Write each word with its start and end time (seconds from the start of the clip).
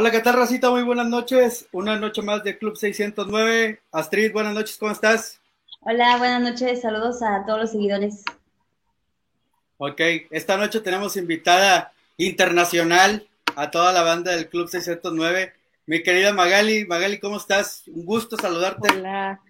Hola, 0.00 0.12
¿qué 0.12 0.20
tal, 0.20 0.34
Racita? 0.34 0.70
Muy 0.70 0.84
buenas 0.84 1.08
noches. 1.08 1.68
Una 1.72 1.98
noche 1.98 2.22
más 2.22 2.44
de 2.44 2.56
Club 2.56 2.76
609. 2.76 3.80
Astrid, 3.90 4.32
buenas 4.32 4.54
noches, 4.54 4.76
¿cómo 4.78 4.92
estás? 4.92 5.40
Hola, 5.80 6.16
buenas 6.18 6.40
noches. 6.40 6.82
Saludos 6.82 7.20
a 7.20 7.44
todos 7.44 7.62
los 7.62 7.72
seguidores. 7.72 8.22
Ok, 9.76 10.00
esta 10.30 10.56
noche 10.56 10.78
tenemos 10.78 11.16
invitada 11.16 11.92
internacional 12.16 13.26
a 13.56 13.72
toda 13.72 13.92
la 13.92 14.02
banda 14.02 14.30
del 14.30 14.48
Club 14.48 14.68
609. 14.68 15.52
Mi 15.86 16.00
querida 16.04 16.32
Magali, 16.32 16.86
Magali, 16.86 17.18
¿cómo 17.18 17.36
estás? 17.36 17.82
Un 17.88 18.04
gusto 18.04 18.36
saludarte. 18.36 18.92
Hola, 18.92 19.40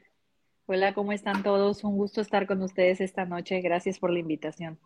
hola, 0.65 0.95
¿cómo 0.95 1.13
están 1.13 1.43
todos? 1.43 1.85
Un 1.85 1.99
gusto 1.99 2.23
estar 2.23 2.47
con 2.47 2.63
ustedes 2.63 3.03
esta 3.03 3.27
noche. 3.27 3.61
Gracias 3.61 3.99
por 3.99 4.11
la 4.11 4.21
invitación. 4.21 4.79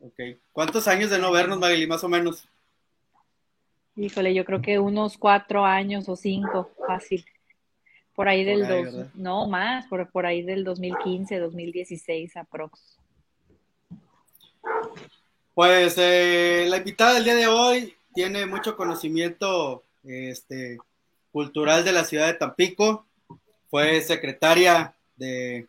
Ok, 0.00 0.18
¿cuántos 0.50 0.88
años 0.88 1.10
de 1.10 1.20
no 1.20 1.30
vernos, 1.30 1.60
Magali, 1.60 1.86
más 1.86 2.02
o 2.02 2.08
menos? 2.08 2.48
Híjole, 3.96 4.32
yo 4.32 4.44
creo 4.44 4.62
que 4.62 4.78
unos 4.78 5.18
cuatro 5.18 5.64
años 5.64 6.08
o 6.08 6.16
cinco, 6.16 6.70
fácil. 6.86 7.24
Por 8.14 8.28
ahí 8.28 8.44
del 8.44 8.66
dos, 8.66 9.06
no 9.14 9.46
más, 9.46 9.86
por, 9.86 10.10
por 10.10 10.26
ahí 10.26 10.42
del 10.42 10.64
2015, 10.64 11.38
2016 11.38 12.36
aprox. 12.36 12.98
Pues 15.54 15.96
eh, 15.98 16.66
la 16.68 16.78
invitada 16.78 17.14
del 17.14 17.24
día 17.24 17.34
de 17.34 17.46
hoy 17.46 17.94
tiene 18.14 18.46
mucho 18.46 18.76
conocimiento 18.76 19.82
este, 20.04 20.78
cultural 21.30 21.84
de 21.84 21.92
la 21.92 22.04
ciudad 22.04 22.26
de 22.26 22.34
Tampico, 22.34 23.06
fue 23.70 24.00
secretaria 24.02 24.94
de 25.16 25.66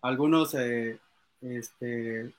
algunos, 0.00 0.54
eh, 0.54 0.98
este, 1.42 2.32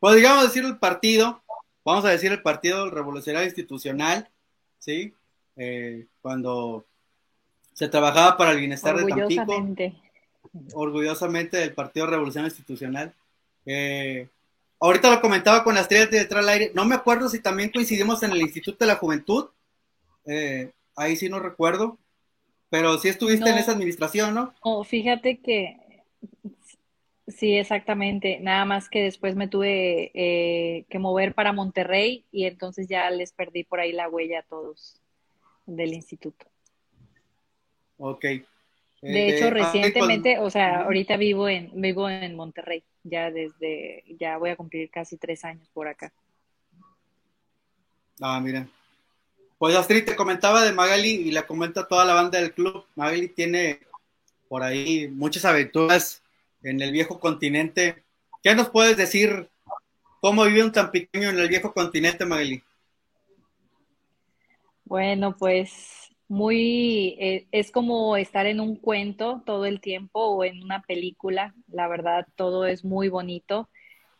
pues 0.00 0.16
digamos 0.16 0.44
decir 0.44 0.64
el 0.64 0.78
partido, 0.78 1.42
vamos 1.84 2.04
a 2.04 2.10
decir 2.10 2.32
el 2.32 2.42
Partido 2.42 2.90
Revolucionario 2.90 3.46
Institucional, 3.46 4.28
¿sí? 4.78 5.12
Eh, 5.56 6.06
cuando 6.20 6.84
se 7.72 7.88
trabajaba 7.88 8.36
para 8.36 8.52
el 8.52 8.58
bienestar 8.58 8.96
de 8.96 9.06
Tampico. 9.06 9.72
Orgullosamente 10.72 11.58
del 11.58 11.74
Partido 11.74 12.06
Revolucionario 12.06 12.48
Institucional. 12.48 13.14
Eh, 13.66 14.28
ahorita 14.80 15.10
lo 15.10 15.20
comentaba 15.20 15.62
con 15.62 15.74
las 15.74 15.82
estrellas 15.82 16.10
de 16.10 16.18
detrás 16.20 16.44
del 16.44 16.54
aire. 16.54 16.72
No 16.74 16.84
me 16.84 16.94
acuerdo 16.94 17.28
si 17.28 17.40
también 17.40 17.70
coincidimos 17.70 18.22
en 18.22 18.32
el 18.32 18.40
Instituto 18.40 18.78
de 18.80 18.86
la 18.86 18.96
Juventud. 18.96 19.48
Eh, 20.24 20.70
ahí 20.94 21.16
sí 21.16 21.28
no 21.28 21.38
recuerdo. 21.38 21.98
Pero 22.68 22.98
sí 22.98 23.08
estuviste 23.08 23.48
en 23.48 23.58
esa 23.58 23.72
administración, 23.72 24.34
¿no? 24.34 24.54
Oh, 24.60 24.82
fíjate 24.82 25.38
que 25.38 25.76
sí, 27.26 27.56
exactamente. 27.56 28.38
Nada 28.40 28.64
más 28.64 28.88
que 28.88 29.02
después 29.02 29.36
me 29.36 29.48
tuve 29.48 30.10
eh, 30.14 30.84
que 30.88 30.98
mover 30.98 31.34
para 31.34 31.52
Monterrey 31.52 32.24
y 32.32 32.44
entonces 32.44 32.88
ya 32.88 33.10
les 33.10 33.32
perdí 33.32 33.64
por 33.64 33.80
ahí 33.80 33.92
la 33.92 34.08
huella 34.08 34.40
a 34.40 34.42
todos 34.42 35.00
del 35.66 35.94
instituto. 35.94 36.46
Ok. 37.98 38.24
De 39.02 39.28
hecho, 39.28 39.50
recientemente, 39.50 40.38
o 40.38 40.50
sea, 40.50 40.82
ahorita 40.82 41.16
vivo 41.16 41.48
en, 41.48 41.70
vivo 41.80 42.08
en 42.08 42.34
Monterrey, 42.34 42.82
ya 43.04 43.30
desde, 43.30 44.04
ya 44.18 44.38
voy 44.38 44.50
a 44.50 44.56
cumplir 44.56 44.90
casi 44.90 45.16
tres 45.16 45.44
años 45.44 45.68
por 45.72 45.86
acá. 45.86 46.12
Ah, 48.20 48.40
mira. 48.40 48.66
Pues 49.58 49.76
Astrid 49.76 50.04
te 50.04 50.16
comentaba 50.16 50.64
de 50.64 50.72
Magali 50.72 51.10
y 51.10 51.30
la 51.30 51.46
comenta 51.46 51.86
toda 51.86 52.04
la 52.04 52.14
banda 52.14 52.40
del 52.40 52.52
club. 52.52 52.84
Magali 52.94 53.28
tiene 53.28 53.80
por 54.48 54.62
ahí 54.62 55.08
muchas 55.08 55.44
aventuras 55.44 56.22
en 56.66 56.80
el 56.82 56.92
viejo 56.92 57.20
continente. 57.20 58.04
¿Qué 58.42 58.54
nos 58.54 58.70
puedes 58.70 58.96
decir? 58.96 59.48
¿Cómo 60.20 60.44
vive 60.44 60.64
un 60.64 60.72
tan 60.72 60.90
pequeño 60.90 61.30
en 61.30 61.38
el 61.38 61.48
viejo 61.48 61.72
continente, 61.72 62.24
Magali? 62.24 62.62
Bueno, 64.84 65.36
pues 65.36 66.10
muy, 66.28 67.16
eh, 67.20 67.46
es 67.52 67.70
como 67.70 68.16
estar 68.16 68.46
en 68.46 68.60
un 68.60 68.76
cuento 68.76 69.42
todo 69.46 69.64
el 69.66 69.80
tiempo 69.80 70.20
o 70.20 70.44
en 70.44 70.62
una 70.62 70.82
película. 70.82 71.54
La 71.68 71.86
verdad, 71.86 72.26
todo 72.34 72.66
es 72.66 72.84
muy 72.84 73.08
bonito. 73.08 73.68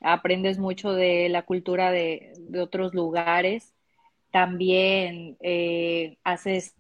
Aprendes 0.00 0.58
mucho 0.58 0.92
de 0.92 1.28
la 1.28 1.42
cultura 1.42 1.90
de, 1.90 2.32
otros 2.60 2.94
lugares. 2.94 3.74
También 4.30 5.36
eh, 5.40 6.18
haces 6.22 6.76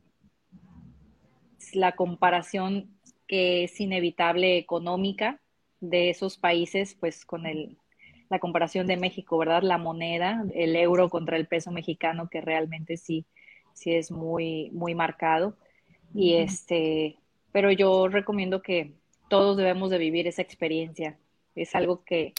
la 1.72 1.92
comparación 1.92 2.96
que 3.26 3.64
es 3.64 3.80
inevitable 3.80 4.58
económica 4.58 5.40
de 5.80 6.10
esos 6.10 6.36
países, 6.38 6.96
pues 6.98 7.24
con 7.24 7.46
el, 7.46 7.76
la 8.28 8.38
comparación 8.38 8.86
de 8.86 8.96
México, 8.96 9.38
¿verdad? 9.38 9.62
La 9.62 9.78
moneda, 9.78 10.44
el 10.54 10.76
euro 10.76 11.08
contra 11.10 11.36
el 11.36 11.46
peso 11.46 11.70
mexicano, 11.70 12.28
que 12.28 12.40
realmente 12.40 12.96
sí 12.96 13.26
sí 13.76 13.94
es 13.94 14.10
muy, 14.10 14.70
muy 14.72 14.94
marcado. 14.94 15.56
Y 16.14 16.34
este, 16.34 17.18
pero 17.52 17.70
yo 17.70 18.08
recomiendo 18.08 18.62
que 18.62 18.94
todos 19.28 19.56
debemos 19.56 19.90
de 19.90 19.98
vivir 19.98 20.26
esa 20.26 20.42
experiencia. 20.42 21.18
Es 21.54 21.74
algo 21.74 22.02
que, 22.04 22.32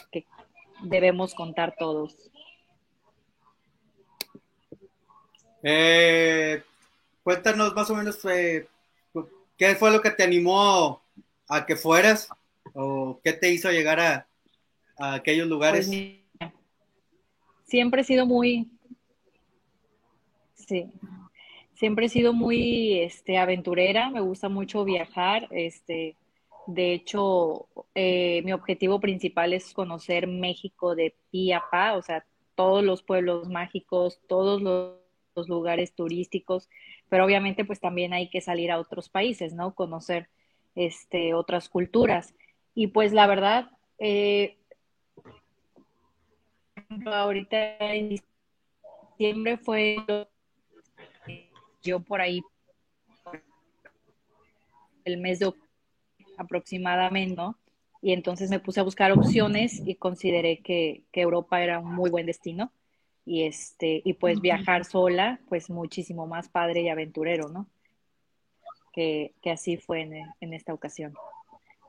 debemos 0.82 1.34
contar 1.34 1.74
todos. 1.78 2.16
Eh, 5.62 6.62
cuéntanos 7.22 7.74
más 7.74 7.90
o 7.90 7.94
menos 7.96 8.24
eh, 8.26 8.68
qué 9.56 9.74
fue 9.74 9.90
lo 9.90 10.00
que 10.00 10.10
te 10.10 10.22
animó 10.22 11.02
a 11.48 11.66
que 11.66 11.74
fueras 11.74 12.28
o 12.74 13.20
qué 13.22 13.32
te 13.32 13.50
hizo 13.50 13.70
llegar 13.70 14.00
a, 14.00 14.26
aquellos 14.98 15.46
lugares. 15.46 15.86
Pues 15.86 16.52
siempre 17.64 18.00
he 18.02 18.04
sido 18.04 18.26
muy, 18.26 18.68
sí, 20.54 20.90
siempre 21.74 22.06
he 22.06 22.08
sido 22.08 22.32
muy 22.32 23.00
este, 23.00 23.38
aventurera, 23.38 24.10
me 24.10 24.20
gusta 24.20 24.48
mucho 24.48 24.84
viajar. 24.84 25.46
Este, 25.50 26.16
de 26.66 26.92
hecho, 26.92 27.66
eh, 27.94 28.42
mi 28.44 28.52
objetivo 28.52 29.00
principal 29.00 29.52
es 29.52 29.72
conocer 29.72 30.26
México 30.26 30.94
de 30.94 31.14
pi 31.30 31.52
a 31.52 31.62
pa, 31.70 31.96
o 31.96 32.02
sea, 32.02 32.26
todos 32.54 32.84
los 32.84 33.02
pueblos 33.02 33.48
mágicos, 33.48 34.20
todos 34.28 34.60
los, 34.60 34.98
lugares 35.46 35.94
turísticos, 35.94 36.68
pero 37.08 37.24
obviamente 37.24 37.64
pues 37.64 37.78
también 37.78 38.12
hay 38.12 38.28
que 38.28 38.40
salir 38.40 38.72
a 38.72 38.80
otros 38.80 39.08
países, 39.08 39.54
¿no? 39.54 39.72
Conocer 39.72 40.28
este, 40.74 41.32
otras 41.32 41.68
culturas. 41.68 42.34
Y 42.80 42.86
pues 42.86 43.12
la 43.12 43.26
verdad, 43.26 43.72
eh, 43.98 44.56
ahorita 47.06 47.76
en 47.78 48.20
diciembre 49.16 49.56
fue 49.56 49.96
yo 51.82 51.98
por 51.98 52.20
ahí 52.20 52.40
el 55.04 55.16
mes 55.16 55.40
de 55.40 55.46
octubre 55.46 55.68
aproximadamente, 56.36 57.34
¿no? 57.34 57.58
Y 58.00 58.12
entonces 58.12 58.48
me 58.48 58.60
puse 58.60 58.78
a 58.78 58.84
buscar 58.84 59.10
opciones 59.10 59.82
y 59.84 59.96
consideré 59.96 60.60
que, 60.60 61.02
Europa 61.12 61.60
era 61.60 61.80
un 61.80 61.96
muy 61.96 62.10
buen 62.10 62.26
destino. 62.26 62.70
Y 63.26 63.42
este, 63.42 64.02
y 64.04 64.12
pues 64.12 64.40
viajar 64.40 64.84
sola, 64.84 65.40
pues 65.48 65.68
muchísimo 65.68 66.28
más 66.28 66.48
padre 66.48 66.82
y 66.82 66.90
aventurero, 66.90 67.48
¿no? 67.48 67.66
Que, 68.92 69.34
así 69.46 69.78
fue 69.78 70.02
en, 70.02 70.14
en 70.40 70.54
esta 70.54 70.72
ocasión. 70.72 71.12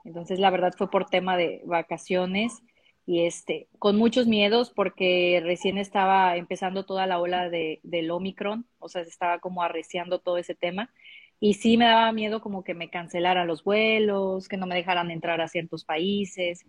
Entonces, 0.04 0.40
la 0.40 0.50
verdad 0.50 0.74
fue 0.78 0.90
por 0.90 1.06
tema 1.10 1.38
de 1.38 1.62
vacaciones 1.66 2.62
y 3.06 3.26
este, 3.26 3.68
con 3.80 3.98
muchos 3.98 4.28
miedos 4.28 4.72
porque 4.72 5.42
recién 5.44 5.78
estaba 5.78 6.38
empezando 6.38 6.86
toda 6.86 7.08
la 7.08 7.20
ola 7.20 7.50
de, 7.50 7.80
del 7.84 8.12
Omicron, 8.12 8.68
o 8.78 8.88
sea, 8.88 9.04
se 9.04 9.10
estaba 9.10 9.40
como 9.40 9.64
arreciando 9.64 10.20
todo 10.20 10.38
ese 10.38 10.56
tema. 10.56 10.92
Y 11.40 11.56
sí 11.56 11.78
me 11.78 11.86
daba 11.86 12.12
miedo 12.12 12.42
como 12.42 12.64
que 12.64 12.74
me 12.74 12.90
cancelaran 12.90 13.48
los 13.48 13.64
vuelos, 13.64 14.48
que 14.48 14.58
no 14.58 14.68
me 14.68 14.76
dejaran 14.76 15.10
entrar 15.10 15.42
a 15.42 15.48
ciertos 15.48 15.86
países, 15.86 16.66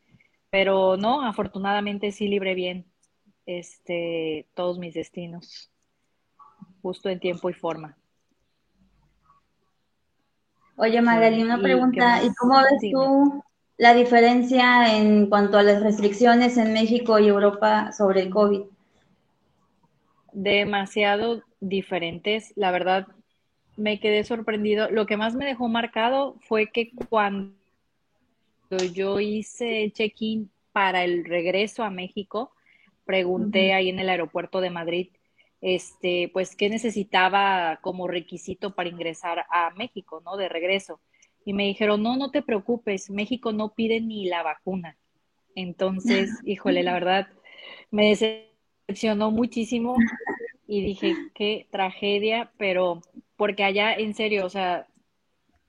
pero 0.49 0.97
no, 0.97 1.23
afortunadamente 1.27 2.13
sí 2.13 2.29
libré 2.29 2.55
bien 2.55 2.87
este, 3.47 4.47
todos 4.55 4.79
mis 4.79 4.95
destinos, 4.95 5.71
justo 6.83 7.09
en 7.09 7.21
tiempo 7.21 7.51
y 7.51 7.53
forma. 7.53 7.97
Oye, 10.83 11.03
Magali, 11.03 11.43
una 11.43 11.61
pregunta, 11.61 12.25
¿y 12.25 12.33
cómo 12.37 12.55
ves 12.63 12.91
tú 12.91 13.45
la 13.77 13.93
diferencia 13.93 14.97
en 14.97 15.29
cuanto 15.29 15.59
a 15.59 15.63
las 15.63 15.83
restricciones 15.83 16.57
en 16.57 16.73
México 16.73 17.19
y 17.19 17.29
Europa 17.29 17.93
sobre 17.93 18.23
el 18.23 18.31
COVID? 18.31 18.63
Demasiado 20.33 21.43
diferentes. 21.61 22.55
La 22.57 22.71
verdad, 22.71 23.09
me 23.77 24.01
quedé 24.01 24.25
sorprendido. 24.25 24.91
Lo 24.91 25.05
que 25.05 25.19
más 25.19 25.35
me 25.35 25.45
dejó 25.45 25.69
marcado 25.69 26.37
fue 26.49 26.71
que 26.73 26.93
cuando 27.11 27.53
yo 28.95 29.21
hice 29.21 29.85
el 29.85 29.93
check-in 29.93 30.51
para 30.73 31.05
el 31.05 31.27
regreso 31.27 31.85
a 31.85 31.91
México, 31.91 32.53
pregunté 33.05 33.75
ahí 33.75 33.91
en 33.91 33.99
el 33.99 34.09
aeropuerto 34.09 34.63
de 34.63 34.71
Madrid, 34.71 35.09
este, 35.61 36.31
pues, 36.33 36.57
qué 36.57 36.69
necesitaba 36.69 37.79
como 37.83 38.09
requisito 38.09 38.75
para 38.75 38.89
ingresar 38.89 39.45
a 39.51 39.71
México, 39.77 40.23
¿no? 40.25 40.37
De 40.37 40.49
regreso 40.49 41.01
y 41.45 41.53
me 41.53 41.65
dijeron, 41.65 42.03
no, 42.03 42.17
no 42.17 42.31
te 42.31 42.43
preocupes, 42.43 43.11
México 43.11 43.53
no 43.53 43.75
pide 43.75 44.01
ni 44.01 44.27
la 44.27 44.43
vacuna. 44.43 44.97
Entonces, 45.55 46.31
híjole, 46.45 46.83
la 46.83 46.93
verdad, 46.93 47.29
me 47.91 48.11
decepcionó 48.11 49.31
muchísimo 49.31 49.97
y 50.67 50.83
dije, 50.83 51.15
qué 51.35 51.67
tragedia, 51.71 52.53
pero 52.59 53.03
porque 53.37 53.65
allá 53.65 53.95
en 53.95 54.15
serio, 54.15 54.47
o 54.47 54.51
sea, 54.51 54.87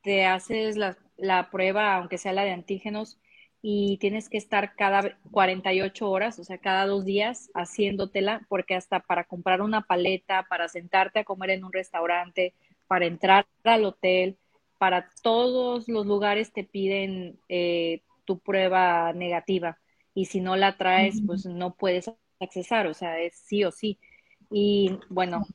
te 0.04 0.26
haces 0.26 0.78
la, 0.78 0.98
la 1.18 1.50
prueba, 1.50 1.96
aunque 1.96 2.18
sea 2.18 2.34
la 2.34 2.44
de 2.44 2.52
antígenos, 2.52 3.20
y 3.62 3.98
tienes 3.98 4.28
que 4.28 4.38
estar 4.38 4.76
cada 4.76 5.18
48 5.32 6.10
horas, 6.10 6.40
o 6.40 6.44
sea, 6.44 6.58
cada 6.58 6.88
dos 6.88 7.06
días 7.06 7.52
haciéndotela, 7.54 8.46
porque 8.50 8.76
hasta 8.76 9.02
para 9.02 9.26
comprar 9.26 9.62
una 9.62 9.82
paleta, 9.82 10.48
para 10.50 10.68
sentarte 10.68 11.20
a 11.20 11.24
comer 11.24 11.52
en 11.52 11.64
un 11.64 11.72
restaurante, 11.72 12.54
para 12.88 13.06
entrar 13.06 13.46
al 13.64 13.86
hotel, 13.86 14.38
para 14.80 15.08
todos 15.22 15.88
los 15.88 16.08
lugares 16.08 16.52
te 16.52 16.64
piden 16.64 17.38
eh, 17.50 18.02
tu 18.26 18.40
prueba 18.40 19.14
negativa 19.14 19.78
y 20.16 20.26
si 20.26 20.42
no 20.42 20.56
la 20.56 20.76
traes, 20.78 21.22
pues 21.26 21.46
no 21.46 21.76
puedes 21.76 22.12
accesar, 22.40 22.88
o 22.88 22.94
sea, 22.94 23.20
es 23.20 23.36
sí 23.36 23.64
o 23.64 23.72
sí. 23.72 24.00
Y 24.50 24.98
bueno, 25.10 25.46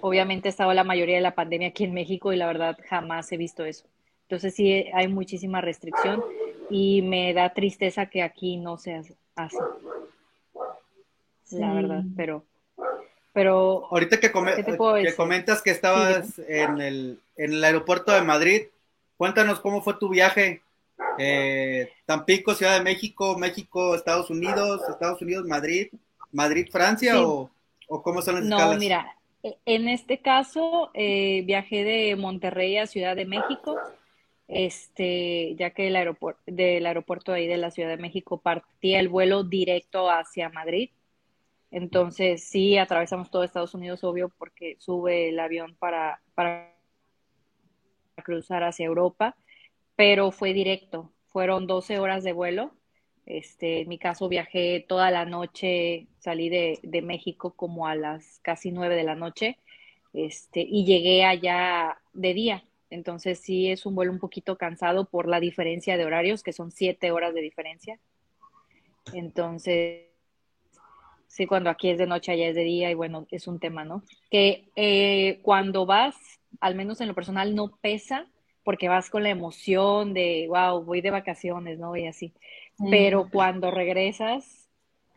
obviamente 0.00 0.48
estaba 0.48 0.74
la 0.74 0.82
mayoría 0.82 1.16
de 1.16 1.20
la 1.20 1.34
pandemia 1.34 1.68
aquí 1.68 1.84
en 1.84 1.94
México 1.94 2.32
y 2.32 2.36
la 2.36 2.46
verdad 2.46 2.78
jamás 2.88 3.30
he 3.32 3.36
visto 3.36 3.64
eso. 3.64 3.86
Entonces 4.22 4.54
sí 4.54 4.86
hay 4.94 5.08
muchísima 5.08 5.60
restricción 5.60 6.22
y 6.76 7.02
me 7.02 7.32
da 7.32 7.54
tristeza 7.54 8.06
que 8.06 8.20
aquí 8.20 8.56
no 8.56 8.78
se 8.78 8.94
hace 8.94 9.16
así. 9.36 9.56
La 11.52 11.72
verdad, 11.72 12.02
pero 12.16 12.44
pero 13.32 13.86
ahorita 13.92 14.18
que, 14.18 14.32
que 14.32 15.14
comentas 15.14 15.62
que 15.62 15.70
estabas 15.70 16.36
en 16.40 16.80
el 16.80 17.20
en 17.36 17.52
el 17.52 17.62
aeropuerto 17.62 18.10
de 18.10 18.22
Madrid, 18.22 18.62
cuéntanos 19.16 19.60
cómo 19.60 19.82
fue 19.82 19.94
tu 20.00 20.08
viaje. 20.08 20.62
Eh, 21.16 21.92
Tampico, 22.06 22.54
Ciudad 22.54 22.76
de 22.76 22.82
México, 22.82 23.38
México, 23.38 23.94
Estados 23.94 24.28
Unidos, 24.30 24.80
Estados 24.88 25.22
Unidos, 25.22 25.46
Madrid, 25.46 25.92
Madrid, 26.32 26.66
Francia 26.72 27.22
o, 27.22 27.50
cómo 27.86 28.20
son 28.20 28.34
las 28.34 28.44
no, 28.44 28.76
mira, 28.78 29.16
e, 29.44 29.56
en 29.64 29.86
este 29.86 30.18
caso 30.18 30.90
eh, 30.92 31.42
viajé 31.46 31.84
de 31.84 32.16
Monterrey 32.16 32.78
a 32.78 32.88
Ciudad 32.88 33.14
de 33.14 33.26
México 33.26 33.78
este, 34.48 35.54
ya 35.56 35.70
que 35.70 35.88
el 35.88 35.96
aeropuerto, 35.96 36.42
del 36.46 36.86
aeropuerto 36.86 37.32
ahí 37.32 37.46
de 37.46 37.56
la 37.56 37.70
Ciudad 37.70 37.88
de 37.88 37.96
México 37.96 38.40
partía 38.40 39.00
el 39.00 39.08
vuelo 39.08 39.44
directo 39.44 40.10
hacia 40.10 40.48
Madrid. 40.50 40.90
Entonces, 41.70 42.44
sí, 42.44 42.78
atravesamos 42.78 43.30
todo 43.30 43.42
Estados 43.42 43.74
Unidos, 43.74 44.04
obvio, 44.04 44.28
porque 44.38 44.76
sube 44.78 45.30
el 45.30 45.40
avión 45.40 45.74
para, 45.76 46.20
para 46.34 46.72
cruzar 48.22 48.62
hacia 48.62 48.86
Europa, 48.86 49.36
pero 49.96 50.30
fue 50.30 50.52
directo. 50.52 51.12
Fueron 51.30 51.66
12 51.66 51.98
horas 51.98 52.22
de 52.24 52.32
vuelo. 52.32 52.72
Este, 53.26 53.80
en 53.80 53.88
mi 53.88 53.98
caso 53.98 54.28
viajé 54.28 54.84
toda 54.86 55.10
la 55.10 55.24
noche, 55.24 56.08
salí 56.18 56.48
de, 56.50 56.78
de 56.82 57.02
México 57.02 57.54
como 57.56 57.88
a 57.88 57.94
las 57.96 58.38
casi 58.42 58.70
9 58.70 58.94
de 58.96 59.04
la 59.04 59.14
noche, 59.14 59.58
este, 60.12 60.60
y 60.60 60.84
llegué 60.84 61.24
allá 61.24 61.98
de 62.12 62.34
día. 62.34 62.64
Entonces 62.90 63.40
sí 63.40 63.70
es 63.70 63.86
un 63.86 63.94
vuelo 63.94 64.12
un 64.12 64.18
poquito 64.18 64.56
cansado 64.56 65.06
por 65.06 65.28
la 65.28 65.40
diferencia 65.40 65.96
de 65.96 66.04
horarios, 66.04 66.42
que 66.42 66.52
son 66.52 66.70
siete 66.70 67.10
horas 67.10 67.34
de 67.34 67.40
diferencia. 67.40 67.98
Entonces, 69.12 70.06
sí, 71.26 71.46
cuando 71.46 71.70
aquí 71.70 71.90
es 71.90 71.98
de 71.98 72.06
noche, 72.06 72.32
allá 72.32 72.48
es 72.48 72.54
de 72.54 72.64
día, 72.64 72.90
y 72.90 72.94
bueno, 72.94 73.26
es 73.30 73.46
un 73.46 73.58
tema, 73.58 73.84
¿no? 73.84 74.02
Que 74.30 74.68
eh, 74.76 75.40
cuando 75.42 75.86
vas, 75.86 76.14
al 76.60 76.74
menos 76.74 77.00
en 77.00 77.08
lo 77.08 77.14
personal, 77.14 77.54
no 77.54 77.76
pesa, 77.80 78.26
porque 78.62 78.88
vas 78.88 79.10
con 79.10 79.22
la 79.22 79.30
emoción 79.30 80.14
de, 80.14 80.46
wow, 80.48 80.82
voy 80.82 81.00
de 81.00 81.10
vacaciones, 81.10 81.78
¿no? 81.78 81.96
Y 81.96 82.06
así. 82.06 82.32
Pero 82.90 83.28
cuando 83.30 83.70
regresas, 83.70 84.68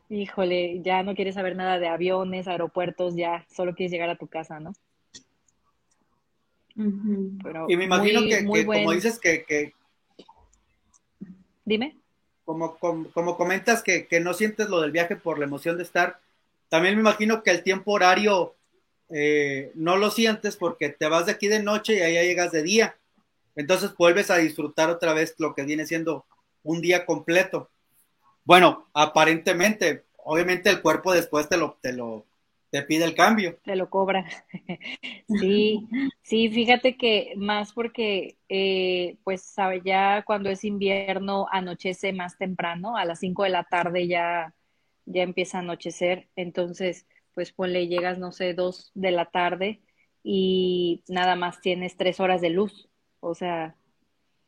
híjole, 0.10 0.82
ya 0.82 1.02
no 1.02 1.16
quieres 1.16 1.36
saber 1.36 1.56
nada 1.56 1.80
de 1.80 1.88
aviones, 1.88 2.48
aeropuertos, 2.48 3.16
ya 3.16 3.46
solo 3.50 3.74
quieres 3.74 3.92
llegar 3.92 4.10
a 4.10 4.18
tu 4.18 4.28
casa, 4.28 4.60
¿no? 4.60 4.74
Y 6.78 7.76
me 7.76 7.86
imagino 7.86 8.22
que, 8.22 8.46
como 8.46 8.92
dices 8.92 9.20
que, 9.20 9.74
Dime. 11.66 11.98
Como, 12.46 12.78
como, 12.78 13.36
comentas 13.36 13.84
que, 13.84 14.08
no 14.22 14.34
sientes 14.34 14.70
lo 14.70 14.80
del 14.80 14.92
viaje 14.92 15.16
por 15.18 15.38
la 15.38 15.46
emoción 15.46 15.76
de 15.76 15.84
estar, 15.84 16.20
también 16.70 16.96
me 16.96 17.02
imagino 17.02 17.44
que 17.44 17.52
el 17.52 17.64
tiempo 17.64 17.92
horario 17.92 18.56
eh, 19.10 19.72
no 19.76 19.98
lo 19.98 20.12
sientes 20.12 20.56
porque 20.56 20.90
te 20.90 21.08
vas 21.08 21.26
de 21.26 21.34
aquí 21.34 21.48
de 21.48 21.62
noche 21.62 21.96
y 21.96 22.02
allá 22.02 22.22
llegas 22.22 22.52
de 22.52 22.64
día. 22.64 22.96
Entonces 23.56 23.94
vuelves 23.98 24.30
a 24.32 24.38
disfrutar 24.38 24.90
otra 24.90 25.14
vez 25.14 25.36
lo 25.40 25.56
que 25.56 25.64
viene 25.64 25.86
siendo 25.86 26.26
un 26.64 26.80
día 26.80 27.06
completo. 27.06 27.70
Bueno, 28.46 28.88
aparentemente, 28.94 30.06
obviamente 30.24 30.70
el 30.70 30.82
cuerpo 30.82 31.12
después 31.12 31.50
te 31.50 31.58
lo, 31.58 31.78
te 31.82 31.92
lo, 31.92 32.27
te 32.70 32.82
pide 32.84 33.06
el 33.06 33.16
cambio. 33.16 33.58
Te 33.64 33.76
lo 33.76 33.90
cobra. 33.90 34.26
sí, 35.28 35.88
sí, 36.22 36.50
fíjate 36.50 36.98
que 36.98 37.34
más 37.38 37.74
porque, 37.74 38.38
eh, 38.50 39.18
pues, 39.24 39.42
sabe, 39.42 39.82
ya 39.84 40.24
cuando 40.24 40.50
es 40.50 40.64
invierno 40.64 41.48
anochece 41.52 42.14
más 42.14 42.38
temprano, 42.38 42.98
a 42.98 43.06
las 43.06 43.20
5 43.20 43.44
de 43.44 43.50
la 43.50 43.64
tarde 43.64 44.08
ya, 44.08 44.54
ya 45.06 45.24
empieza 45.24 45.58
a 45.58 45.62
anochecer, 45.62 46.28
entonces, 46.36 47.08
pues, 47.34 47.52
ponle, 47.52 47.88
llegas, 47.88 48.18
no 48.18 48.32
sé, 48.32 48.54
2 48.54 48.92
de 48.94 49.12
la 49.12 49.26
tarde 49.26 49.82
y 50.24 51.04
nada 51.08 51.36
más 51.36 51.62
tienes 51.62 51.96
3 51.96 52.20
horas 52.20 52.42
de 52.42 52.50
luz, 52.50 52.90
o 53.20 53.34
sea, 53.34 53.76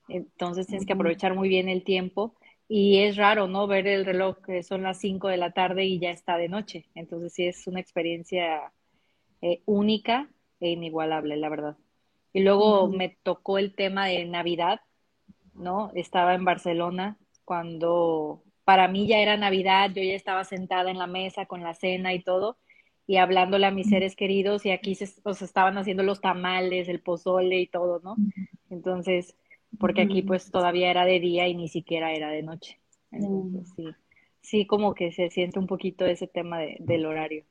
entonces 0.10 0.68
tienes 0.68 0.86
que 0.86 0.94
aprovechar 0.94 1.36
muy 1.36 1.48
bien 1.50 1.70
el 1.70 1.84
tiempo 1.84 2.36
y 2.72 3.00
es 3.00 3.18
raro, 3.18 3.48
¿no? 3.48 3.66
Ver 3.66 3.88
el 3.88 4.06
reloj 4.06 4.38
que 4.46 4.62
son 4.62 4.84
las 4.84 5.00
5 5.00 5.28
de 5.28 5.38
la 5.38 5.52
tarde 5.52 5.86
y 5.86 6.00
ya 6.00 6.12
está 6.12 6.38
de 6.38 6.50
noche. 6.50 6.86
Entonces 6.94 7.34
sí 7.34 7.48
es 7.48 7.66
una 7.66 7.80
experiencia 7.80 8.72
eh, 9.42 9.64
única 9.66 10.30
e 10.60 10.70
inigualable, 10.70 11.36
la 11.36 11.50
verdad. 11.50 11.78
Y 12.32 12.42
luego 12.42 12.88
me 12.88 13.18
tocó 13.24 13.58
el 13.58 13.74
tema 13.74 14.06
de 14.06 14.24
Navidad, 14.26 14.82
¿no? 15.56 15.92
Estaba 15.96 16.36
en 16.36 16.46
Barcelona 16.46 17.18
cuando 17.44 18.44
para 18.66 18.88
mí 18.88 19.08
ya 19.08 19.18
era 19.18 19.36
Navidad, 19.36 19.90
yo 19.96 20.04
ya 20.04 20.14
estaba 20.14 20.44
sentada 20.44 20.92
en 20.92 21.00
la 21.00 21.08
mesa 21.08 21.48
con 21.48 21.64
la 21.64 21.74
cena 21.74 22.14
y 22.14 22.22
todo, 22.22 22.60
y 23.08 23.18
hablándole 23.18 23.66
a 23.66 23.72
mis 23.72 23.90
seres 23.90 24.16
queridos, 24.16 24.64
y 24.68 24.70
aquí 24.70 24.94
se, 24.94 25.08
se 25.08 25.46
estaban 25.46 25.76
haciendo 25.80 26.04
los 26.04 26.22
tamales, 26.22 26.88
el 26.88 27.02
pozole 27.02 27.60
y 27.62 27.66
todo, 27.66 28.00
¿no? 28.04 28.16
Entonces, 28.70 29.36
porque 29.78 30.02
aquí 30.02 30.22
pues 30.22 30.52
todavía 30.52 30.90
era 30.90 31.06
de 31.06 31.20
día 31.20 31.48
y 31.48 31.56
ni 31.56 31.68
siquiera 31.68 32.12
era 32.14 32.30
de 32.30 32.44
noche. 32.44 32.80
Entonces, 33.12 33.74
sí, 33.76 33.86
sí, 34.42 34.68
como 34.68 34.94
que 34.94 35.12
se 35.12 35.30
siente 35.30 35.60
un 35.60 35.68
poquito 35.68 36.06
ese 36.06 36.28
tema 36.28 36.60
del 36.80 37.06
horario. 37.06 37.46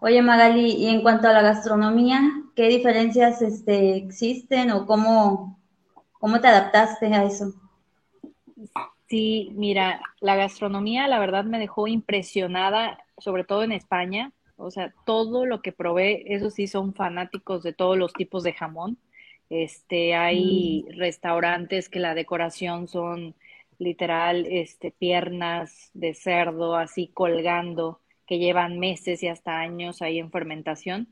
Oye 0.00 0.20
Magali, 0.20 0.72
y 0.72 0.88
en 0.88 1.00
cuanto 1.00 1.28
a 1.28 1.32
la 1.32 1.42
gastronomía, 1.42 2.20
¿qué 2.54 2.68
diferencias 2.68 3.40
este, 3.40 3.96
existen 3.96 4.70
o 4.70 4.86
cómo, 4.86 5.58
cómo 6.18 6.40
te 6.40 6.48
adaptaste 6.48 7.06
a 7.06 7.24
eso? 7.24 7.54
Sí, 9.08 9.50
mira, 9.54 10.00
la 10.20 10.36
gastronomía 10.36 11.08
la 11.08 11.18
verdad 11.18 11.44
me 11.44 11.58
dejó 11.58 11.86
impresionada, 11.86 12.98
sobre 13.18 13.44
todo 13.44 13.62
en 13.62 13.72
España. 13.72 14.32
O 14.56 14.70
sea, 14.70 14.94
todo 15.04 15.44
lo 15.44 15.60
que 15.60 15.72
probé, 15.72 16.34
eso 16.34 16.48
sí, 16.50 16.66
son 16.66 16.94
fanáticos 16.94 17.62
de 17.62 17.72
todos 17.72 17.98
los 17.98 18.12
tipos 18.12 18.42
de 18.42 18.52
jamón. 18.52 18.98
Este, 19.52 20.14
hay 20.14 20.82
mm. 20.88 20.98
restaurantes 20.98 21.90
que 21.90 22.00
la 22.00 22.14
decoración 22.14 22.88
son 22.88 23.34
literal, 23.78 24.46
este, 24.48 24.92
piernas 24.92 25.90
de 25.92 26.14
cerdo 26.14 26.74
así 26.74 27.08
colgando, 27.08 28.00
que 28.26 28.38
llevan 28.38 28.78
meses 28.78 29.22
y 29.22 29.28
hasta 29.28 29.60
años 29.60 30.00
ahí 30.00 30.18
en 30.18 30.30
fermentación. 30.30 31.08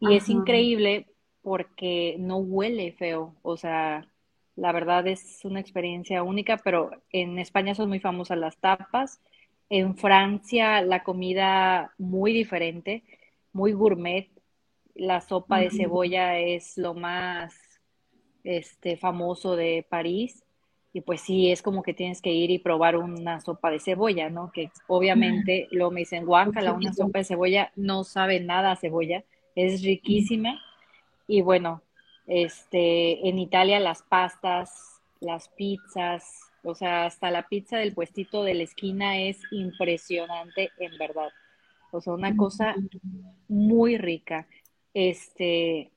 Y 0.00 0.16
es 0.16 0.28
increíble 0.28 1.06
porque 1.42 2.16
no 2.18 2.38
huele 2.38 2.90
feo, 2.90 3.36
o 3.42 3.56
sea, 3.56 4.08
la 4.56 4.72
verdad 4.72 5.06
es 5.06 5.44
una 5.44 5.60
experiencia 5.60 6.24
única, 6.24 6.56
pero 6.56 6.90
en 7.12 7.38
España 7.38 7.76
son 7.76 7.88
muy 7.88 8.00
famosas 8.00 8.38
las 8.38 8.56
tapas. 8.56 9.20
En 9.70 9.96
Francia 9.96 10.80
la 10.80 11.04
comida 11.04 11.92
muy 11.98 12.32
diferente, 12.32 13.04
muy 13.52 13.70
gourmet. 13.70 14.28
La 14.96 15.20
sopa 15.20 15.60
de 15.60 15.70
cebolla 15.70 16.38
es 16.40 16.76
lo 16.78 16.94
más 16.94 17.65
este, 18.46 18.96
famoso 18.96 19.56
de 19.56 19.84
París. 19.88 20.44
Y 20.92 21.02
pues 21.02 21.20
sí, 21.20 21.50
es 21.50 21.60
como 21.60 21.82
que 21.82 21.92
tienes 21.92 22.22
que 22.22 22.32
ir 22.32 22.50
y 22.50 22.58
probar 22.58 22.96
una 22.96 23.40
sopa 23.40 23.70
de 23.70 23.80
cebolla, 23.80 24.30
¿no? 24.30 24.50
Que 24.50 24.70
obviamente 24.86 25.68
lo 25.70 25.90
me 25.90 26.00
dicen, 26.00 26.24
guácala, 26.24 26.72
una 26.72 26.94
sopa 26.94 27.18
de 27.18 27.24
cebolla, 27.24 27.70
no 27.76 28.02
sabe 28.02 28.40
nada 28.40 28.72
a 28.72 28.76
cebolla, 28.76 29.22
es 29.54 29.82
riquísima. 29.82 30.58
Y 31.26 31.42
bueno, 31.42 31.82
este, 32.26 33.28
en 33.28 33.38
Italia 33.38 33.78
las 33.78 34.02
pastas, 34.02 35.02
las 35.20 35.50
pizzas, 35.50 36.50
o 36.62 36.74
sea, 36.74 37.04
hasta 37.04 37.30
la 37.30 37.46
pizza 37.46 37.76
del 37.76 37.92
puestito 37.92 38.42
de 38.42 38.54
la 38.54 38.62
esquina 38.62 39.20
es 39.20 39.38
impresionante, 39.50 40.70
en 40.78 40.96
verdad. 40.96 41.28
O 41.92 42.00
sea, 42.00 42.14
una 42.14 42.34
cosa 42.36 42.74
muy 43.48 43.98
rica. 43.98 44.46
Este, 44.94 45.90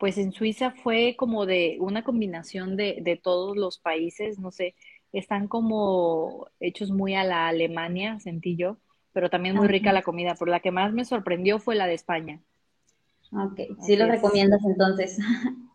pues 0.00 0.16
en 0.16 0.32
Suiza 0.32 0.70
fue 0.70 1.14
como 1.14 1.44
de 1.44 1.76
una 1.78 2.02
combinación 2.02 2.74
de, 2.74 3.20
todos 3.22 3.54
los 3.54 3.78
países, 3.78 4.38
no 4.38 4.50
sé, 4.50 4.74
están 5.12 5.46
como 5.46 6.46
hechos 6.58 6.90
muy 6.90 7.14
a 7.14 7.22
la 7.22 7.48
Alemania, 7.48 8.18
sentí 8.18 8.56
yo, 8.56 8.78
pero 9.12 9.28
también 9.28 9.56
muy 9.56 9.68
rica 9.68 9.92
la 9.92 10.00
comida. 10.00 10.34
Pero 10.38 10.50
la 10.50 10.60
que 10.60 10.70
más 10.70 10.94
me 10.94 11.04
sorprendió 11.04 11.58
fue 11.58 11.74
la 11.74 11.86
de 11.86 11.92
España. 11.94 12.40
Ok, 13.30 13.60
sí 13.80 13.94
lo 13.94 14.06
recomiendas 14.06 14.64
entonces. 14.64 15.18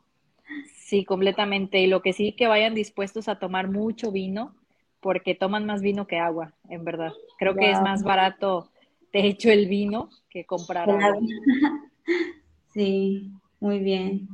Sí, 0.75 1.03
completamente. 1.03 1.79
Y 1.82 1.88
lo 1.88 2.03
que 2.03 2.13
sí, 2.13 2.34
que 2.34 2.46
vayan 2.46 2.75
dispuestos 2.75 3.27
a 3.27 3.39
tomar 3.39 3.72
mucho 3.72 4.12
vino, 4.12 4.53
porque 5.00 5.34
toman 5.34 5.65
más 5.65 5.82
vino 5.82 6.05
que 6.05 6.20
agua, 6.20 6.53
en 6.70 6.86
verdad. 6.86 7.12
Creo 7.39 7.55
que 7.55 7.72
es 7.72 7.82
más 7.82 8.03
barato, 8.03 8.70
de 9.12 9.25
hecho, 9.25 9.50
el 9.50 9.67
vino 9.67 10.10
que 10.29 10.46
comprar 10.46 10.88
agua. 10.91 11.20
Sí, 12.75 13.32
muy 13.66 13.80
bien. 13.80 14.30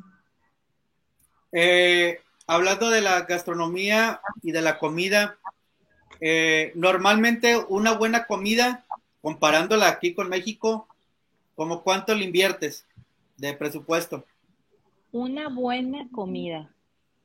Eh, 1.53 2.19
hablando 2.47 2.89
de 2.89 2.99
la 2.99 3.21
gastronomía 3.21 4.19
y 4.43 4.51
de 4.51 4.61
la 4.61 4.77
comida, 4.77 5.37
eh, 6.19 6.73
normalmente 6.75 7.55
una 7.55 7.93
buena 7.93 8.25
comida, 8.25 8.83
comparándola 9.21 9.87
aquí 9.87 10.13
con 10.13 10.27
México, 10.27 10.85
¿como 11.55 11.81
cuánto 11.81 12.13
le 12.13 12.25
inviertes 12.25 12.85
de 13.37 13.53
presupuesto? 13.53 14.25
Una 15.13 15.47
buena 15.47 16.09
comida. 16.11 16.69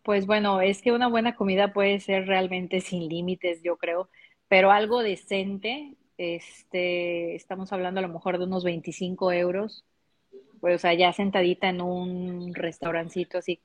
Pues 0.04 0.26
bueno, 0.26 0.60
es 0.60 0.82
que 0.82 0.92
una 0.92 1.08
buena 1.08 1.34
comida 1.34 1.72
puede 1.72 1.98
ser 1.98 2.28
realmente 2.28 2.82
sin 2.82 3.08
límites, 3.08 3.62
yo 3.64 3.78
creo, 3.78 4.08
pero 4.46 4.70
algo 4.70 5.02
decente, 5.02 5.96
este, 6.18 7.34
estamos 7.34 7.72
hablando 7.72 7.98
a 7.98 8.02
lo 8.02 8.14
mejor 8.14 8.38
de 8.38 8.44
unos 8.44 8.62
25 8.62 9.32
euros, 9.32 9.84
pues 10.60 10.76
o 10.76 10.78
sea, 10.78 10.94
ya 10.94 11.12
sentadita 11.12 11.68
en 11.68 11.80
un 11.80 12.54
restaurancito 12.54 13.38
así 13.38 13.60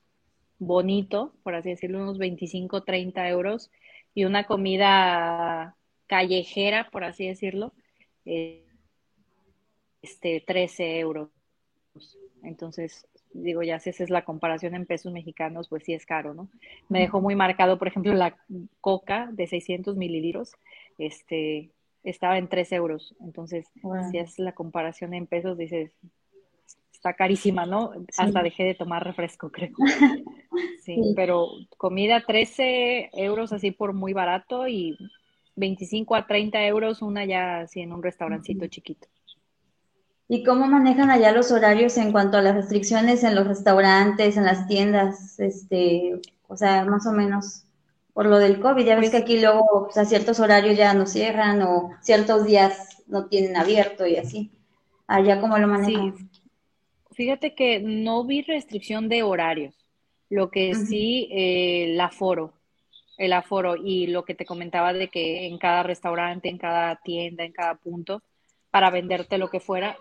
bonito, 0.60 1.34
por 1.44 1.56
así 1.56 1.70
decirlo, 1.70 2.02
unos 2.02 2.18
25, 2.18 2.84
30 2.84 3.28
euros, 3.30 3.72
y 4.14 4.26
una 4.26 4.46
comida 4.46 5.76
callejera, 6.08 6.90
por 6.92 7.04
así 7.04 7.28
decirlo, 7.28 7.74
eh, 8.26 8.66
este, 10.02 10.44
13 10.46 11.00
euros. 11.00 11.30
Entonces, 12.44 13.08
digo, 13.34 13.64
ya 13.64 13.80
si 13.80 13.90
esa 13.90 14.04
es 14.04 14.10
la 14.10 14.24
comparación 14.24 14.76
en 14.76 14.86
pesos 14.86 15.14
mexicanos, 15.14 15.70
pues 15.70 15.84
sí 15.84 15.94
es 15.94 16.06
caro, 16.06 16.34
¿no? 16.34 16.50
Me 16.90 17.00
dejó 17.00 17.22
muy 17.22 17.36
marcado, 17.36 17.78
por 17.78 17.88
ejemplo, 17.88 18.14
la 18.14 18.38
coca 18.82 19.30
de 19.32 19.48
600 19.48 19.96
mililitros, 19.96 20.54
este, 20.98 21.72
estaba 22.04 22.38
en 22.38 22.50
3 22.50 22.72
euros. 22.74 23.16
Entonces, 23.22 23.68
si 24.12 24.18
es 24.18 24.38
la 24.40 24.54
comparación 24.54 25.14
en 25.14 25.28
pesos, 25.28 25.58
dices, 25.58 25.92
está 27.01 27.15
carísima, 27.15 27.65
¿no? 27.65 27.93
Hasta 28.15 28.43
dejé 28.43 28.63
de 28.63 28.75
tomar 28.75 29.03
refresco, 29.03 29.50
creo. 29.51 29.72
Sí, 30.84 31.13
pero 31.15 31.48
comida 31.77 32.24
13 32.25 33.12
euros 33.13 33.53
así 33.53 33.72
por 33.72 33.93
muy 33.93 34.13
barato 34.13 34.67
y 34.67 34.98
25 35.55 36.15
a 36.15 36.25
30 36.25 36.65
euros 36.65 37.01
una 37.01 37.24
ya 37.24 37.62
así 37.62 37.81
en 37.81 37.93
un 37.93 38.03
restaurancito 38.03 38.65
chiquito. 38.67 39.08
¿Y 40.27 40.43
cómo 40.43 40.65
manejan 40.65 41.12
allá 41.12 41.31
los 41.31 41.51
horarios 41.51 41.98
en 41.98 42.12
cuanto 42.12 42.38
a 42.38 42.41
las 42.41 42.55
restricciones 42.55 43.24
en 43.24 43.36
los 43.36 43.48
restaurantes, 43.48 44.38
en 44.38 44.46
las 44.46 44.67
tiendas? 44.67 45.39
Este, 45.39 46.20
o 46.48 46.58
sea, 46.58 46.84
más 46.84 47.05
o 47.05 47.12
menos 47.12 47.63
por 48.13 48.25
lo 48.25 48.39
del 48.39 48.60
COVID. 48.60 48.84
Ya 48.84 48.96
ves 48.96 49.12
pues 49.12 49.12
que 49.12 49.17
aquí 49.17 49.39
luego 49.39 49.88
o 49.88 49.91
sea, 49.91 50.03
ciertos 50.05 50.39
horarios 50.39 50.77
ya 50.77 50.93
no 50.93 51.05
cierran 51.05 51.62
o 51.62 51.91
ciertos 52.01 52.46
días 52.46 53.03
no 53.08 53.27
tienen 53.27 53.55
abierto 53.55 54.05
y 54.05 54.17
así. 54.17 54.51
Allá 55.08 55.39
cómo 55.39 55.58
lo 55.60 55.67
manejan. 55.67 56.31
Fíjate 57.22 57.54
que 57.54 57.80
no 57.80 58.25
vi 58.25 58.42
restricción 58.42 59.08
de 59.08 59.22
horarios, 59.22 59.75
lo 60.28 60.50
que 60.50 60.74
sí 60.74 61.30
eh, 61.32 61.84
el 61.92 62.01
aforo, 62.01 62.56
el 63.20 63.34
aforo 63.34 63.75
y 63.75 64.08
lo 64.08 64.25
que 64.25 64.34
te 64.34 64.44
comentaba 64.44 64.92
de 64.92 65.08
que 65.10 65.46
en 65.46 65.60
cada 65.60 65.84
restaurante, 65.84 66.50
en 66.50 66.58
cada 66.58 66.96
tienda, 66.96 67.44
en 67.44 67.51
cada 67.51 67.75
punto, 67.75 68.24
para 68.72 68.90
venderte 68.90 69.38
lo 69.38 69.51
que 69.51 69.60
fuera, 69.60 69.96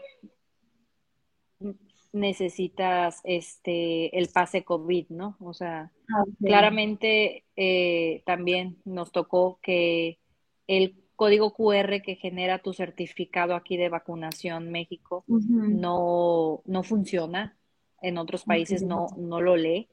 necesitas 2.15 3.21
este 3.25 4.19
el 4.19 4.31
pase 4.31 4.65
COVID, 4.65 5.11
¿no? 5.11 5.37
O 5.41 5.53
sea, 5.53 5.93
ah, 6.09 6.25
claramente 6.43 7.45
eh, 7.55 8.23
también 8.25 8.79
nos 8.87 9.13
tocó 9.13 9.59
que 9.61 10.19
el 10.67 10.95
código 11.21 11.53
QR 11.53 12.01
que 12.01 12.17
genera 12.17 12.61
tu 12.61 12.73
certificado 12.73 13.55
aquí 13.55 13.77
de 13.77 13.91
vacunación 13.91 14.71
México 14.71 15.23
no, 15.29 16.63
no 16.65 16.83
funciona, 16.83 17.59
en 18.01 18.17
otros 18.17 18.45
países 18.45 18.83
no, 18.83 19.09
no 19.19 19.43
lo 19.43 19.55
lee. 19.55 19.91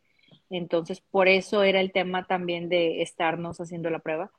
Entonces, 0.50 1.02
por 1.02 1.28
eso 1.28 1.64
era 1.64 1.82
el 1.82 1.92
tema 1.92 2.28
también 2.28 2.70
de 2.70 3.02
estarnos 3.02 3.60
haciendo 3.60 3.90
la 3.90 4.00
prueba. 4.00 4.32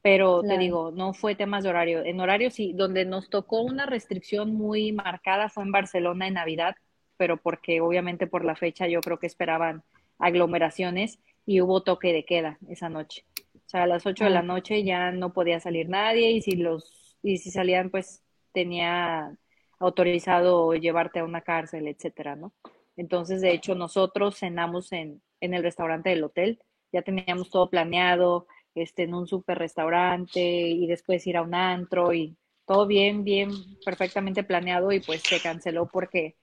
Pero 0.00 0.40
te 0.40 0.56
digo, 0.56 0.90
no 0.90 1.12
fue 1.12 1.34
temas 1.34 1.64
de 1.64 1.68
horario. 1.68 2.02
En 2.02 2.18
horario 2.18 2.50
sí, 2.50 2.72
donde 2.72 3.04
nos 3.04 3.28
tocó 3.28 3.60
una 3.60 3.84
restricción 3.84 4.54
muy 4.54 4.90
marcada 4.90 5.50
fue 5.50 5.64
en 5.64 5.72
Barcelona 5.72 6.28
en 6.28 6.34
Navidad, 6.34 6.76
pero 7.18 7.36
porque 7.36 7.82
obviamente 7.82 8.26
por 8.26 8.46
la 8.46 8.56
fecha 8.56 8.88
yo 8.88 9.02
creo 9.02 9.18
que 9.18 9.26
esperaban 9.26 9.82
aglomeraciones 10.18 11.18
y 11.44 11.60
hubo 11.60 11.82
toque 11.82 12.14
de 12.14 12.24
queda 12.24 12.56
esa 12.70 12.88
noche. 12.88 13.26
O 13.72 13.74
sea, 13.74 13.84
a 13.84 13.86
las 13.86 14.04
8 14.04 14.24
de 14.24 14.30
la 14.30 14.42
noche 14.42 14.84
ya 14.84 15.12
no 15.12 15.32
podía 15.32 15.58
salir 15.58 15.88
nadie 15.88 16.30
y 16.32 16.42
si 16.42 16.56
los 16.56 17.16
y 17.22 17.38
si 17.38 17.50
salían 17.50 17.88
pues 17.88 18.22
tenía 18.52 19.38
autorizado 19.78 20.74
llevarte 20.74 21.20
a 21.20 21.24
una 21.24 21.40
cárcel, 21.40 21.88
etcétera, 21.88 22.36
¿no? 22.36 22.52
Entonces, 22.98 23.40
de 23.40 23.52
hecho, 23.52 23.74
nosotros 23.74 24.36
cenamos 24.38 24.92
en, 24.92 25.22
en 25.40 25.54
el 25.54 25.62
restaurante 25.62 26.10
del 26.10 26.22
hotel, 26.22 26.60
ya 26.92 27.00
teníamos 27.00 27.48
todo 27.48 27.70
planeado, 27.70 28.46
este, 28.74 29.04
en 29.04 29.14
un 29.14 29.26
super 29.26 29.58
restaurante 29.58 30.40
y 30.42 30.86
después 30.86 31.26
ir 31.26 31.38
a 31.38 31.42
un 31.42 31.54
antro 31.54 32.12
y 32.12 32.36
todo 32.66 32.86
bien, 32.86 33.24
bien, 33.24 33.50
perfectamente 33.86 34.44
planeado 34.44 34.92
y 34.92 35.00
pues 35.00 35.22
se 35.22 35.40
canceló 35.40 35.88
porque 35.88 36.36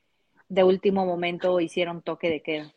de 0.47 0.63
último 0.63 1.05
momento 1.05 1.59
hicieron 1.59 2.01
toque 2.01 2.29
de 2.31 2.41
queda. 2.41 2.73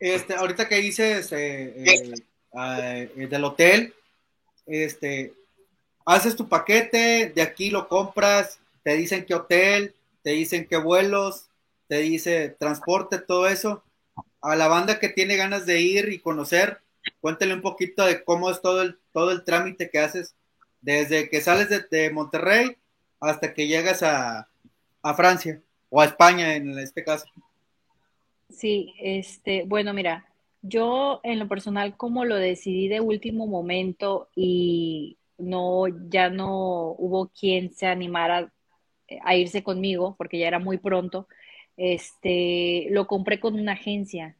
Este, 0.00 0.34
ahorita 0.34 0.68
que 0.68 0.76
dices 0.76 1.32
eh, 1.32 1.74
eh, 1.76 2.14
eh, 3.16 3.26
del 3.28 3.44
hotel, 3.44 3.94
este, 4.66 5.32
haces 6.06 6.36
tu 6.36 6.48
paquete, 6.48 7.32
de 7.34 7.42
aquí 7.42 7.70
lo 7.70 7.88
compras, 7.88 8.60
te 8.84 8.94
dicen 8.94 9.24
qué 9.24 9.34
hotel, 9.34 9.94
te 10.22 10.30
dicen 10.30 10.66
qué 10.66 10.76
vuelos, 10.76 11.46
te 11.88 11.98
dice 11.98 12.54
transporte, 12.58 13.18
todo 13.18 13.48
eso. 13.48 13.82
A 14.40 14.54
la 14.54 14.68
banda 14.68 15.00
que 15.00 15.08
tiene 15.08 15.36
ganas 15.36 15.66
de 15.66 15.80
ir 15.80 16.12
y 16.12 16.20
conocer, 16.20 16.80
cuéntale 17.20 17.54
un 17.54 17.62
poquito 17.62 18.04
de 18.04 18.22
cómo 18.22 18.50
es 18.50 18.60
todo 18.60 18.82
el, 18.82 18.98
todo 19.12 19.32
el 19.32 19.44
trámite 19.44 19.90
que 19.90 19.98
haces 19.98 20.34
desde 20.80 21.28
que 21.28 21.40
sales 21.40 21.68
de, 21.90 22.10
Monterrey 22.10 22.76
hasta 23.20 23.52
que 23.52 23.66
llegas 23.66 24.04
a, 24.04 24.48
a 25.02 25.14
Francia 25.14 25.60
o 25.90 26.00
a 26.00 26.04
España 26.04 26.54
en 26.54 26.78
este 26.78 27.02
caso. 27.02 27.26
Sí, 28.58 28.94
este, 28.98 29.62
bueno, 29.66 29.94
mira, 29.94 30.26
yo 30.62 31.20
en 31.22 31.38
lo 31.38 31.46
personal 31.48 31.96
como 31.96 32.24
lo 32.24 32.34
decidí 32.36 32.88
de 32.88 33.00
último 33.00 33.46
momento 33.46 34.30
y 34.34 35.16
no, 35.38 35.86
ya 36.10 36.28
no 36.28 36.90
hubo 36.98 37.28
quien 37.28 37.72
se 37.72 37.86
animara 37.86 38.52
a 39.22 39.36
irse 39.36 39.62
conmigo 39.62 40.16
porque 40.18 40.38
ya 40.40 40.48
era 40.48 40.58
muy 40.58 40.78
pronto, 40.78 41.28
este, 41.76 42.88
lo 42.90 43.06
compré 43.06 43.38
con 43.40 43.54
una 43.54 43.74
agencia. 43.74 44.36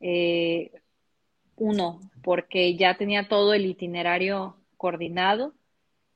Eh, 0.00 0.72
uno, 1.56 2.00
porque 2.24 2.76
ya 2.76 2.96
tenía 2.96 3.28
todo 3.28 3.54
el 3.54 3.66
itinerario 3.66 4.56
coordinado. 4.76 5.54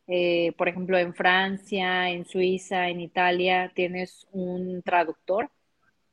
Eh, 0.09 0.53
por 0.59 0.69
ejemplo, 0.69 0.99
en 0.99 1.15
Francia, 1.15 2.11
en 2.11 2.27
Suiza, 2.27 2.89
en 2.89 3.01
Italia, 3.01 3.73
tienes 3.75 4.27
un 4.33 4.83
traductor 4.83 5.51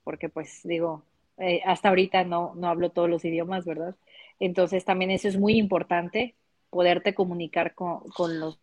porque 0.05 0.29
pues 0.29 0.62
digo, 0.63 1.03
eh, 1.38 1.62
hasta 1.65 1.89
ahorita 1.89 2.24
no, 2.24 2.54
no 2.56 2.68
hablo 2.68 2.92
todos 2.92 3.10
los 3.10 3.25
idiomas, 3.25 3.65
¿verdad? 3.65 3.96
Entonces 4.39 4.86
también 4.86 5.12
eso 5.12 5.27
es 5.27 5.38
muy 5.38 5.58
importante, 5.58 6.36
poderte 6.70 7.13
comunicar 7.13 7.75
con, 7.75 8.01
con 8.10 8.39
los 8.39 8.60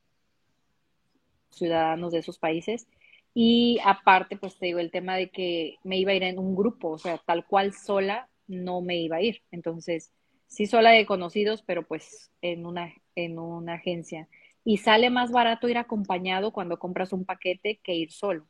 ciudadanos 1.50 2.12
de 2.12 2.18
esos 2.18 2.38
países. 2.38 2.86
Y 3.34 3.78
aparte, 3.84 4.36
pues 4.36 4.58
te 4.58 4.66
digo, 4.66 4.78
el 4.78 4.90
tema 4.90 5.16
de 5.16 5.30
que 5.30 5.76
me 5.84 5.98
iba 5.98 6.12
a 6.12 6.14
ir 6.14 6.22
en 6.22 6.38
un 6.38 6.54
grupo, 6.54 6.90
o 6.90 6.98
sea, 6.98 7.18
tal 7.18 7.46
cual 7.46 7.72
sola 7.72 8.28
no 8.46 8.82
me 8.82 8.96
iba 8.96 9.16
a 9.16 9.22
ir. 9.22 9.42
Entonces, 9.50 10.12
sí 10.46 10.66
sola 10.66 10.90
de 10.90 11.06
conocidos, 11.06 11.62
pero 11.62 11.86
pues 11.86 12.30
en 12.42 12.66
una, 12.66 12.92
en 13.14 13.38
una 13.38 13.74
agencia. 13.74 14.28
Y 14.64 14.78
sale 14.78 15.08
más 15.08 15.32
barato 15.32 15.68
ir 15.68 15.78
acompañado 15.78 16.52
cuando 16.52 16.78
compras 16.78 17.12
un 17.12 17.24
paquete 17.24 17.80
que 17.82 17.94
ir 17.94 18.12
solo. 18.12 18.46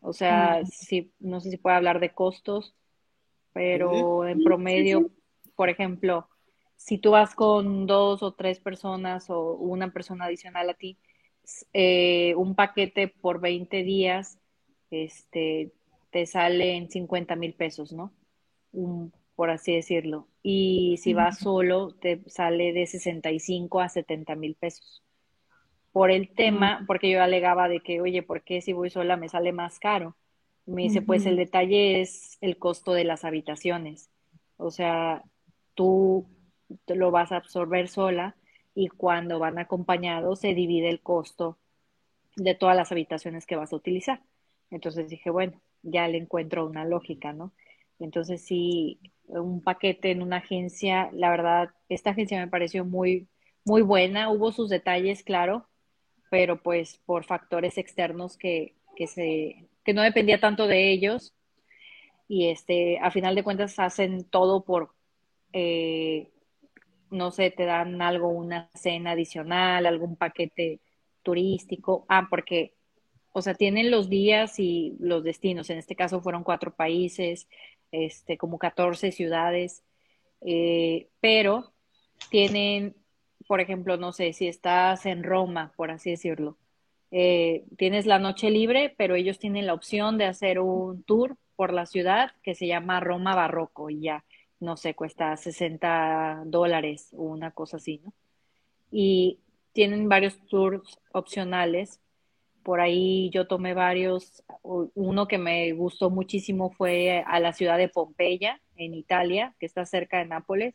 O 0.00 0.12
sea, 0.12 0.64
si, 0.64 1.12
no 1.20 1.40
sé 1.40 1.50
si 1.50 1.56
puedo 1.56 1.76
hablar 1.76 2.00
de 2.00 2.12
costos, 2.12 2.74
pero 3.52 4.26
en 4.26 4.42
promedio, 4.42 5.10
por 5.56 5.68
ejemplo, 5.68 6.28
si 6.76 6.98
tú 6.98 7.12
vas 7.12 7.34
con 7.34 7.86
dos 7.86 8.22
o 8.22 8.34
tres 8.34 8.58
personas 8.60 9.30
o 9.30 9.54
una 9.54 9.92
persona 9.92 10.24
adicional 10.26 10.70
a 10.70 10.74
ti, 10.74 10.98
eh, 11.72 12.34
un 12.36 12.54
paquete 12.54 13.08
por 13.08 13.40
20 13.40 13.82
días, 13.82 14.38
este, 14.90 15.72
te 16.10 16.26
sale 16.26 16.76
en 16.76 16.90
50 16.90 17.36
mil 17.36 17.54
pesos, 17.54 17.92
¿no? 17.92 18.12
por 19.34 19.50
así 19.50 19.74
decirlo. 19.74 20.28
Y 20.42 20.98
si 21.02 21.14
vas 21.14 21.38
solo, 21.40 21.94
te 21.94 22.22
sale 22.28 22.72
de 22.72 22.86
65 22.86 23.80
a 23.80 23.88
70 23.88 24.34
mil 24.36 24.54
pesos. 24.54 25.02
por 25.92 26.10
el 26.10 26.34
tema, 26.34 26.84
porque 26.86 27.10
yo 27.10 27.22
alegaba 27.22 27.68
de 27.68 27.80
que, 27.80 28.00
oye, 28.00 28.22
¿por 28.22 28.42
qué 28.44 28.62
si 28.62 28.72
voy 28.72 28.88
sola 28.90 29.16
me 29.16 29.28
sale 29.28 29.52
más 29.52 29.78
caro? 29.78 30.16
Me 30.66 30.82
dice, 30.82 31.02
pues 31.02 31.26
el 31.26 31.36
detalle 31.36 32.00
es 32.00 32.38
el 32.40 32.56
costo 32.56 32.92
de 32.92 33.04
las 33.04 33.24
habitaciones. 33.24 34.10
O 34.56 34.70
sea, 34.70 35.24
tú 35.74 36.26
lo 36.86 37.10
vas 37.10 37.32
a 37.32 37.36
absorber 37.36 37.88
sola 37.88 38.36
y 38.74 38.88
cuando 38.88 39.38
van 39.38 39.58
acompañados 39.58 40.40
se 40.40 40.54
divide 40.54 40.88
el 40.88 41.00
costo 41.00 41.58
de 42.36 42.54
todas 42.54 42.76
las 42.76 42.92
habitaciones 42.92 43.46
que 43.46 43.56
vas 43.56 43.72
a 43.72 43.76
utilizar. 43.76 44.22
Entonces 44.70 45.08
dije, 45.08 45.30
bueno, 45.30 45.60
ya 45.82 46.08
le 46.08 46.18
encuentro 46.18 46.66
una 46.66 46.84
lógica, 46.84 47.32
¿no? 47.32 47.52
Entonces 47.98 48.42
sí, 48.42 48.98
un 49.26 49.62
paquete 49.62 50.10
en 50.10 50.22
una 50.22 50.38
agencia, 50.38 51.10
la 51.12 51.30
verdad, 51.30 51.70
esta 51.88 52.10
agencia 52.10 52.40
me 52.40 52.50
pareció 52.50 52.84
muy, 52.84 53.28
muy 53.64 53.82
buena, 53.82 54.30
hubo 54.30 54.52
sus 54.52 54.68
detalles, 54.70 55.22
claro, 55.22 55.68
pero 56.30 56.62
pues 56.62 57.00
por 57.04 57.24
factores 57.24 57.78
externos 57.78 58.36
que, 58.36 58.74
que, 58.96 59.06
se, 59.06 59.68
que 59.84 59.94
no 59.94 60.02
dependía 60.02 60.40
tanto 60.40 60.66
de 60.66 60.90
ellos. 60.92 61.34
Y 62.28 62.48
este, 62.48 62.98
a 62.98 63.10
final 63.10 63.34
de 63.34 63.42
cuentas 63.42 63.78
hacen 63.78 64.24
todo 64.24 64.64
por, 64.64 64.94
eh, 65.52 66.30
no 67.10 67.30
sé, 67.30 67.50
te 67.50 67.64
dan 67.64 68.00
algo, 68.00 68.28
una 68.28 68.70
cena 68.74 69.12
adicional, 69.12 69.86
algún 69.86 70.16
paquete 70.16 70.80
turístico, 71.22 72.06
ah, 72.08 72.26
porque 72.30 72.74
o 73.32 73.42
sea, 73.42 73.54
tienen 73.54 73.90
los 73.90 74.08
días 74.08 74.58
y 74.58 74.96
los 75.00 75.24
destinos. 75.24 75.70
En 75.70 75.78
este 75.78 75.96
caso 75.96 76.20
fueron 76.20 76.44
cuatro 76.44 76.74
países, 76.74 77.48
este, 77.90 78.36
como 78.36 78.58
14 78.58 79.10
ciudades, 79.12 79.82
eh, 80.42 81.08
pero 81.20 81.72
tienen, 82.30 82.94
por 83.46 83.60
ejemplo, 83.60 83.96
no 83.96 84.12
sé, 84.12 84.32
si 84.32 84.48
estás 84.48 85.06
en 85.06 85.22
Roma, 85.22 85.72
por 85.76 85.90
así 85.90 86.10
decirlo, 86.10 86.58
eh, 87.12 87.64
tienes 87.76 88.06
la 88.06 88.18
noche 88.18 88.50
libre, 88.50 88.92
pero 88.98 89.14
ellos 89.14 89.38
tienen 89.38 89.66
la 89.66 89.74
opción 89.74 90.18
de 90.18 90.24
hacer 90.24 90.58
un 90.58 91.04
tour 91.04 91.36
por 91.54 91.72
la 91.72 91.86
ciudad 91.86 92.32
que 92.42 92.56
se 92.56 92.66
llama 92.66 92.98
Roma 92.98 93.36
Barroco 93.36 93.88
y 93.88 94.00
ya, 94.00 94.24
no 94.58 94.76
sé, 94.76 94.94
cuesta 94.94 95.36
60 95.36 96.42
dólares 96.46 97.10
o 97.12 97.22
una 97.22 97.52
cosa 97.52 97.76
así, 97.76 98.00
¿no? 98.04 98.12
Y 98.90 99.38
tienen 99.72 100.08
varios 100.08 100.38
tours 100.48 100.98
opcionales 101.12 102.00
por 102.62 102.80
ahí 102.80 103.30
yo 103.30 103.46
tomé 103.46 103.74
varios. 103.74 104.44
Uno 104.62 105.26
que 105.26 105.38
me 105.38 105.72
gustó 105.72 106.10
muchísimo 106.10 106.70
fue 106.70 107.22
a 107.26 107.40
la 107.40 107.52
ciudad 107.52 107.78
de 107.78 107.88
Pompeya, 107.88 108.60
en 108.76 108.94
Italia, 108.94 109.54
que 109.58 109.66
está 109.66 109.84
cerca 109.84 110.18
de 110.18 110.26
Nápoles. 110.26 110.74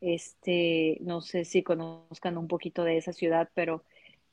Este, 0.00 0.98
no 1.02 1.20
sé 1.20 1.44
si 1.44 1.62
conozcan 1.62 2.38
un 2.38 2.48
poquito 2.48 2.84
de 2.84 2.96
esa 2.96 3.12
ciudad, 3.12 3.50
pero 3.54 3.84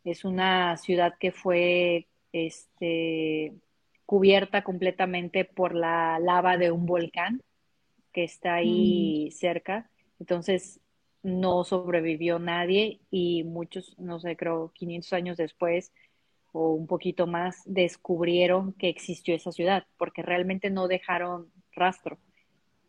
es 0.03 0.25
una 0.25 0.77
ciudad 0.77 1.15
que 1.19 1.31
fue 1.31 2.07
este, 2.31 3.53
cubierta 4.05 4.63
completamente 4.63 5.45
por 5.45 5.75
la 5.75 6.19
lava 6.19 6.57
de 6.57 6.71
un 6.71 6.86
volcán 6.86 7.41
que 8.13 8.23
está 8.23 8.55
ahí 8.55 9.27
mm. 9.27 9.31
cerca. 9.31 9.89
Entonces 10.19 10.79
no 11.23 11.63
sobrevivió 11.63 12.39
nadie 12.39 13.01
y 13.12 13.43
muchos, 13.43 13.97
no 13.99 14.19
sé, 14.19 14.38
creo 14.38 14.71
500 14.73 15.13
años 15.13 15.38
después 15.38 15.91
o 16.53 16.73
un 16.73 16.88
poquito 16.88 17.27
más 17.27 17.62
descubrieron 17.65 18.73
que 18.73 18.89
existió 18.89 19.36
esa 19.36 19.51
ciudad, 19.51 19.86
porque 19.97 20.21
realmente 20.21 20.69
no 20.69 20.88
dejaron 20.88 21.51
rastro. 21.73 22.17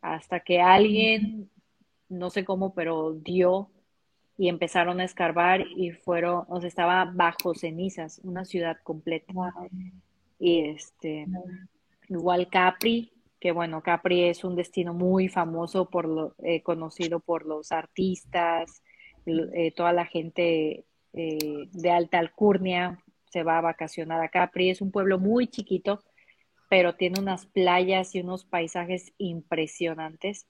Hasta 0.01 0.41
que 0.41 0.61
alguien, 0.61 1.51
no 2.09 2.31
sé 2.31 2.45
cómo, 2.45 2.73
pero 2.73 3.13
dio 3.13 3.71
y 4.39 4.49
empezaron 4.49 5.01
a 5.01 5.05
escarbar 5.05 5.67
y 5.77 5.91
fueron, 5.91 6.45
o 6.49 6.61
sea, 6.61 6.69
estaba 6.69 7.05
bajo 7.13 7.55
cenizas, 7.55 8.21
una 8.23 8.45
ciudad 8.45 8.79
completa. 8.85 9.33
Y 10.39 10.61
este, 10.61 11.27
igual 12.09 12.49
Capri, 12.49 13.13
que 13.41 13.51
bueno, 13.51 13.83
Capri 13.83 14.25
es 14.25 14.45
un 14.45 14.55
destino 14.55 14.95
muy 14.95 15.29
famoso 15.29 15.91
por 15.91 16.07
lo, 16.07 16.35
eh, 16.39 16.63
conocido 16.63 17.19
por 17.19 17.47
los 17.47 17.73
artistas, 17.73 18.81
eh, 19.27 19.73
toda 19.75 19.93
la 19.93 20.07
gente 20.07 20.85
eh, 21.13 21.69
de 21.73 21.91
alta 21.91 22.21
alcurnia, 22.21 23.03
se 23.31 23.43
va 23.43 23.59
a 23.59 23.63
vacacionar 23.63 24.23
a 24.23 24.29
Capri. 24.29 24.71
Es 24.71 24.81
un 24.81 24.93
pueblo 24.93 25.19
muy 25.19 25.49
chiquito, 25.49 26.01
pero 26.71 26.95
tiene 26.95 27.21
unas 27.21 27.47
playas 27.47 28.15
y 28.15 28.21
unos 28.21 28.45
paisajes 28.45 29.13
impresionantes. 29.19 30.47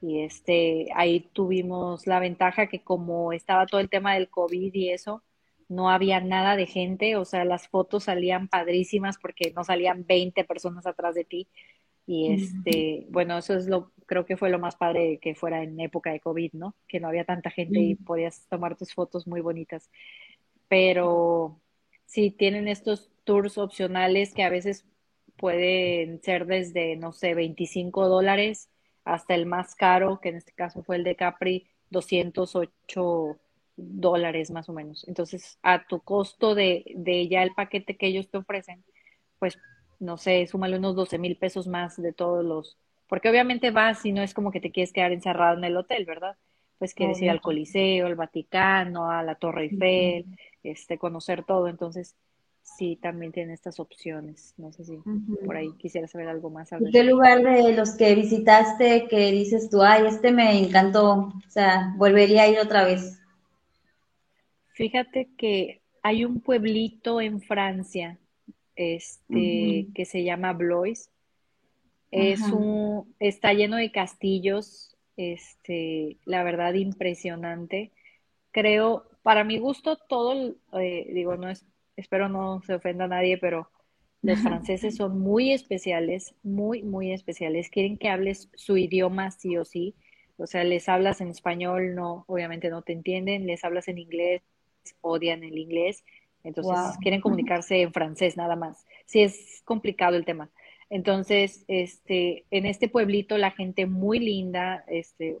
Y 0.00 0.20
este, 0.20 0.86
ahí 0.94 1.28
tuvimos 1.32 2.06
la 2.06 2.20
ventaja 2.20 2.68
que 2.68 2.82
como 2.82 3.32
estaba 3.32 3.66
todo 3.66 3.80
el 3.80 3.88
tema 3.88 4.14
del 4.14 4.28
COVID 4.28 4.72
y 4.74 4.90
eso, 4.90 5.22
no 5.68 5.90
había 5.90 6.20
nada 6.20 6.56
de 6.56 6.66
gente, 6.66 7.16
o 7.16 7.24
sea, 7.24 7.44
las 7.44 7.68
fotos 7.68 8.04
salían 8.04 8.48
padrísimas 8.48 9.18
porque 9.18 9.52
no 9.54 9.64
salían 9.64 10.06
20 10.06 10.44
personas 10.44 10.86
atrás 10.86 11.14
de 11.14 11.24
ti. 11.24 11.48
Y 12.06 12.32
este, 12.32 13.06
bueno, 13.10 13.36
eso 13.36 13.54
es 13.54 13.66
lo, 13.66 13.92
creo 14.06 14.24
que 14.24 14.38
fue 14.38 14.48
lo 14.48 14.58
más 14.58 14.76
padre 14.76 15.18
que 15.20 15.34
fuera 15.34 15.62
en 15.62 15.78
época 15.78 16.10
de 16.10 16.20
COVID, 16.20 16.54
¿no? 16.54 16.74
Que 16.88 17.00
no 17.00 17.08
había 17.08 17.26
tanta 17.26 17.50
gente 17.50 17.80
y 17.80 17.96
podías 17.96 18.46
tomar 18.48 18.76
tus 18.76 18.94
fotos 18.94 19.26
muy 19.26 19.42
bonitas. 19.42 19.90
Pero 20.68 21.60
sí 22.06 22.30
tienen 22.30 22.66
estos 22.66 23.10
tours 23.24 23.58
opcionales 23.58 24.32
que 24.32 24.42
a 24.42 24.48
veces 24.48 24.86
pueden 25.36 26.22
ser 26.22 26.46
desde, 26.46 26.96
no 26.96 27.12
sé, 27.12 27.34
25 27.34 28.08
dólares 28.08 28.70
hasta 29.08 29.34
el 29.34 29.46
más 29.46 29.74
caro, 29.74 30.20
que 30.20 30.28
en 30.30 30.36
este 30.36 30.52
caso 30.52 30.82
fue 30.82 30.96
el 30.96 31.04
de 31.04 31.16
Capri, 31.16 31.66
208 31.90 33.38
dólares 33.76 34.50
más 34.50 34.68
o 34.68 34.72
menos. 34.72 35.06
Entonces, 35.08 35.58
a 35.62 35.86
tu 35.86 36.00
costo 36.00 36.54
de, 36.54 36.84
de 36.94 37.28
ya 37.28 37.42
el 37.42 37.54
paquete 37.54 37.96
que 37.96 38.06
ellos 38.06 38.28
te 38.30 38.38
ofrecen, 38.38 38.84
pues, 39.38 39.58
no 39.98 40.16
sé, 40.18 40.46
súmale 40.46 40.78
unos 40.78 40.94
12 40.94 41.18
mil 41.18 41.36
pesos 41.36 41.66
más 41.66 42.00
de 42.00 42.12
todos 42.12 42.44
los, 42.44 42.76
porque 43.08 43.30
obviamente 43.30 43.70
vas 43.70 44.04
y 44.04 44.12
no 44.12 44.22
es 44.22 44.34
como 44.34 44.50
que 44.52 44.60
te 44.60 44.70
quieres 44.70 44.92
quedar 44.92 45.12
encerrado 45.12 45.56
en 45.58 45.64
el 45.64 45.76
hotel, 45.76 46.04
¿verdad? 46.04 46.36
Pues 46.78 46.94
quieres 46.94 47.20
ir 47.22 47.30
al 47.30 47.40
Coliseo, 47.40 48.06
al 48.06 48.14
Vaticano, 48.14 49.10
a 49.10 49.22
la 49.22 49.34
Torre 49.34 49.64
Eiffel, 49.64 50.26
este, 50.62 50.98
conocer 50.98 51.44
todo. 51.44 51.68
Entonces, 51.68 52.14
sí, 52.76 52.96
también 52.96 53.32
tiene 53.32 53.54
estas 53.54 53.80
opciones. 53.80 54.54
No 54.56 54.72
sé 54.72 54.84
si 54.84 54.98
por 55.44 55.56
ahí 55.56 55.72
quisiera 55.78 56.06
saber 56.06 56.28
algo 56.28 56.50
más. 56.50 56.70
¿Qué 56.92 57.04
lugar 57.04 57.42
de 57.42 57.74
los 57.74 57.96
que 57.96 58.14
visitaste 58.14 59.06
que 59.08 59.30
dices 59.32 59.70
tú, 59.70 59.82
ay, 59.82 60.06
este 60.06 60.32
me 60.32 60.58
encantó? 60.58 61.32
O 61.46 61.50
sea, 61.50 61.94
volvería 61.96 62.42
a 62.42 62.48
ir 62.48 62.58
otra 62.58 62.84
vez. 62.84 63.20
Fíjate 64.72 65.28
que 65.36 65.82
hay 66.02 66.24
un 66.24 66.40
pueblito 66.40 67.20
en 67.20 67.40
Francia 67.40 68.18
este, 68.76 69.88
que 69.94 70.04
se 70.04 70.22
llama 70.22 70.52
Blois. 70.52 71.10
Es 72.10 72.40
un, 72.40 73.14
está 73.18 73.52
lleno 73.52 73.76
de 73.76 73.90
castillos, 73.90 74.96
este, 75.16 76.16
la 76.24 76.42
verdad 76.42 76.74
impresionante. 76.74 77.92
Creo, 78.50 79.04
para 79.22 79.44
mi 79.44 79.58
gusto, 79.58 79.98
todo, 80.08 80.54
eh, 80.72 81.10
digo, 81.12 81.36
no 81.36 81.50
es, 81.50 81.66
espero 81.98 82.28
no 82.28 82.62
se 82.62 82.74
ofenda 82.74 83.04
a 83.04 83.08
nadie, 83.08 83.38
pero 83.38 83.70
los 84.22 84.40
franceses 84.40 84.96
son 84.96 85.20
muy 85.20 85.52
especiales, 85.52 86.34
muy, 86.42 86.82
muy 86.82 87.12
especiales. 87.12 87.70
Quieren 87.70 87.98
que 87.98 88.08
hables 88.08 88.48
su 88.54 88.76
idioma 88.76 89.30
sí 89.30 89.56
o 89.56 89.64
sí. 89.64 89.94
O 90.36 90.46
sea, 90.46 90.64
les 90.64 90.88
hablas 90.88 91.20
en 91.20 91.28
español, 91.28 91.94
no, 91.94 92.24
obviamente 92.28 92.70
no 92.70 92.82
te 92.82 92.92
entienden, 92.92 93.46
les 93.46 93.64
hablas 93.64 93.88
en 93.88 93.98
inglés, 93.98 94.42
odian 95.00 95.42
el 95.42 95.58
inglés, 95.58 96.04
entonces 96.44 96.96
quieren 97.00 97.20
comunicarse 97.20 97.82
en 97.82 97.92
francés 97.92 98.36
nada 98.36 98.56
más. 98.56 98.86
Sí 99.06 99.20
es 99.20 99.62
complicado 99.64 100.16
el 100.16 100.24
tema. 100.24 100.50
Entonces, 100.90 101.64
este, 101.68 102.44
en 102.50 102.64
este 102.66 102.88
pueblito 102.88 103.36
la 103.36 103.50
gente 103.50 103.86
muy 103.86 104.20
linda, 104.20 104.84
este, 104.86 105.36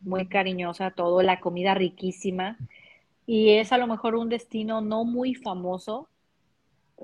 muy 0.00 0.26
cariñosa, 0.26 0.90
todo, 0.90 1.22
la 1.22 1.40
comida 1.40 1.74
riquísima 1.74 2.58
y 3.26 3.50
es 3.50 3.72
a 3.72 3.78
lo 3.78 3.86
mejor 3.86 4.14
un 4.14 4.28
destino 4.28 4.80
no 4.80 5.04
muy 5.04 5.34
famoso, 5.34 6.08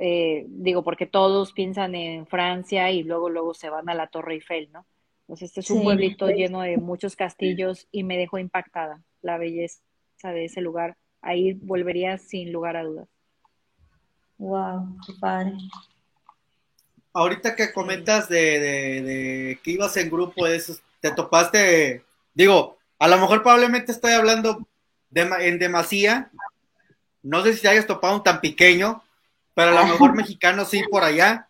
eh, 0.01 0.47
digo, 0.49 0.85
porque 0.85 1.07
todos 1.07 1.53
piensan 1.53 1.95
en 1.95 2.27
Francia 2.27 2.91
y 2.91 3.03
luego, 3.03 3.29
luego 3.29 3.55
se 3.55 3.69
van 3.69 3.89
a 3.89 3.95
la 3.95 4.09
Torre 4.09 4.35
Eiffel, 4.35 4.71
¿no? 4.73 4.87
Entonces, 5.23 5.51
este 5.51 5.61
es 5.61 5.71
un 5.71 5.83
pueblito 5.83 6.29
lleno 6.29 6.63
de 6.63 6.79
muchos 6.79 7.15
castillos 7.15 7.87
y 7.93 8.03
me 8.03 8.17
dejó 8.17 8.39
impactada 8.39 9.03
la 9.21 9.37
belleza 9.37 9.83
de 10.23 10.47
ese 10.47 10.63
lugar. 10.63 10.97
Ahí 11.21 11.53
volvería 11.53 12.17
sin 12.17 12.51
lugar 12.51 12.77
a 12.77 12.85
dudas. 12.85 13.09
Wow, 14.39 14.97
qué 15.07 15.13
padre. 15.21 15.53
Ahorita 17.13 17.55
que 17.57 17.73
comentas 17.73 18.29
de, 18.29 18.61
de 18.61 19.61
que 19.63 19.73
ibas 19.73 19.97
en 19.99 20.09
grupo, 20.09 20.47
te 21.01 21.11
topaste, 21.11 22.05
digo, 22.33 22.79
a 22.99 23.09
lo 23.09 23.19
mejor 23.19 23.43
probablemente 23.43 23.93
estoy 23.93 24.13
hablando 24.13 24.67
en 25.15 25.59
demasía. 25.59 26.31
No 27.23 27.43
sé 27.43 27.55
si 27.55 27.67
hayas 27.67 27.87
topado 27.87 28.17
un 28.17 28.23
tan 28.23 28.41
pequeño, 28.41 29.03
pero 29.55 29.77
a 29.77 29.83
lo 29.83 29.87
mejor 29.87 30.15
mexicanos 30.17 30.71
sí 30.71 30.83
por 30.91 31.05
allá. 31.05 31.49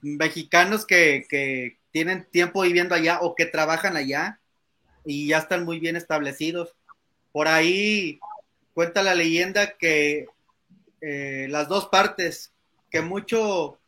Mexicanos 0.00 0.86
que, 0.86 1.76
tienen 1.90 2.24
tiempo 2.30 2.62
viviendo 2.62 2.94
allá 2.94 3.20
o 3.20 3.36
que 3.36 3.46
trabajan 3.46 3.96
allá 3.96 4.40
y 5.04 5.28
ya 5.28 5.38
están 5.38 5.64
muy 5.64 5.78
bien 5.78 5.94
establecidos. 5.94 6.74
Por 7.30 7.46
ahí 7.46 8.18
cuenta 8.72 9.04
la 9.04 9.14
leyenda 9.14 9.76
que 9.76 10.26
eh, 11.00 11.46
las 11.50 11.68
dos 11.68 11.86
partes, 11.86 12.52
que 12.90 13.00
mucho, 13.00 13.78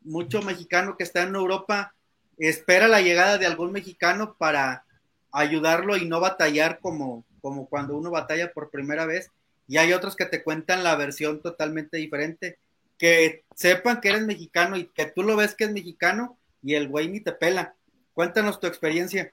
mucho 0.00 0.40
mexicano 0.40 0.96
que 0.96 1.04
está 1.04 1.22
en 1.22 1.34
Europa 1.34 1.94
espera 2.38 2.88
la 2.88 3.02
llegada 3.02 3.36
de 3.36 3.46
algún 3.46 3.72
mexicano 3.72 4.34
para 4.38 4.84
ayudarlo 5.32 5.96
y 5.96 6.06
no 6.06 6.20
batallar 6.20 6.80
como, 6.80 7.24
como 7.40 7.68
cuando 7.68 7.96
uno 7.96 8.10
batalla 8.10 8.52
por 8.52 8.70
primera 8.70 9.06
vez. 9.06 9.30
Y 9.66 9.78
hay 9.78 9.92
otros 9.92 10.16
que 10.16 10.26
te 10.26 10.42
cuentan 10.42 10.82
la 10.82 10.96
versión 10.96 11.40
totalmente 11.40 11.96
diferente, 11.96 12.58
que 12.98 13.44
sepan 13.54 14.00
que 14.00 14.10
eres 14.10 14.22
mexicano 14.22 14.76
y 14.76 14.86
que 14.86 15.06
tú 15.06 15.22
lo 15.22 15.36
ves 15.36 15.54
que 15.54 15.64
es 15.64 15.72
mexicano 15.72 16.36
y 16.62 16.74
el 16.74 16.88
güey 16.88 17.08
ni 17.08 17.20
te 17.20 17.32
pela. 17.32 17.74
Cuéntanos 18.12 18.60
tu 18.60 18.66
experiencia. 18.66 19.32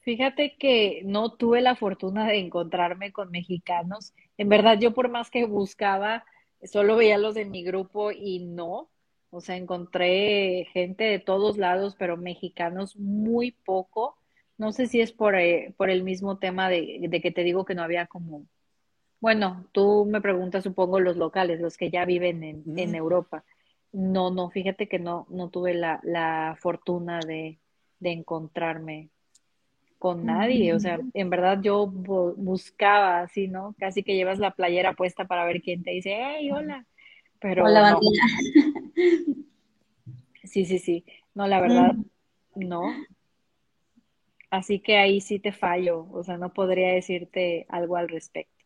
Fíjate 0.00 0.56
que 0.58 1.02
no 1.04 1.34
tuve 1.34 1.60
la 1.60 1.76
fortuna 1.76 2.26
de 2.26 2.38
encontrarme 2.38 3.12
con 3.12 3.30
mexicanos. 3.30 4.14
En 4.38 4.48
verdad, 4.48 4.78
yo 4.80 4.94
por 4.94 5.10
más 5.10 5.30
que 5.30 5.44
buscaba, 5.44 6.24
solo 6.64 6.96
veía 6.96 7.18
los 7.18 7.34
de 7.34 7.44
mi 7.44 7.62
grupo 7.62 8.10
y 8.10 8.38
no. 8.40 8.88
O 9.30 9.42
sea, 9.42 9.56
encontré 9.56 10.66
gente 10.72 11.04
de 11.04 11.18
todos 11.18 11.58
lados, 11.58 11.94
pero 11.98 12.16
mexicanos 12.16 12.96
muy 12.96 13.50
poco. 13.50 14.16
No 14.58 14.72
sé 14.72 14.86
si 14.86 15.00
es 15.00 15.12
por, 15.12 15.36
eh, 15.36 15.72
por 15.76 15.88
el 15.88 16.02
mismo 16.02 16.38
tema 16.38 16.68
de, 16.68 16.98
de, 17.08 17.20
que 17.20 17.30
te 17.30 17.44
digo 17.44 17.64
que 17.64 17.74
no 17.74 17.82
había 17.82 18.06
como, 18.06 18.44
bueno, 19.20 19.66
tú 19.72 20.06
me 20.10 20.20
preguntas, 20.20 20.64
supongo, 20.64 21.00
los 21.00 21.16
locales, 21.16 21.60
los 21.60 21.76
que 21.76 21.90
ya 21.90 22.04
viven 22.04 22.42
en, 22.42 22.78
en 22.78 22.94
Europa. 22.94 23.44
No, 23.92 24.30
no, 24.30 24.50
fíjate 24.50 24.88
que 24.88 24.98
no, 24.98 25.26
no 25.30 25.48
tuve 25.48 25.74
la, 25.74 26.00
la 26.02 26.56
fortuna 26.60 27.20
de, 27.20 27.58
de 28.00 28.12
encontrarme 28.12 29.10
con 29.98 30.24
nadie, 30.24 30.74
o 30.74 30.80
sea, 30.80 31.00
en 31.12 31.30
verdad 31.30 31.60
yo 31.60 31.86
buscaba 31.88 33.20
así, 33.22 33.48
¿no? 33.48 33.74
Casi 33.78 34.04
que 34.04 34.14
llevas 34.14 34.38
la 34.38 34.52
playera 34.52 34.92
puesta 34.92 35.26
para 35.26 35.44
ver 35.44 35.60
quién 35.60 35.82
te 35.82 35.90
dice, 35.90 36.16
hey, 36.16 36.50
hola, 36.52 36.86
pero 37.40 37.64
hola, 37.64 37.92
no. 37.92 38.00
Sí, 40.44 40.64
sí, 40.64 40.78
sí, 40.78 41.04
no, 41.34 41.46
la 41.48 41.60
verdad, 41.60 41.96
no. 42.54 42.84
Así 44.50 44.80
que 44.80 44.96
ahí 44.96 45.20
sí 45.20 45.38
te 45.38 45.52
fallo, 45.52 46.06
o 46.10 46.24
sea, 46.24 46.38
no 46.38 46.52
podría 46.52 46.92
decirte 46.92 47.66
algo 47.68 47.96
al 47.96 48.08
respecto. 48.08 48.64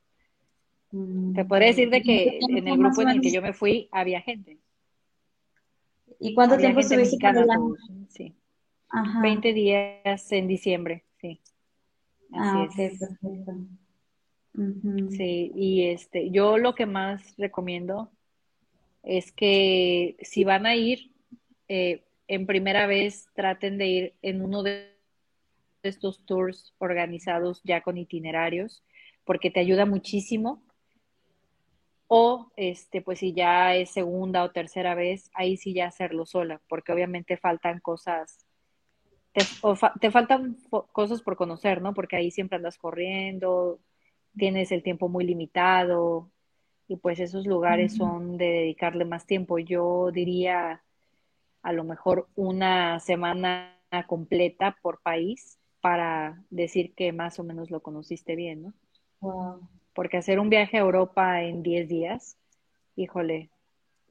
Te 1.35 1.45
podría 1.45 1.69
decir 1.69 1.89
de 1.91 2.03
que 2.03 2.39
en 2.41 2.69
el 2.69 2.79
grupo 2.79 3.01
en 3.03 3.09
el 3.09 3.21
que 3.21 3.33
yo 3.33 3.41
me 3.41 3.55
fui 3.55 3.89
había 3.91 4.21
gente. 4.21 4.59
¿Y 6.21 6.35
cuánto 6.35 6.55
Había 6.55 6.67
tiempo 6.67 6.81
estuviste 6.81 7.17
sí. 8.11 8.35
Ajá. 8.91 9.23
20 9.23 9.55
días 9.55 10.31
en 10.33 10.47
diciembre, 10.47 11.05
sí. 11.21 11.41
Ah, 12.33 12.67
Así 12.69 12.83
es. 12.83 12.99
perfecto. 13.01 13.53
Sí, 15.11 15.51
y 15.55 15.87
este, 15.87 16.31
yo 16.31 16.59
lo 16.59 16.75
que 16.75 16.85
más 16.85 17.35
recomiendo 17.39 18.11
es 19.03 19.33
que 19.33 20.17
si 20.21 20.45
van 20.45 20.67
a 20.67 20.77
ir 20.77 21.11
eh, 21.69 22.05
en 22.29 22.47
primera 22.47 22.87
vez, 22.87 23.27
traten 23.35 23.79
de 23.79 23.87
ir 23.87 24.15
en 24.21 24.43
uno 24.43 24.63
de 24.63 24.92
estos 25.83 26.25
tours 26.27 26.75
organizados 26.79 27.61
ya 27.65 27.81
con 27.83 27.99
itinerarios, 27.99 28.83
porque 29.25 29.51
te 29.51 29.61
ayuda 29.61 29.87
muchísimo. 29.87 30.63
O, 32.09 32.53
este, 32.57 33.01
pues 33.01 33.21
si 33.21 33.33
ya 33.33 33.75
es 33.75 33.91
segunda 33.91 34.45
o 34.45 34.51
tercera 34.51 34.95
vez, 34.95 35.31
ahí 35.35 35.57
sí 35.57 35.73
ya 35.73 35.87
hacerlo 35.87 36.27
sola, 36.27 36.61
porque 36.69 36.93
obviamente 36.93 37.39
faltan 37.39 37.81
cosas, 37.81 38.47
te, 39.33 39.41
o 39.63 39.75
fa- 39.77 39.95
te 39.99 40.11
faltan 40.11 40.59
cosas 40.93 41.23
por 41.23 41.37
conocer, 41.37 41.81
¿no? 41.81 41.95
Porque 41.95 42.17
ahí 42.17 42.31
siempre 42.31 42.57
andas 42.57 42.77
corriendo, 42.77 43.81
tienes 44.37 44.73
el 44.73 44.83
tiempo 44.83 45.09
muy 45.09 45.25
limitado 45.25 46.31
y 46.87 46.97
pues 46.97 47.19
esos 47.19 47.47
lugares 47.47 47.95
son 47.95 48.37
de 48.37 48.45
dedicarle 48.47 49.07
más 49.07 49.25
tiempo. 49.25 49.59
Yo 49.59 50.11
diría 50.13 50.83
a 51.63 51.73
lo 51.73 51.85
mejor 51.85 52.29
una 52.35 53.01
semana 53.01 53.79
completa 54.07 54.77
por 54.83 55.01
país 55.01 55.59
para 55.83 56.41
decir 56.49 56.95
que 56.95 57.13
más 57.13 57.39
o 57.39 57.45
menos 57.45 57.71
lo 57.71 57.83
conociste 57.83 58.37
bien, 58.37 58.63
¿no? 58.63 58.73
Wow. 59.21 59.69
Porque 59.93 60.17
hacer 60.17 60.39
un 60.39 60.49
viaje 60.49 60.79
a 60.79 60.81
Europa 60.81 61.43
en 61.43 61.63
10 61.63 61.89
días, 61.89 62.39
híjole, 62.97 63.51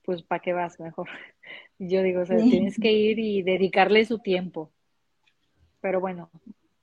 pues 0.03 0.21
¿para 0.21 0.41
qué 0.41 0.53
vas 0.53 0.79
mejor? 0.79 1.07
Yo 1.79 2.03
digo, 2.03 2.21
o 2.21 2.25
sea, 2.25 2.37
tienes 2.37 2.77
que 2.77 2.91
ir 2.91 3.17
y 3.17 3.41
dedicarle 3.41 4.05
su 4.05 4.19
tiempo. 4.19 4.69
Pero 5.79 5.99
bueno, 5.99 6.29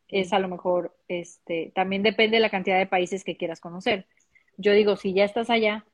es 0.08 0.32
a 0.32 0.40
lo 0.40 0.48
mejor, 0.48 0.96
este, 1.06 1.70
también 1.74 2.02
depende 2.02 2.38
de 2.38 2.40
la 2.40 2.50
cantidad 2.50 2.78
de 2.78 2.86
países 2.86 3.22
que 3.22 3.36
quieras 3.36 3.60
conocer. 3.60 4.06
Yo 4.56 4.72
digo, 4.72 4.96
si 4.96 5.12
ya 5.12 5.24
estás 5.24 5.50
allá, 5.50 5.84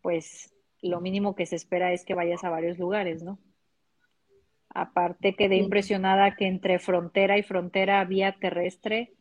pues 0.00 0.54
lo 0.80 1.00
mínimo 1.00 1.34
que 1.34 1.44
se 1.44 1.56
espera 1.56 1.92
es 1.92 2.04
que 2.04 2.14
vayas 2.14 2.44
a 2.44 2.50
varios 2.50 2.78
lugares, 2.78 3.22
¿no? 3.22 3.38
Aparte 4.74 5.34
quedé 5.34 5.56
Sí. 5.56 5.62
impresionada 5.62 6.34
que 6.36 6.46
entre 6.46 6.78
frontera 6.78 7.36
y 7.38 7.42
frontera 7.42 8.04
vía 8.04 8.36
terrestre 8.40 9.12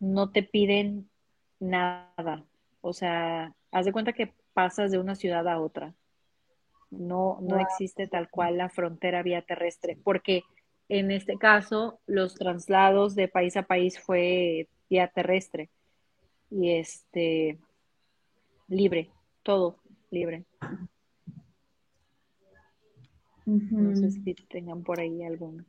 no 0.00 0.30
te 0.30 0.42
piden 0.42 1.10
nada. 1.60 2.44
O 2.80 2.92
sea, 2.92 3.52
haz 3.70 3.84
de 3.86 3.92
cuenta 3.92 4.12
que 4.12 4.32
pasas 4.54 4.90
de 4.90 4.98
una 4.98 5.14
ciudad 5.14 5.46
a 5.48 5.60
otra. 5.60 5.94
No, 6.90 7.38
no 7.42 7.56
Wow. 7.56 7.60
existe 7.60 8.06
tal 8.08 8.30
cual 8.30 8.56
la 8.56 8.70
frontera 8.70 9.22
vía 9.22 9.42
terrestre, 9.42 9.98
porque 10.02 10.42
en 10.88 11.10
este 11.10 11.36
caso 11.36 12.00
los 12.06 12.34
traslados 12.34 13.14
de 13.14 13.28
país 13.28 13.56
a 13.58 13.64
país 13.64 14.00
fue 14.00 14.68
vía 14.88 15.08
terrestre 15.08 15.68
y 16.50 16.70
este 16.70 17.58
libre, 18.68 19.10
todo 19.42 19.76
libre. 20.10 20.44
No 23.48 23.96
sé 23.96 24.10
si 24.10 24.34
tengan 24.34 24.82
por 24.82 25.00
ahí 25.00 25.24
algún 25.24 25.64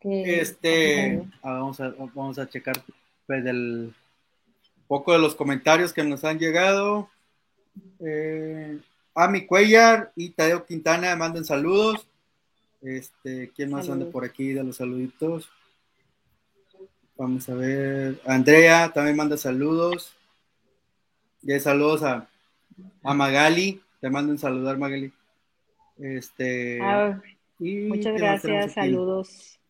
Que- 0.00 0.40
Este, 0.40 1.22
ah, 1.42 1.52
vamos, 1.54 1.80
a, 1.80 1.90
vamos 2.14 2.38
a 2.38 2.48
checar 2.48 2.82
pues, 3.26 3.44
del 3.44 3.94
poco 4.88 5.12
de 5.12 5.20
los 5.20 5.34
comentarios 5.36 5.92
que 5.92 6.02
nos 6.02 6.24
han 6.24 6.38
llegado. 6.40 7.08
Eh, 8.00 8.78
Ami 9.14 9.46
Cuellar 9.46 10.12
y 10.16 10.30
Tadeo 10.30 10.66
Quintana 10.66 11.14
mandan 11.14 11.44
saludos. 11.44 12.06
Este, 12.80 13.52
¿quién 13.54 13.70
más 13.70 13.88
anda 13.88 14.10
por 14.10 14.24
aquí 14.24 14.52
de 14.52 14.64
los 14.64 14.76
saluditos? 14.78 15.48
Vamos 17.16 17.48
a 17.48 17.54
ver. 17.54 18.20
Andrea 18.26 18.92
también 18.92 19.16
manda 19.16 19.36
saludos. 19.36 20.12
Y 21.42 21.52
hay 21.52 21.60
saludos 21.60 22.02
a, 22.02 22.28
a 23.04 23.14
Magali. 23.14 23.80
Te 24.00 24.10
mandan 24.10 24.36
saludar, 24.38 24.78
Magali. 24.78 25.12
Este, 26.02 26.80
Ah, 26.82 27.22
y 27.60 27.84
muchas 27.84 28.16
¿qué 28.16 28.22
más 28.22 28.42
tenemos 28.42 28.42
gracias, 28.42 28.72
saludos. 28.72 29.60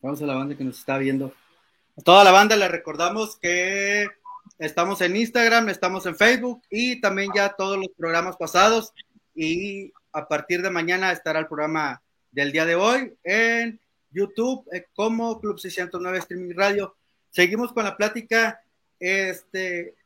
Vamos 0.00 0.22
a 0.22 0.26
la 0.26 0.36
banda 0.36 0.56
que 0.56 0.62
nos 0.62 0.78
está 0.78 0.98
viendo. 0.98 1.32
A 1.98 2.02
toda 2.02 2.22
la 2.22 2.30
banda 2.30 2.54
le 2.54 2.68
recordamos 2.68 3.36
que 3.36 4.06
estamos 4.56 5.00
en 5.00 5.16
Instagram, 5.16 5.68
estamos 5.68 6.06
en 6.06 6.14
Facebook 6.14 6.62
y 6.70 7.00
también 7.00 7.30
ya 7.34 7.54
todos 7.54 7.76
los 7.76 7.88
programas 7.96 8.36
pasados. 8.36 8.92
Y 9.34 9.92
a 10.12 10.28
partir 10.28 10.62
de 10.62 10.70
mañana 10.70 11.10
estará 11.10 11.40
el 11.40 11.48
programa 11.48 12.00
del 12.30 12.52
día 12.52 12.64
de 12.64 12.76
hoy 12.76 13.14
en 13.24 13.80
YouTube 14.12 14.64
eh, 14.72 14.86
como 14.94 15.40
Club 15.40 15.58
609 15.58 16.18
Streaming 16.18 16.54
Radio. 16.54 16.94
Seguimos 17.30 17.72
con 17.72 17.82
la 17.82 17.96
plática. 17.96 18.62
Este, 19.00 19.96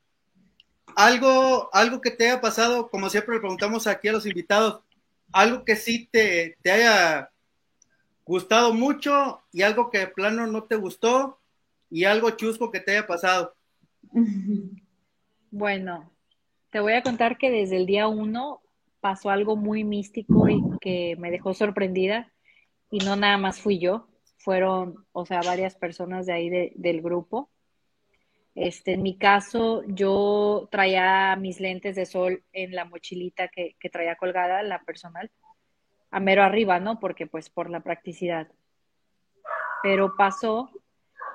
algo, 0.98 1.70
algo 1.72 2.00
que 2.00 2.10
te 2.10 2.28
haya 2.28 2.40
pasado, 2.40 2.90
como 2.90 3.08
siempre 3.08 3.34
le 3.34 3.40
preguntamos 3.40 3.86
aquí 3.86 4.08
a 4.08 4.12
los 4.12 4.26
invitados, 4.26 4.80
algo 5.32 5.64
que 5.64 5.76
sí 5.76 6.08
te, 6.10 6.56
te 6.60 6.72
haya 6.72 7.30
gustado 8.24 8.74
mucho 8.74 9.40
y 9.52 9.62
algo 9.62 9.90
que 9.90 9.98
de 9.98 10.06
plano 10.08 10.48
no 10.48 10.64
te 10.64 10.74
gustó 10.74 11.38
y 11.88 12.04
algo 12.04 12.30
chusco 12.30 12.72
que 12.72 12.80
te 12.80 12.92
haya 12.92 13.06
pasado. 13.06 13.54
Bueno, 15.50 16.10
te 16.70 16.78
voy 16.80 16.92
a 16.92 17.02
contar 17.02 17.38
que 17.38 17.50
desde 17.50 17.76
el 17.78 17.86
día 17.86 18.06
uno 18.06 18.60
pasó 19.00 19.30
algo 19.30 19.56
muy 19.56 19.82
místico 19.82 20.46
y 20.50 20.60
que 20.78 21.16
me 21.18 21.30
dejó 21.30 21.54
sorprendida 21.54 22.30
y 22.90 22.98
no 22.98 23.16
nada 23.16 23.38
más 23.38 23.58
fui 23.58 23.78
yo, 23.78 24.08
fueron, 24.36 25.06
o 25.12 25.24
sea, 25.24 25.40
varias 25.40 25.74
personas 25.74 26.26
de 26.26 26.32
ahí 26.34 26.50
de- 26.50 26.72
del 26.76 27.00
grupo. 27.00 27.48
Este, 28.60 28.94
en 28.94 29.02
mi 29.02 29.16
caso, 29.16 29.84
yo 29.86 30.68
traía 30.72 31.36
mis 31.36 31.60
lentes 31.60 31.94
de 31.94 32.06
sol 32.06 32.42
en 32.52 32.74
la 32.74 32.84
mochilita 32.84 33.46
que, 33.46 33.76
que 33.78 33.88
traía 33.88 34.16
colgada, 34.16 34.64
la 34.64 34.82
personal, 34.82 35.30
a 36.10 36.18
mero 36.18 36.42
arriba, 36.42 36.80
¿no? 36.80 36.98
Porque 36.98 37.28
pues 37.28 37.50
por 37.50 37.70
la 37.70 37.80
practicidad. 37.80 38.48
Pero 39.80 40.16
pasó 40.16 40.70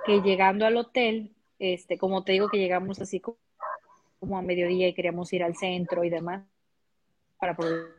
que 0.05 0.21
llegando 0.21 0.65
al 0.65 0.75
hotel, 0.75 1.33
este, 1.59 1.97
como 1.97 2.25
te 2.25 2.33
digo 2.33 2.49
que 2.49 2.57
llegamos 2.57 2.99
así 2.99 3.21
co- 3.21 3.37
como 4.19 4.37
a 4.37 4.41
mediodía 4.41 4.89
y 4.89 4.93
queríamos 4.93 5.31
ir 5.31 5.43
al 5.43 5.55
centro 5.55 6.03
y 6.03 6.09
demás 6.09 6.43
para 7.39 7.55
poder 7.55 7.93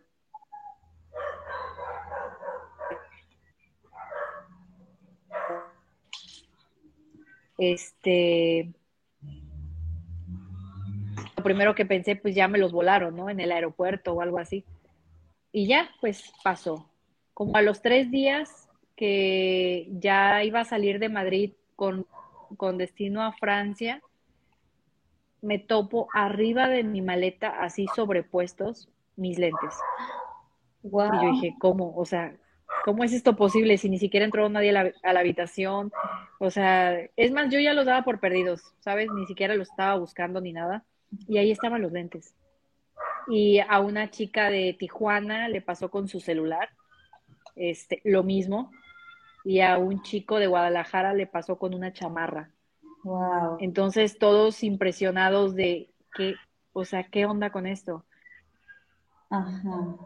este 7.59 8.75
primero 11.45 11.77
que 11.77 11.87
pensé, 11.87 12.17
pues 12.17 12.35
ya 12.35 12.49
me 12.49 12.59
los 12.59 12.73
volaron, 12.73 13.15
¿no? 13.15 13.31
En 13.31 13.39
el 13.39 13.53
aeropuerto 13.53 14.13
o 14.13 14.21
algo 14.21 14.39
así. 14.39 14.65
Y 15.53 15.69
ya, 15.69 15.89
pues 16.01 16.33
pasó. 16.43 16.91
Como 17.33 17.57
a 17.57 17.63
los 17.63 17.81
tres 17.81 18.11
días 18.11 18.69
que 18.97 19.89
ya 19.93 20.43
iba 20.43 20.61
a 20.61 20.65
salir 20.65 20.99
de 20.99 21.09
Madrid 21.09 21.53
con, 21.77 22.07
con 22.57 22.79
destino 22.79 23.23
a 23.23 23.33
Francia, 23.33 24.03
me 25.41 25.59
topo 25.59 26.09
arriba 26.15 26.69
de 26.69 26.83
mi 26.83 27.03
maleta, 27.03 27.51
así 27.61 27.87
sobrepuestos, 27.95 28.89
mis 29.15 29.39
lentes. 29.39 29.75
Y 30.83 30.91
yo 30.91 31.33
dije, 31.33 31.55
¿cómo? 31.61 31.95
O 31.97 32.05
sea, 32.05 32.35
¿cómo 32.85 33.05
es 33.05 33.13
esto 33.13 33.37
posible 33.37 33.79
si 33.79 33.89
ni 33.89 33.99
siquiera 33.99 34.25
entró 34.25 34.49
nadie 34.49 34.71
a 34.71 34.85
la, 34.85 34.93
a 35.03 35.13
la, 35.13 35.21
habitación? 35.21 35.93
O 36.39 36.51
sea, 36.51 36.99
es 37.17 37.31
más, 37.31 37.51
yo 37.51 37.61
ya 37.61 37.75
los 37.75 37.87
daba 37.87 38.03
por 38.03 38.21
perdidos, 38.21 38.75
¿sabes? 38.81 39.09
Ni 39.13 39.27
siquiera 39.27 39.55
los 39.55 39.71
estaba 39.71 39.97
buscando 39.99 40.41
ni 40.41 40.53
nada. 40.53 40.85
Y 41.29 41.39
ahí 41.39 41.51
estaban 41.51 41.83
los 41.83 41.93
lentes. 41.93 42.35
Y 43.29 43.61
a 43.61 43.81
una 43.81 44.11
chica 44.11 44.51
de 44.51 44.75
Tijuana 44.79 45.49
le 45.49 45.61
pasó 45.61 45.91
con 45.91 46.09
su 46.09 46.21
celular, 46.21 46.71
este, 47.57 48.01
lo 48.05 48.23
mismo. 48.23 48.71
Y 49.45 49.61
a 49.61 49.79
un 49.79 50.03
chico 50.03 50.39
de 50.39 50.47
Guadalajara 50.47 51.15
le 51.15 51.27
pasó 51.27 51.59
con 51.59 51.75
una 51.75 51.93
chamarra. 51.93 52.51
Wow. 53.03 53.59
Entonces, 53.61 54.19
todos 54.19 54.63
impresionados 54.63 55.55
de 55.55 55.91
qué, 56.15 56.35
o 56.73 56.85
sea, 56.85 57.05
¿qué 57.05 57.27
onda 57.27 57.51
con 57.51 57.67
esto? 57.67 58.05
Ajá. 59.29 59.97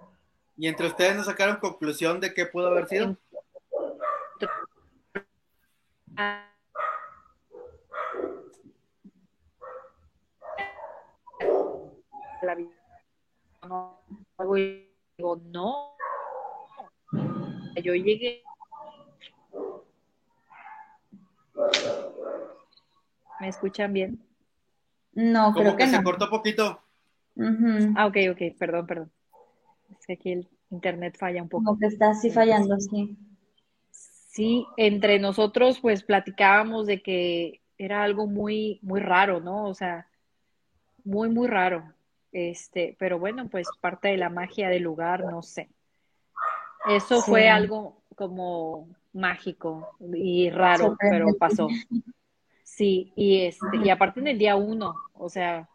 ¿Y 0.56 0.66
entre 0.66 0.88
ustedes 0.88 1.16
no 1.16 1.22
sacaron 1.22 1.58
conclusión 1.58 2.20
de 2.20 2.34
qué 2.34 2.46
pudo 2.46 2.68
haber 2.68 2.88
sido? 2.88 3.16
La 12.42 12.56
no, 13.68 14.00
digo, 15.16 15.36
no. 15.46 15.96
Yo 17.82 17.94
llegué. 17.94 18.42
¿Me 23.40 23.48
escuchan 23.48 23.92
bien? 23.92 24.24
No, 25.12 25.52
Como 25.52 25.64
creo 25.64 25.76
que 25.76 25.84
que 25.84 25.90
se 25.90 26.02
cortó 26.02 26.30
poquito. 26.30 26.80
Ah, 27.96 28.06
ok, 28.06 28.16
ok, 28.32 28.56
perdón, 28.58 28.86
perdón. 28.86 29.12
Es 29.98 30.06
que 30.06 30.12
aquí 30.14 30.32
el 30.32 30.48
internet 30.70 31.16
falla 31.18 31.42
un 31.42 31.48
poco. 31.48 31.64
Como 31.64 31.78
que 31.78 31.86
está 31.86 32.10
así 32.10 32.30
fallando, 32.30 32.78
sí. 32.80 33.16
Sí, 33.90 34.66
entre 34.76 35.18
nosotros 35.18 35.80
pues 35.80 36.04
platicábamos 36.04 36.86
de 36.86 37.02
que 37.02 37.62
era 37.76 38.02
algo 38.04 38.26
muy, 38.26 38.78
muy 38.82 39.00
raro, 39.00 39.40
¿no? 39.40 39.64
O 39.64 39.74
sea, 39.74 40.08
muy, 41.04 41.28
muy 41.28 41.48
raro. 41.48 41.92
Este, 42.32 42.96
pero 42.98 43.18
bueno, 43.18 43.48
pues 43.48 43.68
parte 43.80 44.08
de 44.08 44.16
la 44.16 44.28
magia 44.28 44.68
del 44.68 44.82
lugar, 44.82 45.24
no 45.24 45.42
sé. 45.42 45.70
Eso 46.88 47.20
Sí. 47.22 47.30
fue 47.30 47.48
algo 47.48 48.02
como 48.14 48.88
mágico 49.12 49.96
y 50.14 50.50
raro, 50.50 50.96
pero 50.98 51.34
pasó. 51.38 51.68
Sí, 52.62 53.12
y 53.16 53.42
este, 53.42 53.78
y 53.78 53.88
aparte 53.90 54.20
en 54.20 54.28
el 54.28 54.38
día 54.38 54.56
uno, 54.56 54.94
o 55.14 55.28
sea, 55.28 55.68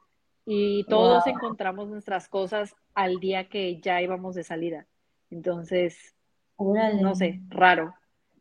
y 0.46 0.84
todos 0.86 1.26
Wow. 1.26 1.34
encontramos 1.34 1.88
nuestras 1.88 2.28
cosas 2.28 2.76
al 2.94 3.20
día 3.20 3.50
que 3.50 3.80
ya 3.82 4.02
íbamos 4.02 4.36
de 4.36 4.44
salida. 4.44 4.86
Entonces, 5.32 6.16
Órale. 6.56 7.02
no 7.02 7.16
sé, 7.16 7.42
raro, 7.50 7.94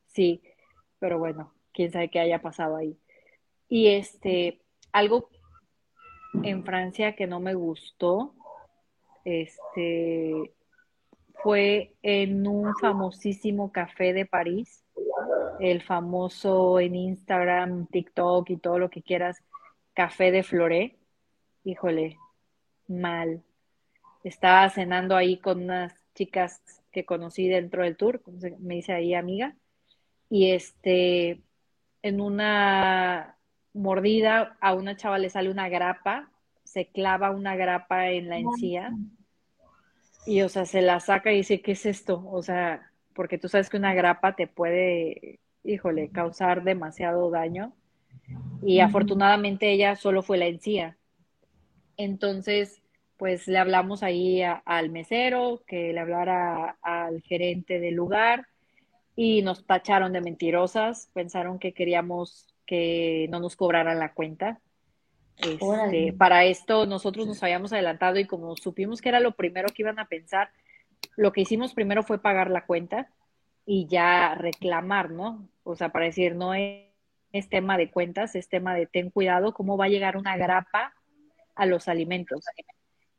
sí, 0.08 0.42
pero 0.98 1.18
bueno, 1.18 1.52
quién 1.72 1.90
sabe 1.90 2.10
qué 2.10 2.20
haya 2.20 2.42
pasado 2.42 2.76
ahí. 2.76 2.98
Y 3.68 3.88
este, 3.88 4.60
algo 4.92 5.30
en 6.42 6.64
Francia 6.64 7.14
que 7.14 7.26
no 7.26 7.40
me 7.40 7.54
gustó, 7.54 8.34
este, 9.24 10.52
fue 11.42 11.94
en 12.02 12.46
un 12.46 12.74
famosísimo 12.76 13.72
café 13.72 14.12
de 14.12 14.26
París, 14.26 14.84
el 15.60 15.82
famoso 15.82 16.80
en 16.80 16.94
Instagram, 16.94 17.86
TikTok 17.86 18.50
y 18.50 18.56
todo 18.56 18.78
lo 18.78 18.90
que 18.90 19.02
quieras, 19.02 19.42
Café 19.94 20.30
de 20.30 20.42
Floré. 20.42 20.96
Híjole, 21.64 22.16
mal. 22.88 23.42
Estaba 24.24 24.68
cenando 24.70 25.16
ahí 25.16 25.38
con 25.38 25.64
unas 25.64 25.94
chicas 26.14 26.62
que 26.90 27.04
conocí 27.04 27.46
dentro 27.48 27.82
del 27.82 27.96
tour, 27.96 28.22
como 28.22 28.40
se- 28.40 28.56
me 28.58 28.76
dice 28.76 28.92
ahí 28.92 29.14
amiga, 29.14 29.54
y 30.30 30.52
este, 30.52 31.42
en 32.02 32.20
una 32.20 33.36
mordida 33.74 34.56
a 34.60 34.74
una 34.74 34.96
chava 34.96 35.18
le 35.18 35.30
sale 35.30 35.50
una 35.50 35.68
grapa, 35.68 36.30
se 36.64 36.86
clava 36.88 37.30
una 37.30 37.56
grapa 37.56 38.10
en 38.10 38.28
la 38.28 38.38
encía 38.38 38.98
y, 40.24 40.42
o 40.42 40.48
sea, 40.48 40.66
se 40.66 40.82
la 40.82 41.00
saca 41.00 41.32
y 41.32 41.38
dice, 41.38 41.60
¿qué 41.62 41.72
es 41.72 41.86
esto? 41.86 42.22
O 42.30 42.42
sea, 42.42 42.90
porque 43.14 43.38
tú 43.38 43.48
sabes 43.48 43.68
que 43.70 43.76
una 43.76 43.94
grapa 43.94 44.36
te 44.36 44.46
puede, 44.46 45.40
híjole, 45.64 46.10
causar 46.10 46.62
demasiado 46.64 47.30
daño. 47.30 47.74
Y 48.62 48.80
afortunadamente 48.80 49.72
ella 49.72 49.96
solo 49.96 50.22
fue 50.22 50.38
la 50.38 50.46
encía. 50.46 50.98
Entonces, 51.96 52.82
pues 53.16 53.46
le 53.48 53.58
hablamos 53.58 54.02
ahí 54.02 54.42
a- 54.42 54.62
al 54.64 54.90
mesero, 54.90 55.62
que 55.66 55.92
le 55.92 56.00
hablara 56.00 56.78
al 56.82 57.22
gerente 57.22 57.78
del 57.80 57.94
lugar 57.94 58.46
y 59.16 59.42
nos 59.42 59.66
tacharon 59.66 60.12
de 60.12 60.20
mentirosas, 60.22 61.10
pensaron 61.14 61.58
que 61.58 61.74
queríamos 61.74 62.51
que 62.72 63.28
no 63.28 63.38
nos 63.38 63.54
cobraran 63.54 63.98
la 63.98 64.14
cuenta. 64.14 64.58
Este, 65.36 66.14
para 66.14 66.46
esto 66.46 66.86
nosotros 66.86 67.26
nos 67.26 67.42
habíamos 67.42 67.70
adelantado 67.74 68.18
y 68.18 68.26
como 68.26 68.56
supimos 68.56 69.02
que 69.02 69.10
era 69.10 69.20
lo 69.20 69.32
primero 69.32 69.68
que 69.68 69.82
iban 69.82 69.98
a 69.98 70.06
pensar, 70.06 70.48
lo 71.14 71.32
que 71.32 71.42
hicimos 71.42 71.74
primero 71.74 72.02
fue 72.02 72.22
pagar 72.22 72.50
la 72.50 72.64
cuenta 72.64 73.10
y 73.66 73.88
ya 73.88 74.34
reclamar, 74.36 75.10
¿no? 75.10 75.46
O 75.64 75.76
sea, 75.76 75.90
para 75.90 76.06
decir, 76.06 76.34
no 76.34 76.54
es, 76.54 76.86
es 77.34 77.50
tema 77.50 77.76
de 77.76 77.90
cuentas, 77.90 78.34
es 78.36 78.48
tema 78.48 78.74
de 78.74 78.86
ten 78.86 79.10
cuidado, 79.10 79.52
cómo 79.52 79.76
va 79.76 79.84
a 79.84 79.90
llegar 79.90 80.16
una 80.16 80.38
grapa 80.38 80.94
a 81.54 81.66
los 81.66 81.88
alimentos. 81.88 82.46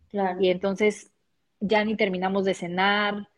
Claro. 0.09 0.41
Y 0.41 0.49
entonces 0.49 1.11
ya 1.59 1.85
ni 1.85 1.95
terminamos 1.95 2.43
de 2.45 2.55
cenar, 2.55 3.29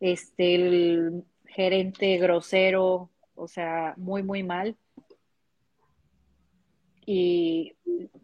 este, 0.00 0.56
el 0.56 1.22
gerente 1.46 2.18
grosero, 2.18 3.10
o 3.36 3.46
sea, 3.46 3.94
muy, 3.98 4.24
muy 4.24 4.42
mal. 4.42 4.76
Y, 7.12 7.74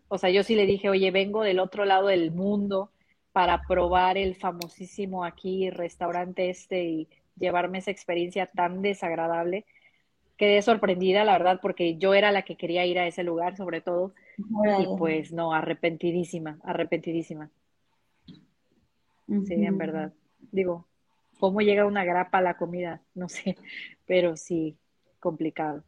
o 0.06 0.16
sea, 0.16 0.30
yo 0.30 0.44
sí 0.44 0.54
le 0.54 0.64
dije, 0.64 0.88
oye, 0.88 1.10
vengo 1.10 1.42
del 1.42 1.58
otro 1.58 1.84
lado 1.84 2.06
del 2.06 2.30
mundo 2.30 2.92
para 3.32 3.62
probar 3.62 4.16
el 4.16 4.36
famosísimo 4.36 5.24
aquí 5.24 5.70
restaurante 5.70 6.50
este 6.50 6.84
y 6.84 7.08
llevarme 7.36 7.78
esa 7.78 7.90
experiencia 7.90 8.46
tan 8.46 8.82
desagradable. 8.82 9.64
Quedé 10.36 10.62
sorprendida, 10.62 11.24
la 11.24 11.32
verdad, 11.32 11.58
porque 11.60 11.96
yo 11.96 12.14
era 12.14 12.30
la 12.30 12.42
que 12.42 12.54
quería 12.54 12.86
ir 12.86 13.00
a 13.00 13.08
ese 13.08 13.24
lugar, 13.24 13.56
sobre 13.56 13.80
todo, 13.80 14.14
y 14.38 14.86
pues 14.96 15.32
no, 15.32 15.52
arrepentidísima, 15.52 16.60
arrepentidísima. 16.62 17.50
Sí, 19.26 19.54
en 19.54 19.78
verdad. 19.78 20.12
Digo, 20.52 20.86
¿cómo 21.40 21.60
llega 21.60 21.86
una 21.86 22.04
grapa 22.04 22.38
a 22.38 22.42
la 22.42 22.56
comida? 22.56 23.02
No 23.16 23.28
sé, 23.28 23.56
pero 24.06 24.36
sí, 24.36 24.76
complicado. 25.18 25.82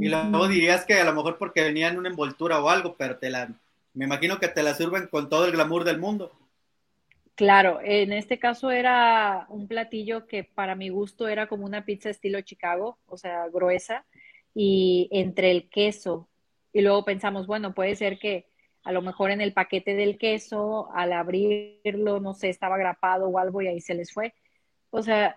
Y 0.00 0.08
luego 0.08 0.48
dirías 0.48 0.84
que 0.84 0.94
a 0.94 1.04
lo 1.04 1.14
mejor 1.14 1.38
porque 1.38 1.62
venía 1.62 1.88
en 1.88 1.98
una 1.98 2.08
envoltura 2.08 2.60
o 2.60 2.68
algo, 2.68 2.94
pero 2.96 3.16
te 3.16 3.30
la, 3.30 3.48
me 3.94 4.04
imagino 4.04 4.38
que 4.38 4.48
te 4.48 4.62
la 4.62 4.74
sirven 4.74 5.08
con 5.08 5.28
todo 5.28 5.46
el 5.46 5.52
glamour 5.52 5.84
del 5.84 5.98
mundo. 5.98 6.32
Claro, 7.34 7.80
en 7.82 8.12
este 8.12 8.38
caso 8.38 8.70
era 8.70 9.46
un 9.48 9.68
platillo 9.68 10.26
que 10.26 10.42
para 10.42 10.74
mi 10.74 10.88
gusto 10.88 11.28
era 11.28 11.46
como 11.46 11.64
una 11.64 11.84
pizza 11.84 12.10
estilo 12.10 12.40
Chicago, 12.40 12.98
o 13.06 13.16
sea, 13.16 13.46
gruesa, 13.48 14.04
y 14.54 15.08
entre 15.12 15.52
el 15.52 15.68
queso. 15.68 16.28
Y 16.72 16.80
luego 16.80 17.04
pensamos, 17.04 17.46
bueno, 17.46 17.74
puede 17.74 17.94
ser 17.94 18.18
que 18.18 18.46
a 18.82 18.92
lo 18.92 19.02
mejor 19.02 19.30
en 19.30 19.40
el 19.40 19.52
paquete 19.52 19.94
del 19.94 20.18
queso, 20.18 20.90
al 20.94 21.12
abrirlo, 21.12 22.20
no 22.20 22.34
sé, 22.34 22.48
estaba 22.48 22.76
grapado 22.76 23.28
o 23.28 23.38
algo 23.38 23.62
y 23.62 23.68
ahí 23.68 23.80
se 23.80 23.94
les 23.94 24.12
fue. 24.12 24.34
O 24.90 25.02
sea, 25.02 25.36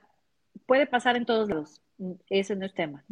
puede 0.66 0.88
pasar 0.88 1.16
en 1.16 1.26
todos 1.26 1.50
lados. 1.50 1.82
Ese 2.30 2.56
no 2.56 2.66
es 2.66 2.74
tema. 2.74 3.04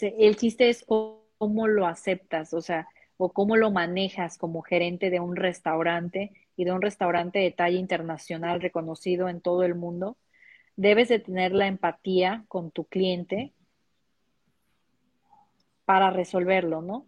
El 0.00 0.36
chiste 0.36 0.68
es 0.70 0.84
cómo 0.84 1.66
lo 1.66 1.86
aceptas, 1.86 2.54
o 2.54 2.60
sea, 2.60 2.88
o 3.16 3.32
cómo 3.32 3.56
lo 3.56 3.70
manejas 3.70 4.38
como 4.38 4.62
gerente 4.62 5.10
de 5.10 5.20
un 5.20 5.36
restaurante 5.36 6.32
y 6.56 6.64
de 6.64 6.72
un 6.72 6.82
restaurante 6.82 7.38
de 7.38 7.50
talla 7.50 7.78
internacional 7.78 8.60
reconocido 8.60 9.28
en 9.28 9.40
todo 9.40 9.62
el 9.62 9.74
mundo. 9.74 10.16
Debes 10.76 11.08
de 11.08 11.18
tener 11.18 11.52
la 11.52 11.66
empatía 11.66 12.44
con 12.48 12.70
tu 12.70 12.84
cliente 12.84 13.52
para 15.84 16.10
resolverlo, 16.10 16.80
¿no? 16.80 17.06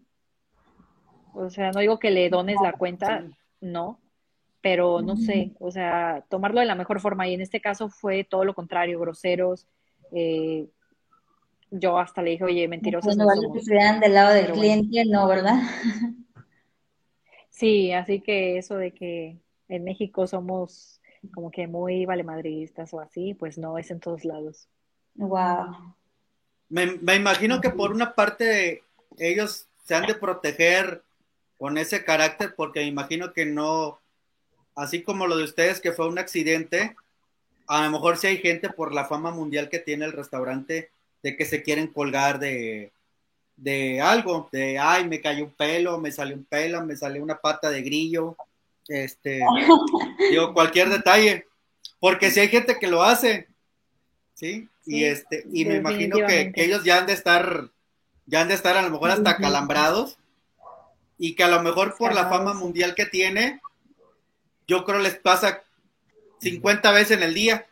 O 1.33 1.51
sea, 1.51 1.71
no 1.71 1.81
digo 1.81 1.99
que 1.99 2.11
le 2.11 2.29
dones 2.29 2.57
la 2.63 2.75
cuenta, 2.75 3.25
no, 3.61 4.01
pero 4.61 5.01
no 5.03 5.17
sé, 5.17 5.53
o 5.59 5.71
sea, 5.71 6.25
tomarlo 6.29 6.61
de 6.61 6.67
la 6.67 6.75
mejor 6.75 7.01
forma. 7.01 7.27
Y 7.27 7.35
en 7.35 7.41
este 7.41 7.61
caso 7.61 7.89
fue 7.89 8.25
todo 8.25 8.45
lo 8.45 8.55
contrario, 8.55 9.01
groseros. 9.01 9.67
Eh, 10.15 10.67
yo 11.71 11.99
hasta 11.99 12.23
le 12.23 12.31
dije, 12.33 12.45
oye, 12.45 12.69
mentirosas 12.69 13.13
En 13.15 13.19
no 13.19 13.29
que 13.29 13.35
somos. 13.37 13.57
estuvieran 13.59 14.01
del 14.01 14.15
lado 14.15 14.33
del 14.33 14.45
Pero 14.47 14.55
bueno. 14.57 14.83
cliente, 14.83 15.11
no, 15.11 15.27
¿verdad? 15.27 15.57
Sí, 17.51 17.93
así 17.93 18.21
que 18.21 18.59
eso 18.59 18.77
de 18.77 18.93
que 18.93 19.39
en 19.69 19.85
México 19.85 20.27
somos 20.27 21.01
como 21.33 21.51
que 21.51 21.67
muy 21.67 22.05
valemadristas 22.05 22.93
o 22.93 23.01
así, 23.01 23.35
pues 23.35 23.59
no 23.59 23.79
es 23.79 23.91
en 23.91 24.01
todos 24.01 24.25
lados. 24.25 24.69
Wow. 25.15 25.95
Me, 26.69 26.87
me 26.99 27.15
imagino 27.17 27.61
que 27.61 27.71
por 27.71 27.93
una 27.93 28.15
parte 28.15 28.83
ellos 29.19 29.69
se 29.85 29.95
han 29.95 30.07
de 30.07 30.15
proteger 30.15 31.03
con 31.57 31.79
ese 31.79 32.05
carácter, 32.05 32.55
porque 32.57 32.81
me 32.81 32.87
imagino 32.87 33.33
que 33.33 33.47
no, 33.47 34.01
así 34.75 35.03
como 35.03 35.27
lo 35.27 35.37
de 35.37 35.45
ustedes, 35.45 35.81
que 35.81 35.93
fue 35.93 36.09
un 36.09 36.19
accidente, 36.19 36.97
a 37.67 37.85
lo 37.85 37.91
mejor 37.91 38.17
si 38.17 38.27
hay 38.27 38.39
gente 38.39 38.69
por 38.69 38.93
la 38.93 39.07
fama 39.07 39.31
mundial 39.31 39.69
que 39.69 39.79
tiene 39.79 40.05
el 40.05 40.13
restaurante, 40.13 40.91
de 41.23 41.37
que 41.37 41.45
se 41.45 41.63
quieren 41.63 41.87
colgar 41.87 42.39
de, 42.39 42.93
de 43.57 44.01
algo, 44.01 44.49
de, 44.53 44.79
ay, 44.79 45.09
me 45.09 45.21
cayó 45.21 45.45
un 45.45 45.51
pelo, 45.53 45.99
me 45.99 46.13
salió 46.13 46.37
un 46.37 46.45
pelo, 46.45 46.85
me 46.85 46.97
salió 46.97 47.23
una 47.23 47.39
pata 47.39 47.71
de 47.71 47.83
grillo, 47.83 48.37
este, 48.89 49.41
digo, 50.31 50.53
cualquier 50.53 50.91
detalle, 50.91 51.47
porque 51.99 52.31
si 52.31 52.41
hay 52.41 52.49
gente 52.49 52.79
que 52.79 52.89
lo 52.89 53.03
hace, 53.03 53.49
¿sí? 54.35 54.69
y 54.85 55.05
este, 55.05 55.47
y 55.51 55.65
me 55.65 55.77
imagino 55.77 56.19
que, 56.27 56.53
que, 56.53 56.65
ellos 56.65 56.85
ya 56.85 56.99
han 56.99 57.07
de 57.07 57.15
estar, 57.15 57.71
ya 58.27 58.43
han 58.43 58.49
de 58.49 58.55
estar 58.55 58.77
a 58.77 58.83
lo 58.83 58.91
mejor 58.91 59.11
hasta 59.11 59.39
calambrados, 59.39 60.19
y 61.17 61.35
que 61.35 61.45
a 61.45 61.49
lo 61.49 61.63
mejor 61.63 61.97
por 61.97 62.15
la 62.15 62.29
fama 62.29 62.53
mundial 62.55 62.95
que 62.95 63.07
tiene, 63.07 63.61
yo 64.67 64.85
creo 64.85 64.99
les 64.99 65.17
pasa 65.17 65.64
50 66.41 66.93
veces 66.93 67.17
en 67.17 67.23
el 67.23 67.35
día. 67.35 67.67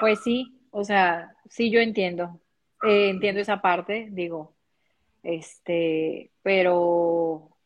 Pues 0.00 0.20
sí, 0.20 0.58
o 0.70 0.84
sea, 0.84 1.34
sí 1.48 1.70
yo 1.70 1.80
entiendo, 1.80 2.40
eh, 2.82 3.10
entiendo 3.10 3.40
esa 3.40 3.62
parte, 3.62 4.08
digo, 4.10 4.54
este, 5.22 6.32
pero 6.42 7.56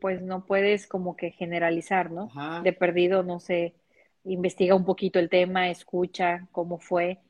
pues 0.00 0.22
no 0.22 0.46
puedes 0.46 0.86
como 0.86 1.16
que 1.16 1.30
generalizar, 1.30 2.10
¿no? 2.10 2.30
De 2.62 2.72
perdido, 2.72 3.22
no 3.22 3.40
sé, 3.40 3.74
investiga 4.24 4.74
un 4.74 4.84
poquito 4.84 5.18
el 5.18 5.28
tema, 5.28 5.68
escucha 5.68 6.46
cómo 6.52 6.78
fue 6.78 7.20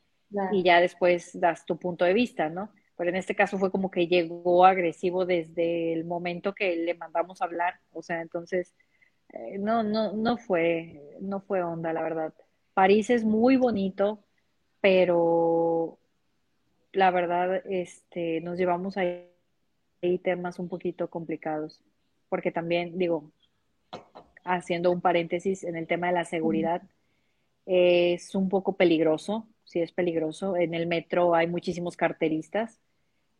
y 0.52 0.62
ya 0.62 0.80
después 0.80 1.38
das 1.38 1.64
tu 1.64 1.78
punto 1.78 2.04
de 2.04 2.14
vista, 2.14 2.48
¿no? 2.48 2.70
pero 2.96 3.10
en 3.10 3.16
este 3.16 3.34
caso 3.34 3.58
fue 3.58 3.70
como 3.70 3.90
que 3.90 4.06
llegó 4.06 4.64
agresivo 4.64 5.26
desde 5.26 5.92
el 5.92 6.04
momento 6.04 6.54
que 6.54 6.76
le 6.76 6.94
mandamos 6.94 7.40
a 7.42 7.46
hablar, 7.46 7.80
o 7.92 8.02
sea, 8.02 8.20
entonces 8.20 8.74
no, 9.58 9.82
no, 9.82 10.12
no 10.12 10.36
fue, 10.36 11.16
no 11.20 11.40
fue 11.40 11.62
onda, 11.62 11.92
la 11.92 12.02
verdad. 12.02 12.34
París 12.74 13.10
es 13.10 13.24
muy 13.24 13.56
bonito, 13.56 14.24
pero 14.80 15.98
la 16.92 17.10
verdad, 17.10 17.62
este, 17.66 18.40
nos 18.40 18.58
llevamos 18.58 18.96
ahí, 18.96 19.28
ahí 20.02 20.18
temas 20.18 20.58
un 20.58 20.68
poquito 20.68 21.08
complicados, 21.08 21.80
porque 22.28 22.50
también, 22.50 22.98
digo, 22.98 23.30
haciendo 24.44 24.90
un 24.90 25.00
paréntesis 25.00 25.64
en 25.64 25.76
el 25.76 25.86
tema 25.86 26.08
de 26.08 26.14
la 26.14 26.24
seguridad, 26.24 26.82
es 27.66 28.34
un 28.34 28.48
poco 28.48 28.76
peligroso, 28.76 29.48
sí 29.64 29.80
es 29.80 29.92
peligroso. 29.92 30.56
En 30.56 30.74
el 30.74 30.86
metro 30.86 31.34
hay 31.34 31.46
muchísimos 31.46 31.96
carteristas 31.96 32.80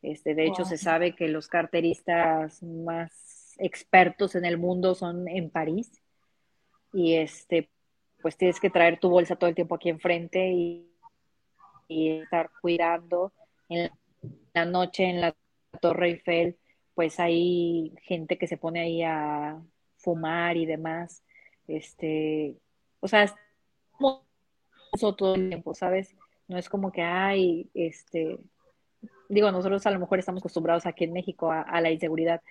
este, 0.04 0.34
de 0.34 0.44
hecho, 0.44 0.66
se 0.66 0.76
sabe 0.76 1.14
que 1.14 1.28
los 1.28 1.48
carteristas 1.48 2.62
más 2.62 3.10
expertos 3.58 4.34
en 4.34 4.44
el 4.44 4.58
mundo 4.58 4.94
son 4.94 5.28
en 5.28 5.50
París. 5.50 5.90
Y 6.92 7.14
este, 7.14 7.70
pues 8.22 8.36
tienes 8.36 8.60
que 8.60 8.70
traer 8.70 8.98
tu 8.98 9.10
bolsa 9.10 9.36
todo 9.36 9.48
el 9.48 9.56
tiempo 9.56 9.74
aquí 9.74 9.88
enfrente 9.88 10.52
y, 10.52 10.90
estar 11.88 12.50
cuidando. 12.60 13.32
En 13.68 13.90
la 14.52 14.64
noche 14.64 15.04
en 15.04 15.20
la 15.20 15.34
Torre 15.80 16.08
Eiffel, 16.08 16.56
pues 16.94 17.20
hay 17.20 17.94
gente 18.02 18.38
que 18.38 18.46
se 18.46 18.56
pone 18.56 18.80
ahí 18.80 19.02
a 19.02 19.60
fumar 19.98 20.56
y 20.56 20.66
demás. 20.66 21.22
Este, 21.68 22.56
o 23.00 23.08
sea, 23.08 23.24
es 23.24 23.34
todo 25.00 25.34
el 25.34 25.48
tiempo, 25.48 25.74
¿sabes? 25.74 26.14
No 26.48 26.58
es 26.58 26.68
como 26.68 26.92
que 26.92 27.02
hay, 27.02 27.68
este, 27.74 28.38
digo, 29.28 29.50
nosotros 29.50 29.84
a 29.86 29.90
lo 29.90 29.98
mejor 29.98 30.18
estamos 30.18 30.40
acostumbrados 30.40 30.86
aquí 30.86 31.04
en 31.04 31.12
México 31.12 31.50
a, 31.50 31.80
la 31.80 31.90
inseguridad, 31.90 32.42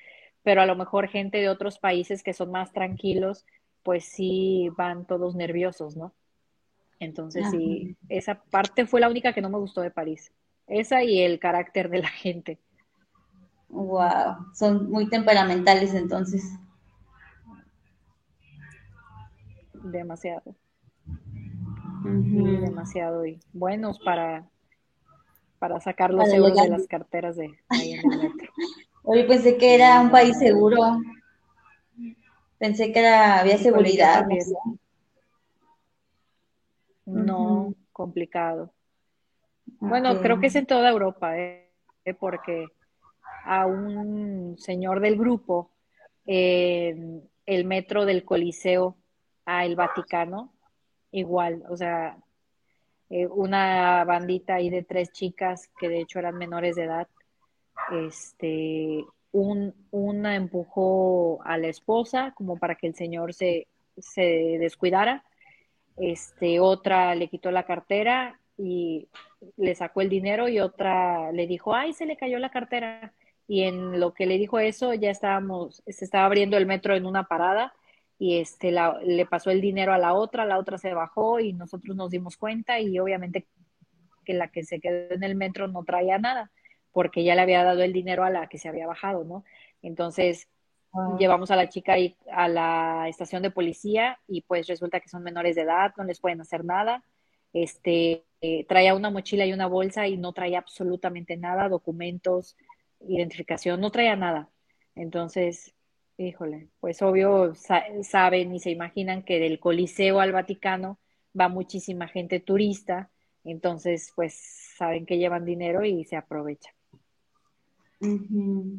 pero 0.44 0.62
a 0.62 0.66
lo 0.66 0.76
mejor 0.76 1.08
gente 1.08 1.40
de 1.40 1.50
otros 1.50 1.80
países 1.80 2.22
que 2.22 2.34
son 2.34 2.52
más 2.52 2.72
tranquilos, 2.72 3.46
pues 3.82 4.06
sí 4.06 4.70
van 4.78 5.06
todos 5.06 5.36
nerviosos, 5.36 5.96
¿no? 5.96 6.14
Entonces 7.00 7.50
sí, 7.52 7.98
esa 8.08 8.36
parte 8.36 8.86
fue 8.86 9.02
la 9.02 9.10
única 9.10 9.34
que 9.34 9.42
no 9.42 9.50
me 9.50 9.58
gustó 9.58 9.82
de 9.82 9.92
París. 9.92 10.32
Esa 10.68 11.04
y 11.04 11.20
el 11.20 11.40
carácter 11.40 11.90
de 11.90 12.00
la 12.00 12.08
gente. 12.08 12.60
Wow, 13.70 14.54
son 14.54 14.90
muy 14.90 15.10
temperamentales 15.10 15.94
entonces. 15.94 16.58
Demasiado. 19.74 20.56
Demasiado 22.04 23.26
y 23.26 23.40
buenos 23.54 24.00
para 24.00 24.48
para 25.60 25.80
sacar 25.80 26.14
los 26.14 26.28
euros 26.28 26.62
de 26.62 26.68
las 26.68 26.88
carteras 26.88 27.38
de 27.38 27.58
ahí 27.70 27.94
en 27.94 28.12
el 28.12 28.18
metro. 28.18 28.52
Oye, 29.04 29.26
pensé 29.26 29.58
que 29.58 29.76
era 29.76 30.00
un 30.02 30.10
país 30.10 30.38
seguro. 30.38 30.98
Pensé 32.58 32.92
que 32.92 33.00
era, 33.00 33.40
había 33.40 33.58
seguridad. 33.58 34.26
No, 37.06 37.74
complicado. 37.92 38.74
Bueno, 39.80 40.22
creo 40.22 40.40
que 40.40 40.48
es 40.48 40.56
en 40.56 40.66
toda 40.66 40.90
Europa, 40.90 41.38
¿eh? 41.38 41.70
porque 42.20 42.68
a 43.46 43.66
un 43.66 44.56
señor 44.58 45.02
del 45.02 45.18
grupo, 45.18 45.72
el 46.26 47.66
metro 47.66 48.06
del 48.06 48.24
Coliseo 48.24 48.98
a 49.46 49.66
el 49.66 49.76
Vaticano, 49.76 50.54
igual, 51.12 51.64
o 51.70 51.76
sea, 51.76 52.18
eh, 53.10 53.28
una 53.28 54.04
bandita 54.06 54.56
ahí 54.56 54.70
de 54.70 54.84
tres 54.84 55.12
chicas 55.12 55.70
que 55.78 55.90
de 55.90 56.00
hecho 56.00 56.20
eran 56.20 56.38
menores 56.38 56.76
de 56.76 56.86
edad. 56.86 57.08
Este, 57.92 59.06
un, 59.32 59.74
empujó 60.26 61.42
a 61.44 61.58
la 61.58 61.68
esposa 61.68 62.34
como 62.36 62.58
para 62.58 62.76
que 62.76 62.88
el 62.88 62.96
señor 62.96 63.34
se, 63.34 63.68
se 63.98 64.58
descuidara. 64.60 65.24
Este, 65.98 66.60
otra 66.60 67.14
le 67.16 67.28
quitó 67.28 67.52
la 67.52 67.64
cartera 67.64 68.40
y 68.58 69.08
le 69.58 69.76
sacó 69.76 70.02
el 70.02 70.10
dinero 70.10 70.48
y 70.48 70.60
otra 70.60 71.32
le 71.32 71.48
dijo, 71.48 71.76
ay, 71.76 71.94
se 71.94 72.06
le 72.06 72.18
cayó 72.18 72.40
la 72.40 72.52
cartera. 72.52 73.14
Y 73.48 73.64
en 73.64 74.00
lo 74.00 74.14
que 74.14 74.26
le 74.26 74.38
dijo 74.38 74.60
eso, 74.60 74.94
ya 74.94 75.10
estábamos, 75.12 75.84
se 75.88 76.06
estaba 76.06 76.26
abriendo 76.26 76.58
el 76.58 76.66
metro 76.66 76.96
en 76.96 77.06
una 77.06 77.28
parada 77.28 77.74
y 78.20 78.40
este 78.40 78.72
le 78.72 79.26
pasó 79.26 79.50
el 79.52 79.60
dinero 79.60 79.94
a 79.94 79.98
la 79.98 80.14
otra, 80.14 80.46
la 80.46 80.58
otra 80.58 80.78
se 80.78 80.94
bajó 80.94 81.40
y 81.40 81.54
nosotros 81.54 81.96
nos 81.96 82.12
dimos 82.12 82.38
cuenta 82.38 82.80
y 82.80 82.98
obviamente 83.00 83.48
que 84.24 84.34
la 84.34 84.48
que 84.48 84.64
se 84.64 84.80
quedó 84.80 85.14
en 85.14 85.24
el 85.24 85.36
metro 85.36 85.68
no 85.68 85.84
traía 85.84 86.18
nada 86.20 86.52
porque 86.94 87.24
ya 87.24 87.36
le 87.36 87.42
había 87.42 87.64
dado 87.64 87.82
el 87.84 87.92
dinero 87.92 88.24
a 88.24 88.30
la 88.30 88.48
que 88.48 88.58
se 88.58 88.70
había 88.70 88.88
bajado, 88.88 89.26
¿no? 89.26 89.44
Entonces 89.82 90.48
ah. 90.94 91.18
llevamos 91.20 91.52
a 91.52 91.58
la 91.58 91.68
chica 91.70 91.94
ahí 91.94 92.16
a 92.32 92.48
la 92.48 93.08
estación 93.10 93.44
de 93.44 93.52
policía 93.52 94.20
y 94.28 94.42
pues 94.42 94.68
resulta 94.68 95.02
que 95.02 95.10
son 95.10 95.24
menores 95.24 95.56
de 95.56 95.64
edad, 95.64 95.94
no 95.98 96.06
les 96.06 96.22
pueden 96.22 96.42
hacer 96.42 96.64
nada. 96.64 97.04
Este 97.52 98.24
eh, 98.42 98.66
traía 98.68 98.96
una 98.96 99.10
mochila 99.10 99.46
y 99.46 99.54
una 99.54 99.68
bolsa 99.68 100.08
y 100.08 100.18
no 100.18 100.34
traía 100.34 100.60
absolutamente 100.60 101.36
nada, 101.38 101.70
documentos, 101.70 102.56
identificación, 103.02 103.82
no 103.82 103.92
traía 103.92 104.16
nada. 104.16 104.50
Entonces, 104.96 105.76
Híjole, 106.18 106.70
pues 106.80 107.02
obvio 107.02 107.54
saben 107.56 108.54
y 108.54 108.60
se 108.60 108.70
imaginan 108.70 109.24
que 109.24 109.40
del 109.40 109.60
Coliseo 109.60 110.20
al 110.20 110.32
Vaticano 110.32 111.00
va 111.40 111.50
muchísima 111.50 112.08
gente 112.08 112.40
turista, 112.40 113.10
entonces 113.44 114.12
pues 114.16 114.36
saben 114.78 115.08
que 115.08 115.18
llevan 115.18 115.44
dinero 115.44 115.84
y 115.84 116.04
se 116.06 116.16
aprovechan. 116.16 116.74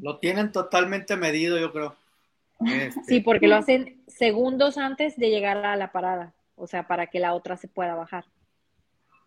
Lo 0.03 0.19
tienen 0.19 0.53
totalmente 0.53 1.17
medido, 1.17 1.59
yo 1.59 1.73
creo. 1.73 1.97
Este. 2.61 3.03
Sí, 3.05 3.21
porque 3.21 3.49
lo 3.49 3.57
hacen 3.57 4.03
segundos 4.07 4.79
antes 4.79 5.17
de 5.17 5.31
llegar 5.31 5.65
a 5.65 5.77
la 5.77 5.93
parada, 5.93 6.35
o 6.57 6.67
sea, 6.67 6.87
para 6.87 7.09
que 7.09 7.21
la 7.21 7.35
otra 7.35 7.57
se 7.57 7.69
pueda 7.69 7.95
bajar. 7.95 8.25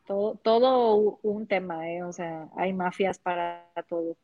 Todo, 0.05 0.35
todo 0.35 1.19
un 1.21 1.47
tema, 1.47 1.89
¿eh? 1.89 2.03
O 2.03 2.13
sea, 2.13 2.47
hay 2.55 2.73
mafias 2.73 3.19
para 3.19 3.65
todo 3.89 4.15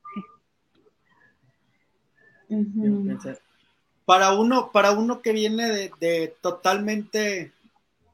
para 4.06 4.34
uno, 4.34 4.72
para 4.72 4.92
uno 4.92 5.22
que 5.22 5.32
viene 5.32 5.90
de, 6.00 6.36
totalmente 6.42 7.52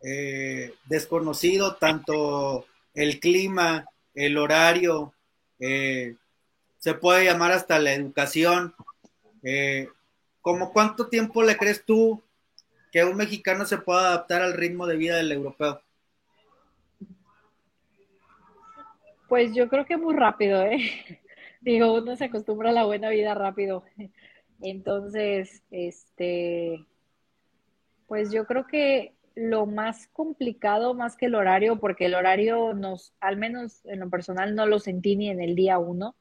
eh, 0.03 0.74
desconocido, 0.86 1.76
tanto 1.76 2.66
el 2.93 3.20
clima, 3.20 3.86
el 4.14 4.38
horario, 4.38 5.14
eh, 5.60 6.16
se 6.80 6.93
puede 6.93 7.25
llamar 7.25 7.51
hasta 7.51 7.77
la 7.77 7.93
educación. 7.93 8.73
Eh, 9.43 9.88
¿Cómo 10.41 10.73
cuánto 10.73 11.07
tiempo 11.07 11.43
le 11.43 11.57
crees 11.57 11.86
tú 11.86 12.23
que 12.91 13.03
un 13.03 13.17
mexicano 13.17 13.65
se 13.65 13.77
pueda 13.77 14.07
adaptar 14.07 14.41
al 14.41 14.53
ritmo 14.53 14.88
de 14.88 14.97
vida 14.97 15.17
del 15.17 15.32
europeo? 15.32 15.82
Pues 19.27 19.53
yo 19.53 19.69
creo 19.69 19.86
que 19.86 19.97
muy 19.97 20.15
rápido, 20.15 20.63
¿eh? 20.63 20.80
Digo, 21.61 21.93
uno 21.93 22.15
se 22.15 22.25
acostumbra 22.25 22.69
a 22.69 22.73
la 22.73 22.86
buena 22.86 23.09
vida 23.09 23.36
rápido. 23.36 23.84
Entonces, 24.61 25.61
este, 25.69 26.86
pues 28.07 28.32
yo 28.32 28.45
creo 28.45 28.65
que 28.65 29.13
lo 29.36 29.65
más 29.65 30.07
complicado, 30.07 30.93
más 30.93 31.15
que 31.15 31.27
el 31.27 31.36
horario, 31.36 31.80
porque 31.80 32.05
el 32.05 32.15
horario 32.15 32.73
nos, 32.73 33.13
al 33.19 33.38
menos 33.38 33.86
en 33.86 33.99
lo 33.99 34.09
personal, 34.09 34.55
no 34.55 34.65
lo 34.65 34.80
sentí 34.80 35.15
ni 35.15 35.30
en 35.30 35.41
el 35.41 35.55
día 35.55 35.77
uno. 35.77 36.15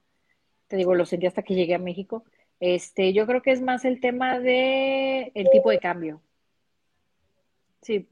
Te 0.68 0.76
digo, 0.76 0.94
lo 0.94 1.06
sentí 1.06 1.26
hasta 1.26 1.42
que 1.42 1.54
llegué 1.54 1.74
a 1.74 1.78
México. 1.78 2.24
Este, 2.60 3.12
yo 3.12 3.26
creo 3.26 3.42
que 3.42 3.52
es 3.52 3.60
más 3.60 3.84
el 3.84 4.00
tema 4.00 4.38
de 4.38 5.32
el 5.34 5.48
tipo 5.50 5.70
de 5.70 5.78
cambio. 5.78 6.20
Sí, 7.82 8.08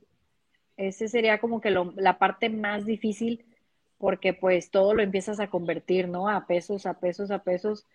ese 0.76 1.08
sería 1.08 1.38
como 1.38 1.60
que 1.60 1.70
la 1.70 2.18
parte 2.18 2.48
más 2.48 2.86
difícil 2.86 3.44
porque 3.98 4.34
pues 4.34 4.70
todo 4.70 4.94
lo 4.94 5.02
empiezas 5.02 5.40
a 5.40 5.48
convertir, 5.48 6.08
¿no? 6.08 6.28
A 6.28 6.46
pesos, 6.46 6.86
a 6.86 6.94
pesos, 7.00 7.30
a 7.30 7.42
pesos 7.42 7.86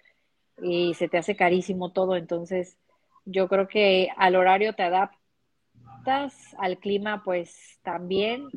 y 0.61 0.93
se 0.95 1.07
te 1.07 1.17
hace 1.17 1.35
carísimo 1.35 1.91
todo. 1.91 2.15
Entonces, 2.15 2.77
yo 3.25 3.47
creo 3.47 3.67
que 3.67 4.09
al 4.17 4.35
horario 4.35 4.73
te 4.73 4.83
adaptas, 4.83 6.55
al 6.57 6.79
clima 6.79 7.23
pues 7.23 7.79
también. 7.83 8.49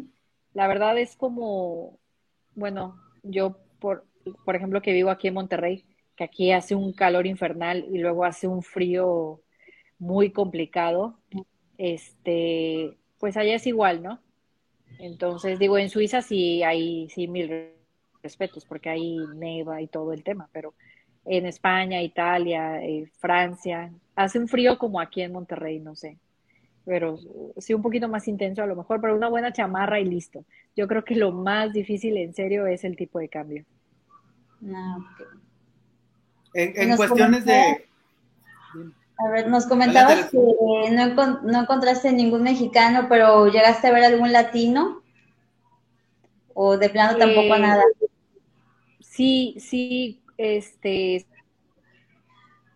La 0.54 0.66
verdad 0.66 0.96
es 0.98 1.16
como, 1.16 1.98
bueno, 2.54 2.98
yo 3.22 3.58
por, 3.78 4.06
por 4.44 4.56
ejemplo 4.56 4.80
que 4.80 4.92
vivo 4.92 5.10
aquí 5.10 5.28
en 5.28 5.34
Monterrey, 5.34 5.84
que 6.16 6.24
aquí 6.24 6.52
hace 6.52 6.74
un 6.74 6.92
calor 6.92 7.26
infernal 7.26 7.86
y 7.90 7.98
luego 7.98 8.24
hace 8.24 8.46
un 8.48 8.62
frío 8.62 9.40
muy 9.98 10.30
complicado, 10.30 11.18
este, 11.78 12.96
pues 13.18 13.36
allá 13.36 13.54
es 13.54 13.66
igual, 13.66 14.02
¿no? 14.02 14.20
Entonces, 14.98 15.58
digo, 15.58 15.78
en 15.78 15.90
Suiza 15.90 16.22
sí 16.22 16.62
hay 16.62 17.08
sí 17.08 17.26
mil 17.26 17.72
respetos, 18.22 18.64
porque 18.64 18.90
hay 18.90 19.18
neva 19.34 19.82
y 19.82 19.86
todo 19.86 20.12
el 20.12 20.22
tema, 20.22 20.48
pero 20.52 20.74
en 21.24 21.46
España, 21.46 22.02
Italia, 22.02 22.82
eh, 22.82 23.06
Francia, 23.18 23.92
hace 24.14 24.38
un 24.38 24.48
frío 24.48 24.78
como 24.78 25.00
aquí 25.00 25.22
en 25.22 25.32
Monterrey, 25.32 25.78
no 25.80 25.94
sé, 25.94 26.18
pero 26.84 27.18
sí 27.56 27.74
un 27.74 27.82
poquito 27.82 28.08
más 28.08 28.28
intenso 28.28 28.62
a 28.62 28.66
lo 28.66 28.76
mejor, 28.76 29.00
pero 29.00 29.16
una 29.16 29.28
buena 29.28 29.52
chamarra 29.52 30.00
y 30.00 30.04
listo. 30.04 30.44
Yo 30.76 30.86
creo 30.86 31.04
que 31.04 31.16
lo 31.16 31.32
más 31.32 31.72
difícil 31.72 32.16
en 32.18 32.34
serio 32.34 32.66
es 32.66 32.84
el 32.84 32.96
tipo 32.96 33.18
de 33.18 33.28
cambio. 33.28 33.64
Ah, 34.74 34.98
en, 36.54 36.96
cuestiones 36.96 37.44
de... 37.44 37.86
A 39.16 39.30
ver, 39.30 39.48
nos 39.48 39.66
comentabas 39.66 40.30
que 40.30 40.38
no, 40.38 41.40
no 41.42 41.60
encontraste 41.60 42.12
ningún 42.12 42.42
mexicano, 42.42 43.06
pero 43.08 43.46
llegaste 43.46 43.86
a 43.86 43.92
ver 43.92 44.04
algún 44.04 44.32
latino 44.32 45.04
o 46.54 46.78
de 46.78 46.88
plano 46.88 47.18
tampoco 47.18 47.54
eh, 47.54 47.60
nada. 47.60 47.82
Sí, 49.00 49.56
sí, 49.58 50.20
este, 50.38 51.26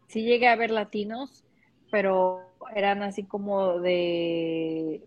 sí 0.08 0.22
llegué 0.22 0.48
a 0.48 0.56
ver 0.56 0.70
latinos, 0.70 1.44
pero 1.90 2.42
eran 2.74 3.02
así 3.02 3.22
como 3.22 3.80
de 3.80 5.02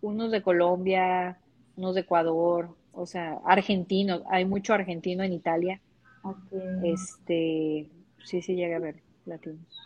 unos 0.00 0.30
de 0.30 0.42
Colombia, 0.42 1.38
unos 1.76 1.94
de 1.94 2.00
Ecuador, 2.02 2.74
o 2.92 3.06
sea, 3.06 3.40
argentinos, 3.44 4.22
hay 4.30 4.44
mucho 4.44 4.72
argentino 4.72 5.22
en 5.22 5.32
Italia. 5.32 5.80
Este, 6.82 7.88
sí, 8.24 8.42
sí 8.42 8.54
llegué 8.54 8.74
a 8.74 8.78
ver 8.78 8.96
latinos 9.26 9.80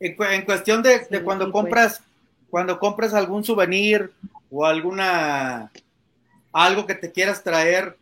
en, 0.00 0.44
cuestión 0.44 0.82
de, 0.82 1.06
cuando 1.24 1.46
pues. 1.46 1.52
compras, 1.52 2.02
cuando 2.50 2.78
compras 2.78 3.14
algún 3.14 3.44
souvenir 3.44 4.12
o 4.50 4.64
alguna 4.64 5.70
algo 6.52 6.86
que 6.86 6.94
te 6.94 7.12
quieras 7.12 7.42
traer, 7.42 7.96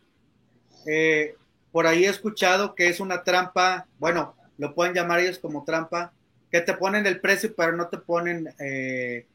eh, 0.85 1.35
por 1.71 1.85
ahí 1.85 2.05
he 2.05 2.09
escuchado 2.09 2.75
que 2.75 2.87
es 2.87 2.99
una 2.99 3.23
trampa, 3.23 3.85
bueno, 3.99 4.35
lo 4.57 4.73
pueden 4.73 4.93
llamar 4.93 5.19
ellos 5.19 5.37
como 5.37 5.63
trampa, 5.63 6.11
que 6.49 6.61
te 6.61 6.73
ponen 6.73 7.05
el 7.05 7.19
precio 7.19 7.53
pero 7.55 7.73
no 7.73 7.87
te 7.87 7.97
ponen 7.97 8.53
eh, 8.59 9.25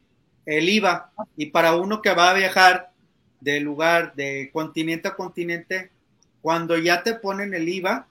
el 0.46 0.68
IVA. 0.68 1.10
Y 1.36 1.46
para 1.46 1.76
uno 1.76 2.00
que 2.00 2.14
va 2.14 2.30
a 2.30 2.34
viajar 2.34 2.90
de 3.40 3.60
lugar, 3.60 4.14
de 4.14 4.50
continente 4.52 5.08
a 5.08 5.14
continente, 5.14 5.90
cuando 6.42 6.76
ya 6.76 7.02
te 7.02 7.14
ponen 7.14 7.54
el 7.54 7.68
IVA, 7.68 8.06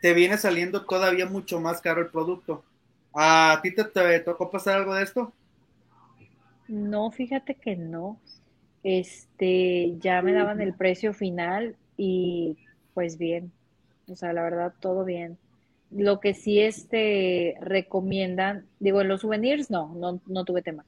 te 0.00 0.14
viene 0.14 0.38
saliendo 0.38 0.84
todavía 0.86 1.26
mucho 1.26 1.60
más 1.60 1.80
caro 1.80 2.00
el 2.00 2.08
producto. 2.08 2.64
¿A 3.14 3.60
ti 3.62 3.74
te, 3.74 4.20
tocó 4.20 4.50
pasar 4.50 4.78
algo 4.78 4.94
de 4.94 5.02
esto? 5.02 5.32
No, 6.68 7.10
fíjate 7.10 7.54
que 7.54 7.76
no. 7.76 8.18
Este, 8.82 9.96
ya 9.98 10.22
me 10.22 10.32
daban 10.32 10.60
el 10.60 10.72
precio 10.72 11.12
final 11.12 11.76
y 11.96 12.56
pues 12.94 13.18
bien. 13.18 13.52
O 14.08 14.16
sea, 14.16 14.32
la 14.32 14.42
verdad, 14.42 14.72
todo 14.80 15.04
bien. 15.04 15.38
Lo 15.90 16.20
que 16.20 16.34
sí 16.34 16.60
este 16.60 17.56
recomiendan, 17.60 18.66
digo, 18.78 19.02
en 19.02 19.08
los 19.08 19.20
souvenirs 19.20 19.70
no, 19.70 19.92
no, 19.94 20.20
no 20.26 20.44
tuve 20.44 20.62
tema. 20.62 20.86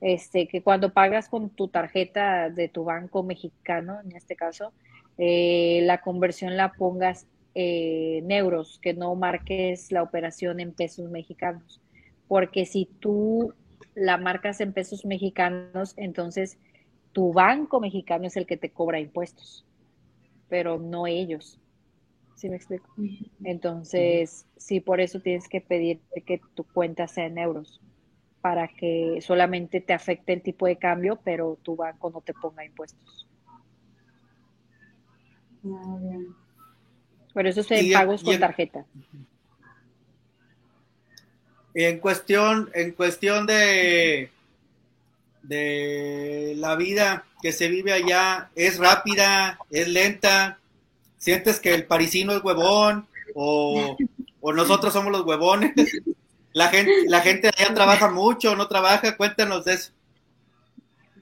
Este, 0.00 0.46
que 0.46 0.62
cuando 0.62 0.92
pagas 0.92 1.28
con 1.28 1.50
tu 1.50 1.68
tarjeta 1.68 2.50
de 2.50 2.68
tu 2.68 2.84
banco 2.84 3.22
mexicano, 3.22 3.98
en 4.04 4.12
este 4.16 4.36
caso, 4.36 4.72
eh, 5.18 5.80
la 5.82 6.00
conversión 6.00 6.56
la 6.56 6.72
pongas 6.72 7.26
eh, 7.54 8.18
en 8.18 8.30
euros, 8.30 8.78
que 8.82 8.94
no 8.94 9.14
marques 9.14 9.92
la 9.92 10.02
operación 10.02 10.60
en 10.60 10.72
pesos 10.72 11.10
mexicanos, 11.10 11.80
porque 12.26 12.66
si 12.66 12.86
tú 12.98 13.54
la 13.94 14.16
marcas 14.18 14.60
en 14.60 14.72
pesos 14.72 15.04
mexicanos, 15.04 15.94
entonces 15.96 16.58
tu 17.12 17.32
banco 17.32 17.80
mexicano 17.80 18.26
es 18.26 18.36
el 18.36 18.46
que 18.46 18.56
te 18.56 18.70
cobra 18.70 18.98
impuestos, 18.98 19.64
pero 20.48 20.78
no 20.78 21.06
ellos. 21.06 21.60
¿Sí 22.34 22.48
me 22.48 22.56
explico? 22.56 22.92
Entonces, 23.44 24.46
sí, 24.56 24.80
por 24.80 25.00
eso 25.00 25.20
tienes 25.20 25.48
que 25.48 25.60
pedir 25.60 26.00
que 26.26 26.40
tu 26.54 26.64
cuenta 26.64 27.06
sea 27.06 27.26
en 27.26 27.38
euros, 27.38 27.80
para 28.40 28.66
que 28.66 29.20
solamente 29.20 29.80
te 29.80 29.92
afecte 29.92 30.32
el 30.32 30.42
tipo 30.42 30.66
de 30.66 30.76
cambio, 30.76 31.20
pero 31.22 31.56
tu 31.62 31.76
banco 31.76 32.10
no 32.10 32.20
te 32.20 32.34
ponga 32.34 32.64
impuestos. 32.64 33.28
Ah, 35.66 35.98
pero 37.32 37.48
eso 37.48 37.62
se 37.62 37.90
pagos 37.92 38.22
con 38.22 38.38
tarjeta. 38.38 38.84
En 41.74 41.98
cuestión, 41.98 42.70
en 42.74 42.92
cuestión 42.92 43.46
de, 43.46 44.30
de 45.42 46.54
la 46.56 46.76
vida 46.76 47.24
que 47.42 47.52
se 47.52 47.68
vive 47.68 47.92
allá, 47.92 48.50
¿es 48.54 48.78
rápida? 48.78 49.58
¿Es 49.70 49.88
lenta? 49.88 50.58
¿Sientes 51.18 51.58
que 51.58 51.74
el 51.74 51.84
parisino 51.84 52.32
es 52.32 52.44
huevón? 52.44 53.06
¿O, 53.34 53.96
nosotros 54.54 54.92
somos 54.92 55.12
los 55.12 55.22
huevones? 55.22 55.72
La 56.52 56.68
gente, 56.68 56.92
la 57.08 57.20
gente 57.20 57.48
allá 57.48 57.74
trabaja 57.74 58.08
mucho 58.08 58.52
o 58.52 58.54
no 58.54 58.68
trabaja, 58.68 59.16
cuéntanos 59.16 59.64
de 59.64 59.72
eso. 59.72 59.90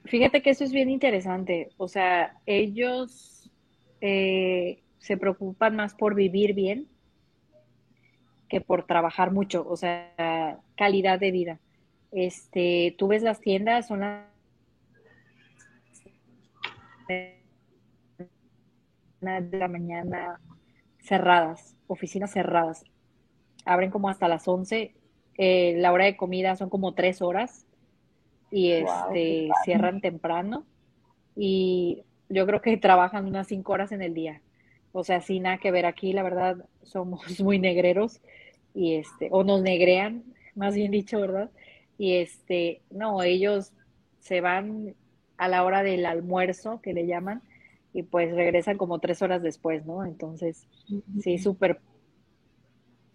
Fíjate 0.05 0.43
que 0.43 0.51
eso 0.51 0.63
es 0.63 0.71
bien 0.71 0.91
interesante. 0.91 1.71
O 1.77 1.87
sea, 1.87 2.37
ellos 2.45 3.32
eh, 4.05 4.83
se 4.97 5.15
preocupan 5.15 5.77
más 5.77 5.95
por 5.95 6.13
vivir 6.13 6.53
bien 6.53 6.89
que 8.49 8.59
por 8.59 8.85
trabajar 8.85 9.31
mucho, 9.31 9.65
o 9.65 9.77
sea, 9.77 10.59
calidad 10.75 11.21
de 11.21 11.31
vida. 11.31 11.59
Este, 12.11 12.95
tú 12.97 13.07
ves 13.07 13.23
las 13.23 13.39
tiendas, 13.39 13.87
son 13.87 14.01
las 14.01 14.25
de 19.21 19.57
la 19.57 19.69
mañana 19.69 20.41
cerradas, 20.99 21.77
oficinas 21.87 22.33
cerradas. 22.33 22.83
Abren 23.63 23.89
como 23.89 24.09
hasta 24.09 24.27
las 24.27 24.49
11. 24.49 24.93
Eh, 25.37 25.75
la 25.77 25.93
hora 25.93 26.05
de 26.05 26.17
comida 26.17 26.57
son 26.57 26.69
como 26.69 26.93
tres 26.93 27.21
horas 27.21 27.65
y 28.51 28.71
este, 28.71 29.49
cierran 29.63 30.01
temprano. 30.01 30.65
Y 31.37 32.03
yo 32.29 32.45
creo 32.45 32.61
que 32.61 32.77
trabajan 32.77 33.25
unas 33.25 33.47
cinco 33.47 33.73
horas 33.73 33.91
en 33.91 34.01
el 34.01 34.13
día. 34.13 34.41
O 34.91 35.03
sea, 35.03 35.21
sin 35.21 35.43
nada 35.43 35.57
que 35.57 35.71
ver 35.71 35.85
aquí, 35.85 36.13
la 36.13 36.23
verdad, 36.23 36.65
somos 36.83 37.39
muy 37.41 37.59
negreros 37.59 38.21
y 38.73 38.95
este, 38.95 39.29
o 39.31 39.43
nos 39.43 39.61
negrean, 39.61 40.23
más 40.55 40.75
bien 40.75 40.91
dicho, 40.91 41.19
¿verdad? 41.19 41.49
Y 41.97 42.15
este, 42.15 42.81
no, 42.89 43.23
ellos 43.23 43.71
se 44.19 44.41
van 44.41 44.95
a 45.37 45.47
la 45.47 45.63
hora 45.63 45.83
del 45.83 46.05
almuerzo, 46.05 46.81
que 46.81 46.93
le 46.93 47.05
llaman, 47.05 47.41
y 47.93 48.03
pues 48.03 48.33
regresan 48.33 48.77
como 48.77 48.99
tres 48.99 49.21
horas 49.21 49.41
después, 49.41 49.85
¿no? 49.85 50.05
Entonces, 50.05 50.67
sí, 51.21 51.37
súper 51.37 51.79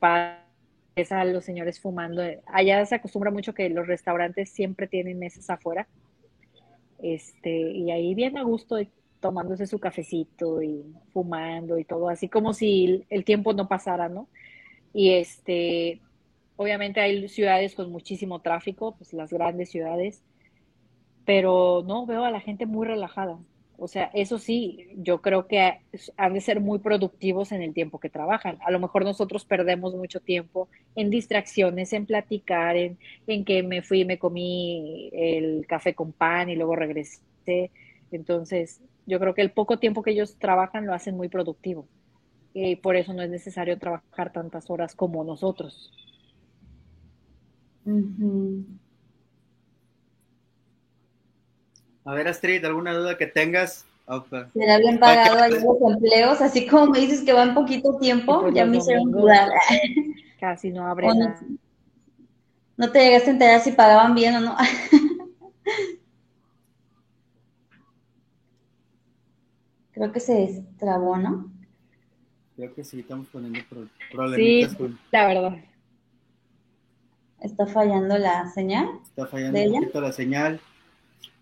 a 0.01 1.25
los 1.25 1.45
señores 1.45 1.81
fumando. 1.81 2.23
Allá 2.47 2.85
se 2.87 2.97
acostumbra 2.97 3.31
mucho 3.31 3.55
que 3.55 3.69
los 3.69 3.87
restaurantes 3.87 4.51
siempre 4.51 4.89
tienen 4.89 5.19
mesas 5.19 5.49
afuera. 5.51 5.87
Este, 7.01 7.51
y 7.51 7.91
ahí 7.91 8.15
bien 8.15 8.37
a 8.37 8.43
gusto 8.43 8.77
tomándose 9.21 9.67
su 9.67 9.79
cafecito 9.79 10.63
y 10.63 10.95
fumando 11.13 11.79
y 11.79 11.85
todo, 11.85 12.09
así 12.09 12.29
como 12.29 12.53
si 12.53 13.05
el 13.11 13.25
tiempo 13.25 13.53
no 13.53 13.69
pasara, 13.69 14.09
¿no? 14.09 14.29
Y 14.93 15.13
este, 15.13 16.01
obviamente 16.57 17.01
hay 17.01 17.29
ciudades 17.29 17.75
con 17.75 17.91
muchísimo 17.91 18.41
tráfico, 18.41 18.97
pues 18.97 19.13
las 19.13 19.31
grandes 19.31 19.71
ciudades, 19.71 20.23
pero 21.25 21.85
no, 21.87 22.07
veo 22.07 22.25
a 22.25 22.31
la 22.31 22.41
gente 22.41 22.67
muy 22.67 22.87
relajada. 22.87 23.39
O 23.81 23.87
sea, 23.87 24.11
eso 24.13 24.39
sí, 24.39 24.89
yo 24.97 25.23
creo 25.23 25.47
que 25.47 25.79
han 26.17 26.33
de 26.35 26.41
ser 26.41 26.59
muy 26.61 26.81
productivos 26.81 27.53
en 27.53 27.63
el 27.63 27.75
tiempo 27.75 28.01
que 28.01 28.11
trabajan. 28.11 28.59
A 28.67 28.73
lo 28.73 28.81
mejor 28.81 29.05
nosotros 29.05 29.45
perdemos 29.45 29.95
mucho 29.95 30.19
tiempo 30.19 30.69
en 30.97 31.11
distracciones, 31.11 31.93
en 31.93 32.05
platicar, 32.05 32.77
en, 32.77 32.99
en 33.29 33.45
que 33.45 33.63
me 33.63 33.83
fui 33.83 34.01
y 34.01 34.05
me 34.05 34.19
comí 34.19 35.11
el 35.13 35.65
café 35.69 35.95
con 35.95 36.13
pan 36.13 36.51
y 36.51 36.57
luego 36.57 36.75
regresé. 36.75 37.71
Entonces, 38.11 38.81
yo 39.09 39.19
creo 39.19 39.35
que 39.35 39.41
el 39.41 39.53
poco 39.53 39.79
tiempo 39.79 40.03
que 40.03 40.11
ellos 40.11 40.37
trabajan 40.39 40.87
lo 40.87 40.93
hacen 40.93 41.17
muy 41.17 41.29
productivo. 41.29 41.89
Y 42.53 42.77
por 42.77 42.95
eso 42.95 43.15
no 43.15 43.23
es 43.23 43.31
necesario 43.31 43.79
trabajar 43.79 44.33
tantas 44.33 44.69
horas 44.69 44.95
como 44.95 45.25
nosotros. 45.25 45.91
A 52.05 52.15
ver, 52.15 52.29
Astrid, 52.29 52.65
¿alguna 52.65 52.93
duda 52.93 53.17
que 53.17 53.27
tengas? 53.27 53.87
¿Será 54.53 54.79
bien 54.79 54.99
pagado 54.99 55.43
ahí 55.43 55.53
los 55.53 55.95
empleos? 55.95 56.41
Así 56.43 56.67
como 56.67 56.87
me 56.93 57.01
dices 57.01 57.23
que 57.23 57.33
van 57.33 57.55
poquito 57.55 57.97
tiempo, 57.97 58.43
pues 58.43 58.55
ya 58.55 58.67
me 58.67 58.77
hicieron 58.77 59.11
dudar. 59.11 59.51
Casi 60.41 60.71
no 60.71 60.87
abre 60.87 61.09
nada. 61.09 61.41
No 62.77 62.93
te 62.93 63.01
llegaste 63.01 63.31
a 63.31 63.33
enterar 63.33 63.61
si 63.61 63.73
pagaban 63.73 64.15
bien 64.15 64.37
o 64.37 64.41
no. 64.41 64.57
Creo 69.99 70.13
que 70.13 70.21
se 70.21 70.33
destrabó, 70.33 71.17
¿no? 71.17 71.51
Creo 72.55 72.73
que 72.73 72.85
sí, 72.85 73.01
estamos 73.01 73.27
poniendo 73.33 73.59
problemas. 74.13 74.71
Sí, 74.71 74.95
la 75.11 75.27
verdad. 75.27 75.59
¿Está 77.41 77.67
fallando 77.67 78.17
la 78.17 78.49
señal? 78.51 79.01
Está 79.03 79.27
fallando 79.27 79.61
un 79.61 79.81
poquito 79.81 80.01
la 80.01 80.13
señal. 80.13 80.61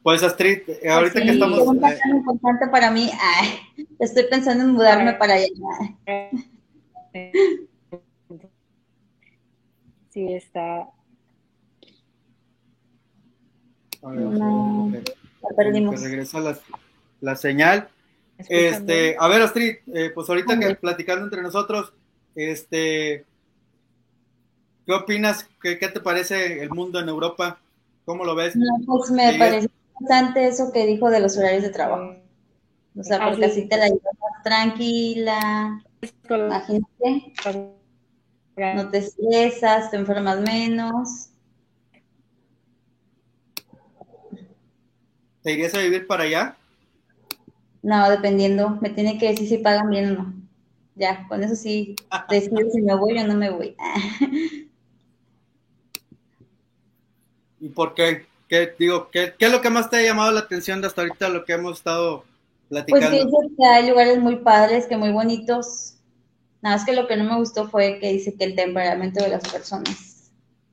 Pues 0.02 0.22
Astrid, 0.22 0.60
eh, 0.68 0.88
ahorita 0.88 1.20
que 1.20 1.30
estamos... 1.32 1.58
Es 1.58 1.98
eh, 1.98 2.08
importante 2.08 2.68
para 2.68 2.90
mí. 2.90 3.10
estoy 3.98 4.24
pensando 4.30 4.64
en 4.64 4.70
mudarme 4.70 5.12
para 5.14 5.34
allá. 5.34 5.48
Sí, 10.08 10.32
está... 10.32 10.88
A 14.02 14.08
ver, 14.12 14.20
no, 14.20 14.90
la 15.42 15.56
perdimos. 15.56 16.00
regresa 16.00 16.40
la, 16.40 16.58
la 17.20 17.36
señal. 17.36 17.90
Este, 18.38 19.16
a 19.18 19.28
ver, 19.28 19.42
Astrid, 19.42 19.76
eh, 19.94 20.10
pues 20.14 20.28
ahorita 20.28 20.58
que 20.58 20.74
platicando 20.74 21.24
entre 21.24 21.42
nosotros, 21.42 21.92
este, 22.34 23.24
¿qué 24.84 24.92
opinas? 24.92 25.48
¿Qué, 25.60 25.78
¿Qué, 25.78 25.88
te 25.88 26.00
parece 26.00 26.62
el 26.62 26.70
mundo 26.70 27.00
en 27.00 27.08
Europa? 27.08 27.58
¿Cómo 28.04 28.24
lo 28.24 28.34
ves? 28.34 28.54
No, 28.54 28.64
pues 28.86 29.10
me 29.10 29.38
parece 29.38 29.68
interesante 30.00 30.46
eso 30.46 30.70
que 30.72 30.86
dijo 30.86 31.10
de 31.10 31.20
los 31.20 31.36
horarios 31.36 31.62
de 31.62 31.70
trabajo. 31.70 32.16
O 32.98 33.02
sea, 33.02 33.28
porque 33.28 33.46
así 33.46 33.68
te 33.68 33.76
la 33.76 33.86
llevas 33.86 34.02
más 34.02 34.42
tranquila. 34.42 35.82
Imagínate. 36.28 37.32
No 38.56 38.88
te 38.90 38.98
estresas, 38.98 39.90
te 39.90 39.96
enfermas 39.96 40.40
menos. 40.40 41.28
¿Te 45.42 45.52
irías 45.52 45.74
a 45.74 45.78
vivir 45.78 46.06
para 46.06 46.24
allá? 46.24 46.56
No, 47.86 48.10
dependiendo. 48.10 48.78
Me 48.80 48.90
tiene 48.90 49.16
que 49.16 49.28
decir 49.28 49.48
si 49.48 49.58
pagan 49.58 49.90
bien 49.90 50.10
o 50.10 50.14
no. 50.14 50.34
Ya, 50.96 51.24
con 51.28 51.44
eso 51.44 51.54
sí 51.54 51.94
decido 52.28 52.68
si 52.72 52.82
me 52.82 52.96
voy 52.96 53.16
o 53.16 53.24
no 53.24 53.34
me 53.34 53.48
voy. 53.48 53.76
¿Y 57.60 57.68
por 57.68 57.94
qué? 57.94 58.26
¿Qué, 58.48 58.74
digo, 58.76 59.08
¿qué, 59.12 59.34
es 59.38 59.52
lo 59.52 59.60
que 59.60 59.70
más 59.70 59.88
te 59.88 59.98
ha 59.98 60.02
llamado 60.02 60.32
la 60.32 60.40
atención 60.40 60.80
de 60.80 60.88
hasta 60.88 61.02
ahorita 61.02 61.28
lo 61.28 61.44
que 61.44 61.52
hemos 61.52 61.78
estado 61.78 62.24
platicando? 62.68 63.08
Pues 63.08 63.50
que 63.50 63.56
que 63.56 63.64
hay 63.64 63.88
lugares 63.88 64.18
muy 64.18 64.34
padres, 64.34 64.86
que 64.86 64.96
muy 64.96 65.12
bonitos. 65.12 65.94
Nada 66.62 66.78
más 66.78 66.84
que 66.84 66.92
lo 66.92 67.06
que 67.06 67.16
no 67.16 67.22
me 67.22 67.36
gustó 67.36 67.68
fue 67.68 68.00
que 68.00 68.12
dice 68.12 68.34
que 68.34 68.46
el 68.46 68.56
temperamento 68.56 69.22
de 69.22 69.28
las 69.28 69.48
personas. 69.48 70.32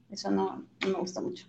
Eso 0.09 0.32
no, 0.32 0.64
me 0.84 0.93
gusta 0.93 1.22
mucho. 1.22 1.45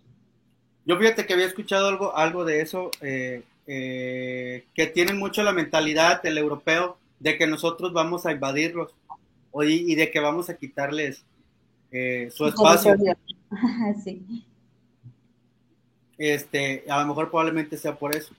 Yo 0.85 0.99
fíjate 0.99 1.25
que 1.25 1.33
había 1.33 1.47
escuchado 1.47 1.89
algo, 1.89 2.15
algo 2.15 2.45
de 2.45 2.61
eso, 2.61 2.91
eh, 3.01 3.45
eh, 3.67 4.65
que 4.75 4.87
tienen 4.87 5.19
mucho 5.19 5.43
la 5.43 5.53
mentalidad 5.53 6.23
del 6.23 6.39
europeo 6.39 6.99
de 7.21 7.39
que 7.39 7.47
nosotros 7.47 7.93
vamos 7.93 8.27
a 8.27 8.33
invadirlos 8.33 8.95
y, 9.63 9.95
de 9.95 10.11
que 10.11 10.21
vamos 10.21 10.51
a 10.51 10.57
quitarles 10.57 11.25
eh, 11.93 12.29
su 12.33 12.47
espacio. 12.47 12.97
sí 14.05 14.45
este, 16.19 16.85
a 16.89 17.01
lo 17.01 17.09
mejor 17.09 17.31
probablemente 17.31 17.77
sea 17.77 17.95
por 17.97 18.15
eso. 18.15 18.35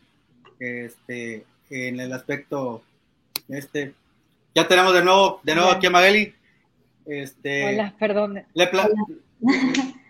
Este, 0.60 1.46
en 1.70 2.00
el 2.00 2.14
aspecto, 2.14 2.84
este, 3.50 3.94
ya 4.54 4.68
tenemos 4.68 4.94
de 4.94 5.04
nuevo, 5.04 5.40
de 5.44 5.56
nuevo 5.56 5.72
aquí 5.72 5.88
a 5.88 5.90
Magali. 5.90 6.34
Este, 7.06 7.76
Hola, 7.76 7.96
perdón. 8.00 8.44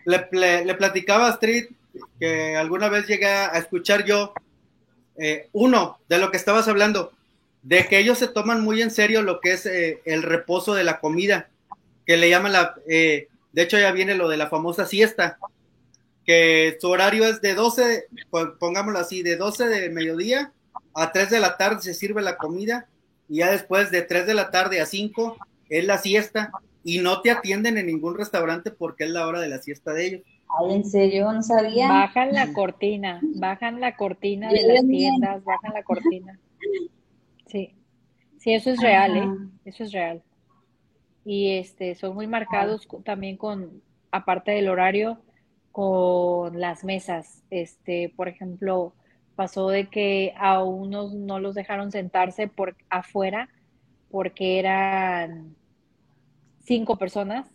Le, 0.06 0.66
le, 0.66 0.76
platicaba 0.76 1.28
a 1.28 1.32
Street 1.32 1.66
que 2.20 2.56
alguna 2.56 2.90
vez 2.90 3.08
llegué 3.08 3.26
a 3.26 3.58
escuchar 3.58 4.06
yo, 4.06 4.34
eh, 5.18 5.50
uno, 5.52 6.00
de 6.10 6.18
lo 6.18 6.32
que 6.32 6.38
estabas 6.38 6.68
hablando, 6.68 7.12
de 7.64 7.86
que 7.88 8.00
ellos 8.00 8.18
se 8.18 8.28
toman 8.28 8.62
muy 8.62 8.82
en 8.82 8.92
serio 8.92 9.22
lo 9.22 9.40
que 9.40 9.54
es 9.54 9.66
eh, 9.66 10.02
el 10.06 10.24
reposo 10.24 10.74
de 10.74 10.84
la 10.84 11.00
comida, 11.00 11.50
que 12.06 12.18
le 12.18 12.30
llaman 12.30 12.54
la, 12.54 12.76
eh, 12.88 13.28
de 13.52 13.62
hecho 13.62 13.78
ya 13.80 13.92
viene 13.92 14.16
lo 14.16 14.28
de 14.30 14.38
la 14.38 14.48
famosa 14.48 14.86
siesta, 14.86 15.38
que 16.26 16.78
su 16.80 16.90
horario 16.90 17.26
es 17.26 17.42
de 17.42 17.54
12, 17.54 18.08
pongámoslo 18.60 19.00
así, 19.00 19.24
de 19.24 19.38
12 19.38 19.68
de 19.68 19.90
mediodía 19.90 20.52
a 20.94 21.12
3 21.12 21.30
de 21.30 21.40
la 21.40 21.58
tarde 21.58 21.82
se 21.82 21.94
sirve 21.94 22.22
la 22.22 22.38
comida 22.38 22.88
y 23.30 23.38
ya 23.38 23.52
después 23.52 23.92
de 23.92 24.02
3 24.02 24.26
de 24.28 24.34
la 24.34 24.50
tarde 24.50 24.82
a 24.82 24.86
5 24.86 25.38
es 25.70 25.86
la 25.86 25.98
siesta 25.98 26.52
y 26.84 27.00
no 27.00 27.22
te 27.22 27.32
atienden 27.32 27.78
en 27.78 27.88
ningún 27.88 28.18
restaurante 28.18 28.72
porque 28.72 29.04
es 29.06 29.10
la 29.10 29.28
hora 29.28 29.42
de 29.42 29.50
la 29.50 29.62
siesta 29.62 29.94
de 29.94 30.06
ellos. 30.06 30.22
Ay, 30.48 30.76
¿en 30.76 30.86
serio? 30.86 31.32
No 31.32 31.42
sabía. 31.42 31.88
Bajan 31.88 32.34
la 32.34 32.54
cortina, 32.54 33.20
bajan 33.36 33.80
la 33.80 33.96
cortina 33.96 34.50
de 34.50 34.68
las 34.68 34.86
tiendas, 34.86 35.44
bajan 35.44 35.74
la 35.74 35.84
cortina. 35.84 36.40
Sí, 37.48 37.74
sí, 38.38 38.54
eso 38.54 38.72
es 38.72 38.82
real, 38.82 39.18
¿eh? 39.18 39.30
Eso 39.66 39.84
es 39.84 39.92
real. 39.92 40.24
Y 41.24 41.58
este, 41.58 41.96
son 41.96 42.16
muy 42.16 42.28
marcados 42.28 42.88
también 43.04 43.38
con, 43.38 43.82
aparte 44.12 44.52
del 44.52 44.70
horario, 44.70 45.20
con 45.72 46.60
las 46.60 46.84
mesas. 46.84 47.44
Este, 47.50 48.14
por 48.16 48.28
ejemplo, 48.28 48.94
pasó 49.36 49.70
de 49.70 49.88
que 49.90 50.34
a 50.38 50.64
unos 50.64 51.14
no 51.14 51.40
los 51.40 51.56
dejaron 51.56 51.92
sentarse 51.92 52.48
por 52.48 52.76
afuera 52.90 53.50
porque 54.10 54.60
eran 54.60 55.56
cinco 56.64 56.98
personas 56.98 57.55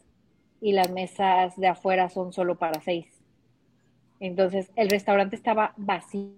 y 0.61 0.73
las 0.73 0.91
mesas 0.91 1.57
de 1.57 1.69
afuera 1.69 2.09
son 2.09 2.33
solo 2.33 2.57
para 2.57 2.81
seis. 2.81 3.07
Entonces, 4.21 4.71
el 4.77 4.91
restaurante 4.91 5.37
estaba 5.37 5.73
vacío. 5.77 6.35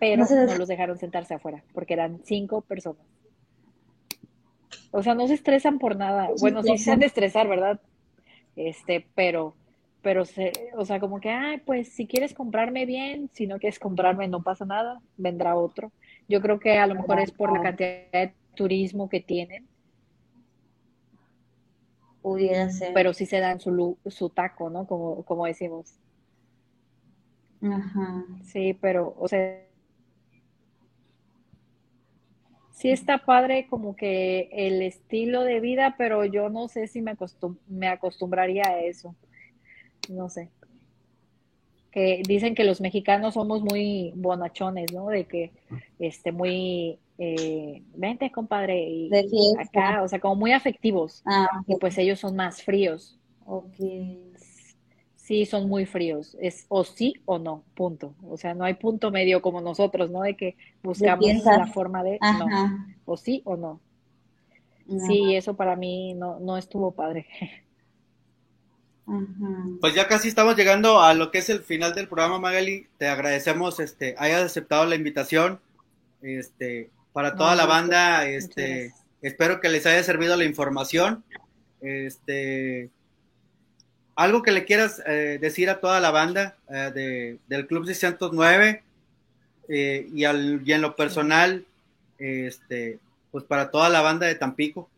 Pero 0.00 0.24
no, 0.24 0.58
los 0.58 0.68
dejaron 0.68 0.98
sentarse 0.98 1.34
afuera 1.34 1.62
porque 1.72 1.94
eran 1.94 2.20
cinco 2.24 2.60
personas. 2.62 3.02
O 4.90 5.02
sea, 5.02 5.14
no 5.14 5.26
se 5.26 5.34
estresan 5.34 5.78
por 5.78 5.96
nada. 5.96 6.28
Bueno, 6.38 6.62
sí 6.62 6.78
se 6.78 6.92
han 6.92 7.00
de 7.00 7.06
estresar, 7.06 7.48
¿verdad? 7.48 7.80
este, 8.56 9.06
pero, 9.14 9.54
pero, 10.02 10.24
se, 10.24 10.52
o 10.76 10.84
sea, 10.84 11.00
como 11.00 11.20
que, 11.20 11.30
ay, 11.30 11.58
pues 11.64 11.88
si 11.88 12.06
quieres 12.06 12.34
comprarme 12.34 12.86
bien, 12.86 13.30
si 13.32 13.46
no 13.46 13.58
quieres 13.58 13.78
comprarme 13.78 14.28
no 14.28 14.42
pasa 14.42 14.64
nada, 14.64 15.00
vendrá 15.16 15.56
otro. 15.56 15.92
Yo 16.28 16.40
creo 16.40 16.60
que 16.60 16.78
a 16.78 16.86
lo 16.86 16.94
mejor 16.94 17.20
es 17.20 17.32
por 17.32 17.52
la 17.52 17.62
cantidad 17.62 18.10
de 18.12 18.34
turismo 18.54 19.08
que 19.08 19.20
tienen. 19.20 19.66
Pudiera 22.24 22.70
ser. 22.70 22.94
Pero 22.94 23.12
sí 23.12 23.26
se 23.26 23.38
dan 23.38 23.60
su, 23.60 23.98
su 24.06 24.30
taco, 24.30 24.70
¿no? 24.70 24.86
Como, 24.86 25.22
como 25.26 25.44
decimos. 25.44 25.92
Ajá. 27.60 28.24
Sí, 28.44 28.72
pero, 28.80 29.14
o 29.18 29.28
sea, 29.28 29.62
sí 32.72 32.88
está 32.88 33.26
padre 33.26 33.66
como 33.68 33.94
que 33.94 34.48
el 34.52 34.80
estilo 34.80 35.42
de 35.42 35.60
vida, 35.60 35.96
pero 35.98 36.24
yo 36.24 36.48
no 36.48 36.68
sé 36.68 36.86
si 36.86 37.02
me, 37.02 37.14
me 37.68 37.88
acostumbraría 37.88 38.64
a 38.68 38.80
eso. 38.80 39.14
No 40.08 40.30
sé. 40.30 40.48
Que 41.94 42.22
dicen 42.26 42.56
que 42.56 42.64
los 42.64 42.80
mexicanos 42.80 43.34
somos 43.34 43.62
muy 43.62 44.12
bonachones, 44.16 44.92
¿no? 44.92 45.06
De 45.08 45.24
que, 45.24 45.52
este, 46.00 46.32
muy, 46.32 46.98
eh, 47.18 47.82
vente, 47.94 48.32
compadre, 48.32 48.82
y 48.82 49.10
acá, 49.60 50.02
o 50.02 50.08
sea, 50.08 50.18
como 50.18 50.34
muy 50.34 50.52
afectivos. 50.52 51.22
Ah, 51.24 51.48
y 51.68 51.76
pues 51.76 51.96
ellos 51.98 52.18
son 52.18 52.34
más 52.34 52.62
fríos. 52.62 53.18
Ok 53.46 53.76
sí 55.24 55.46
son 55.46 55.70
muy 55.70 55.86
fríos, 55.86 56.36
es 56.38 56.66
o 56.68 56.84
sí 56.84 57.14
o 57.24 57.38
no, 57.38 57.62
punto. 57.74 58.14
O 58.28 58.36
sea, 58.36 58.52
no 58.52 58.64
hay 58.64 58.74
punto 58.74 59.10
medio 59.10 59.40
como 59.40 59.62
nosotros, 59.62 60.10
¿no? 60.10 60.20
De 60.20 60.36
que 60.36 60.54
buscamos 60.82 61.26
la 61.44 61.66
forma 61.66 62.02
de 62.02 62.18
no, 62.20 62.46
o 63.06 63.16
sí 63.16 63.40
o 63.46 63.56
no. 63.56 63.80
Sí, 65.06 65.34
eso 65.34 65.56
para 65.56 65.76
mí 65.76 66.12
no, 66.12 66.38
no 66.40 66.58
estuvo 66.58 66.90
padre. 66.90 67.26
Pues 69.80 69.94
ya 69.94 70.08
casi 70.08 70.28
estamos 70.28 70.56
llegando 70.56 71.00
a 71.02 71.12
lo 71.12 71.30
que 71.30 71.38
es 71.38 71.50
el 71.50 71.60
final 71.60 71.94
del 71.94 72.08
programa, 72.08 72.38
Magali. 72.38 72.86
Te 72.98 73.08
agradecemos 73.08 73.78
este 73.80 74.14
hayas 74.18 74.42
aceptado 74.42 74.86
la 74.86 74.94
invitación. 74.94 75.60
Este, 76.22 76.90
para 77.12 77.36
toda 77.36 77.54
la 77.54 77.66
banda, 77.66 78.26
este, 78.26 78.94
espero 79.20 79.60
que 79.60 79.68
les 79.68 79.84
haya 79.86 80.02
servido 80.02 80.36
la 80.36 80.44
información. 80.44 81.22
Este, 81.82 82.90
algo 84.16 84.42
que 84.42 84.52
le 84.52 84.64
quieras 84.64 85.02
eh, 85.06 85.38
decir 85.40 85.68
a 85.68 85.80
toda 85.80 86.00
la 86.00 86.10
banda 86.10 86.56
eh, 86.68 87.38
del 87.46 87.66
Club 87.66 87.86
609 87.86 88.82
eh, 89.68 90.08
y, 90.12 90.24
al, 90.24 90.62
y 90.64 90.72
en 90.72 90.80
lo 90.80 90.96
personal, 90.96 91.66
este, 92.18 92.98
pues 93.30 93.44
para 93.44 93.70
toda 93.70 93.90
la 93.90 94.00
banda 94.00 94.26
de 94.26 94.34
Tampico. 94.34 94.88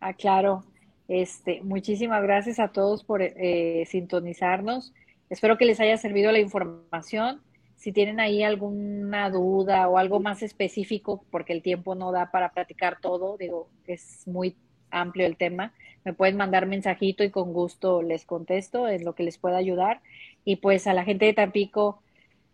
Ah, 0.00 0.12
claro. 0.12 0.64
Este, 1.08 1.62
muchísimas 1.62 2.22
gracias 2.22 2.58
a 2.58 2.68
todos 2.68 3.04
por 3.04 3.22
eh, 3.22 3.84
sintonizarnos. 3.86 4.92
Espero 5.30 5.56
que 5.56 5.64
les 5.64 5.80
haya 5.80 5.96
servido 5.98 6.32
la 6.32 6.40
información. 6.40 7.40
Si 7.76 7.92
tienen 7.92 8.20
ahí 8.20 8.42
alguna 8.42 9.30
duda 9.30 9.88
o 9.88 9.98
algo 9.98 10.18
más 10.18 10.42
específico, 10.42 11.24
porque 11.30 11.52
el 11.52 11.62
tiempo 11.62 11.94
no 11.94 12.10
da 12.10 12.30
para 12.30 12.50
platicar 12.52 13.00
todo, 13.00 13.36
digo, 13.36 13.68
es 13.86 14.26
muy 14.26 14.56
amplio 14.90 15.26
el 15.26 15.36
tema, 15.36 15.74
me 16.04 16.14
pueden 16.14 16.36
mandar 16.36 16.66
mensajito 16.66 17.22
y 17.24 17.30
con 17.30 17.52
gusto 17.52 18.02
les 18.02 18.24
contesto 18.24 18.88
en 18.88 19.04
lo 19.04 19.14
que 19.14 19.24
les 19.24 19.38
pueda 19.38 19.58
ayudar. 19.58 20.00
Y 20.44 20.56
pues 20.56 20.86
a 20.86 20.94
la 20.94 21.04
gente 21.04 21.26
de 21.26 21.34
Tampico, 21.34 22.02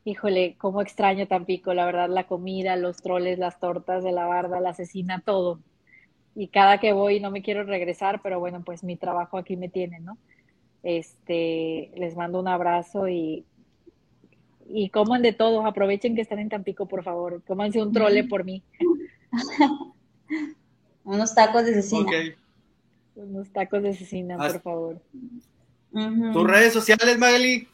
híjole, 0.05 0.57
cómo 0.59 0.83
extraño 0.83 1.29
Tampico, 1.29 1.73
la 1.75 1.87
verdad, 1.87 2.09
la 2.09 2.27
comida, 2.27 2.77
los 2.77 2.97
troles, 2.99 3.39
las 3.39 3.61
tortas 3.61 4.03
de 4.03 4.13
la 4.13 4.27
barda, 4.27 4.61
la 4.61 4.71
asesina, 4.71 5.23
todo 5.25 5.61
y 6.35 6.49
cada 6.49 6.79
que 6.79 6.93
voy 6.93 7.21
no 7.21 7.31
me 7.31 7.43
quiero 7.43 7.65
regresar, 7.65 8.21
pero 8.23 8.41
bueno, 8.41 8.63
pues 8.65 8.83
mi 8.83 8.97
trabajo 8.97 9.37
aquí 9.39 9.57
me 9.57 9.69
tiene, 9.69 10.01
¿no? 10.01 10.17
Este, 10.83 11.91
les 11.95 12.17
mando 12.17 12.41
un 12.41 12.49
abrazo 12.49 13.09
y, 13.09 13.45
y 14.67 14.89
coman 14.89 15.23
de 15.23 15.33
todo, 15.33 15.65
aprovechen 15.67 16.15
que 16.15 16.23
están 16.23 16.39
en 16.39 16.49
Tampico, 16.49 16.87
por 16.87 17.05
favor, 17.05 17.43
cómanse 17.47 17.83
un 17.83 17.93
trole 17.93 18.25
por 18.25 18.45
mí. 18.45 18.63
Unos 21.05 21.35
tacos 21.35 21.65
de 21.65 21.75
cecina. 21.75 22.11
Unos 23.15 23.51
tacos 23.51 23.83
de 23.83 23.95
cecina, 23.95 24.39
por 24.39 24.61
favor. 24.63 25.03
¿Tus 25.93 26.47
redes 26.47 26.73
sociales, 26.73 27.19
Magali? 27.19 27.69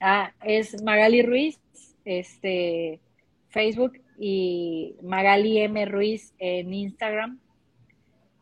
Ah, 0.00 0.32
es 0.42 0.82
Magali 0.82 1.22
Ruiz, 1.22 1.60
este, 2.04 2.98
Facebook 3.50 4.00
y 4.18 4.96
Magali 5.02 5.58
M. 5.58 5.84
Ruiz 5.86 6.34
en 6.38 6.74
Instagram 6.74 7.38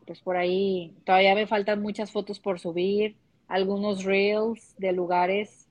pues 0.05 0.21
por 0.21 0.37
ahí 0.37 0.93
todavía 1.05 1.35
me 1.35 1.47
faltan 1.47 1.81
muchas 1.81 2.11
fotos 2.11 2.39
por 2.39 2.59
subir, 2.59 3.15
algunos 3.47 4.03
reels 4.03 4.75
de 4.77 4.91
lugares, 4.91 5.67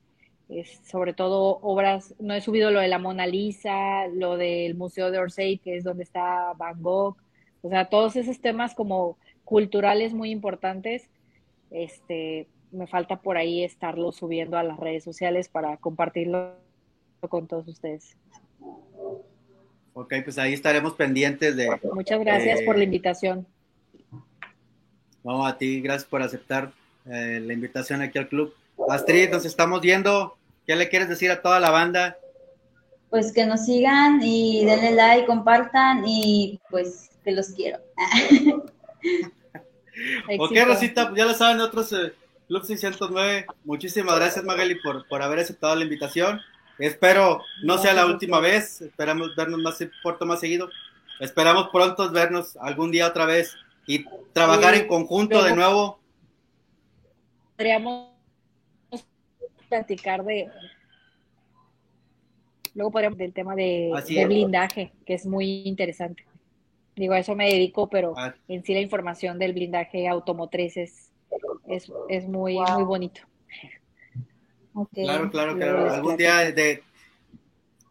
sobre 0.83 1.13
todo 1.13 1.59
obras, 1.61 2.13
no 2.19 2.33
he 2.33 2.41
subido 2.41 2.71
lo 2.71 2.79
de 2.79 2.87
la 2.87 2.99
Mona 2.99 3.25
Lisa, 3.25 4.07
lo 4.07 4.37
del 4.37 4.75
Museo 4.75 5.11
de 5.11 5.19
Orsay, 5.19 5.57
que 5.57 5.77
es 5.77 5.83
donde 5.83 6.03
está 6.03 6.53
Van 6.53 6.81
Gogh, 6.81 7.17
o 7.61 7.69
sea, 7.69 7.85
todos 7.85 8.15
esos 8.15 8.41
temas 8.41 8.75
como 8.75 9.17
culturales 9.45 10.13
muy 10.13 10.31
importantes, 10.31 11.09
este, 11.71 12.47
me 12.71 12.87
falta 12.87 13.21
por 13.21 13.37
ahí 13.37 13.63
estarlo 13.63 14.11
subiendo 14.11 14.57
a 14.57 14.63
las 14.63 14.79
redes 14.79 15.03
sociales 15.03 15.47
para 15.47 15.77
compartirlo 15.77 16.55
con 17.29 17.47
todos 17.47 17.67
ustedes. 17.67 18.17
Ok, 19.93 20.13
pues 20.23 20.37
ahí 20.37 20.53
estaremos 20.53 20.93
pendientes 20.93 21.55
de... 21.55 21.69
Muchas 21.93 22.19
gracias 22.19 22.61
por 22.63 22.77
la 22.77 22.83
invitación. 22.83 23.47
Vamos 25.23 25.49
a 25.49 25.57
ti, 25.57 25.79
gracias 25.79 26.03
por 26.03 26.21
aceptar 26.21 26.73
eh, 27.05 27.39
la 27.41 27.53
invitación 27.53 28.01
aquí 28.01 28.19
al 28.19 28.27
club. 28.27 28.53
Astrid, 28.89 29.29
nos 29.29 29.45
estamos 29.45 29.79
viendo. 29.79 30.35
¿Qué 30.67 30.75
le 30.75 30.89
quieres 30.89 31.07
decir 31.07 31.31
a 31.31 31.41
toda 31.41 31.61
la 31.61 31.69
banda? 31.69 32.17
Pues 33.09 33.31
que 33.31 33.45
nos 33.45 33.65
sigan 33.65 34.19
y 34.21 34.65
denle 34.65 34.91
like, 34.91 35.25
compartan 35.25 36.03
y 36.05 36.59
pues 36.69 37.09
que 37.23 37.31
los 37.31 37.49
quiero. 37.49 37.77
ok, 40.39 40.51
Rosita, 40.65 41.13
ya 41.15 41.25
lo 41.25 41.33
saben, 41.33 41.61
otros 41.61 41.93
eh, 41.93 42.13
Club 42.49 42.65
609. 42.65 43.45
Muchísimas 43.63 44.15
gracias, 44.15 44.43
Magali, 44.43 44.75
por, 44.75 45.07
por 45.07 45.21
haber 45.21 45.39
aceptado 45.39 45.75
la 45.75 45.83
invitación. 45.83 46.41
Espero 46.79 47.41
no 47.63 47.77
sea 47.77 47.93
la 47.93 48.05
última 48.05 48.41
vez. 48.41 48.81
Esperamos 48.81 49.35
vernos 49.37 49.61
más, 49.61 49.77
corto 50.01 50.25
más 50.25 50.41
seguido. 50.41 50.69
Esperamos 51.21 51.69
pronto 51.71 52.11
vernos 52.11 52.57
algún 52.57 52.91
día 52.91 53.07
otra 53.07 53.25
vez 53.25 53.55
y 53.87 54.05
trabajar 54.33 54.75
en 54.75 54.87
conjunto 54.87 55.43
de 55.43 55.55
nuevo. 55.55 55.99
Podríamos 57.55 58.09
platicar 59.69 60.23
de 60.23 60.49
luego 62.75 62.91
podríamos 62.91 63.17
del 63.17 63.33
tema 63.33 63.55
de, 63.55 63.91
blindaje, 64.25 64.91
que 65.05 65.13
es 65.13 65.25
muy 65.25 65.63
interesante. 65.65 66.25
Digo, 66.95 67.13
a 67.13 67.19
eso 67.19 67.35
me 67.35 67.51
dedico, 67.51 67.89
pero 67.89 68.13
ah. 68.17 68.33
en 68.47 68.63
sí 68.63 68.73
la 68.73 68.79
información 68.79 69.39
del 69.39 69.53
blindaje 69.53 70.07
automotriz 70.07 70.77
es, 70.77 71.11
es, 71.67 72.27
muy, 72.27 72.59
muy 72.59 72.83
bonito. 72.83 73.21
Claro, 74.93 75.29
claro, 75.29 75.55
claro. 75.55 75.91
Algún 75.91 76.17
día 76.17 76.51
de 76.51 76.83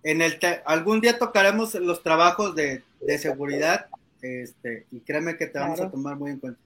en 0.05 0.21
el 0.21 0.37
algún 0.65 1.01
día 1.01 1.17
tocaremos 1.17 1.75
los 1.77 2.03
trabajos 2.03 2.57
de, 2.57 2.83
de 3.01 3.19
seguridad 3.19 3.87
este, 4.23 4.87
y 4.91 5.01
créeme 5.01 5.37
que 5.37 5.49
te 5.49 5.59
vamos 5.59 5.81
a 5.81 5.91
tomar 5.91 6.17
muy 6.17 6.31
en 6.31 6.39
cuenta. 6.39 6.61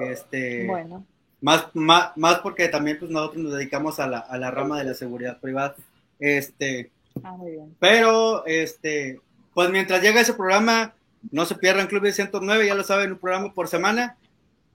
Este, 0.00 0.66
bueno. 0.66 1.04
Más, 1.40 1.66
más, 1.74 2.16
más 2.16 2.38
porque 2.38 2.68
también 2.68 2.98
pues 2.98 3.10
nosotros 3.10 3.42
nos 3.42 3.54
dedicamos 3.54 4.00
a 4.00 4.06
la, 4.06 4.18
a 4.18 4.38
la 4.38 4.50
rama 4.50 4.78
de 4.78 4.84
la 4.84 4.94
seguridad 4.94 5.38
privada. 5.40 5.74
Este, 6.18 6.90
ah, 7.22 7.32
muy 7.32 7.52
bien. 7.52 7.76
Pero, 7.78 8.46
este, 8.46 9.20
pues 9.52 9.70
mientras 9.70 10.02
llega 10.02 10.20
ese 10.20 10.34
programa, 10.34 10.94
no 11.30 11.44
se 11.44 11.56
pierdan 11.56 11.88
Club 11.88 12.02
de 12.02 12.12
109, 12.12 12.66
ya 12.66 12.74
lo 12.74 12.84
saben, 12.84 13.12
un 13.12 13.18
programa 13.18 13.52
por 13.52 13.68
semana. 13.68 14.16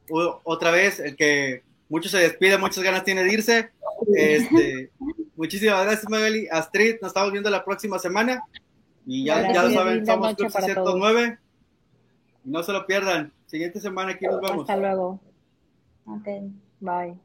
otra 0.09 0.71
vez, 0.71 0.99
el 0.99 1.15
que 1.15 1.63
mucho 1.89 2.09
se 2.09 2.17
despide, 2.17 2.57
muchas 2.57 2.83
ganas 2.83 3.03
tiene 3.03 3.23
de 3.23 3.33
irse. 3.33 3.69
Este, 4.15 4.91
muchísimas 5.35 5.83
gracias, 5.83 6.09
Magali. 6.09 6.47
Astrid, 6.51 6.95
nos 7.01 7.09
estamos 7.09 7.31
viendo 7.31 7.49
la 7.49 7.65
próxima 7.65 7.99
semana. 7.99 8.43
Y 9.05 9.25
ya, 9.25 9.51
ya 9.51 9.63
lo 9.63 9.71
saben, 9.71 10.05
somos 10.05 10.35
Club 10.35 10.51
109. 10.51 11.37
No 12.43 12.63
se 12.63 12.71
lo 12.71 12.85
pierdan. 12.85 13.31
Siguiente 13.45 13.79
semana 13.79 14.11
aquí 14.11 14.25
nos 14.25 14.41
vemos. 14.41 14.61
Hasta 14.61 14.77
luego. 14.77 15.19
Ok, 16.05 16.27
bye. 16.79 17.17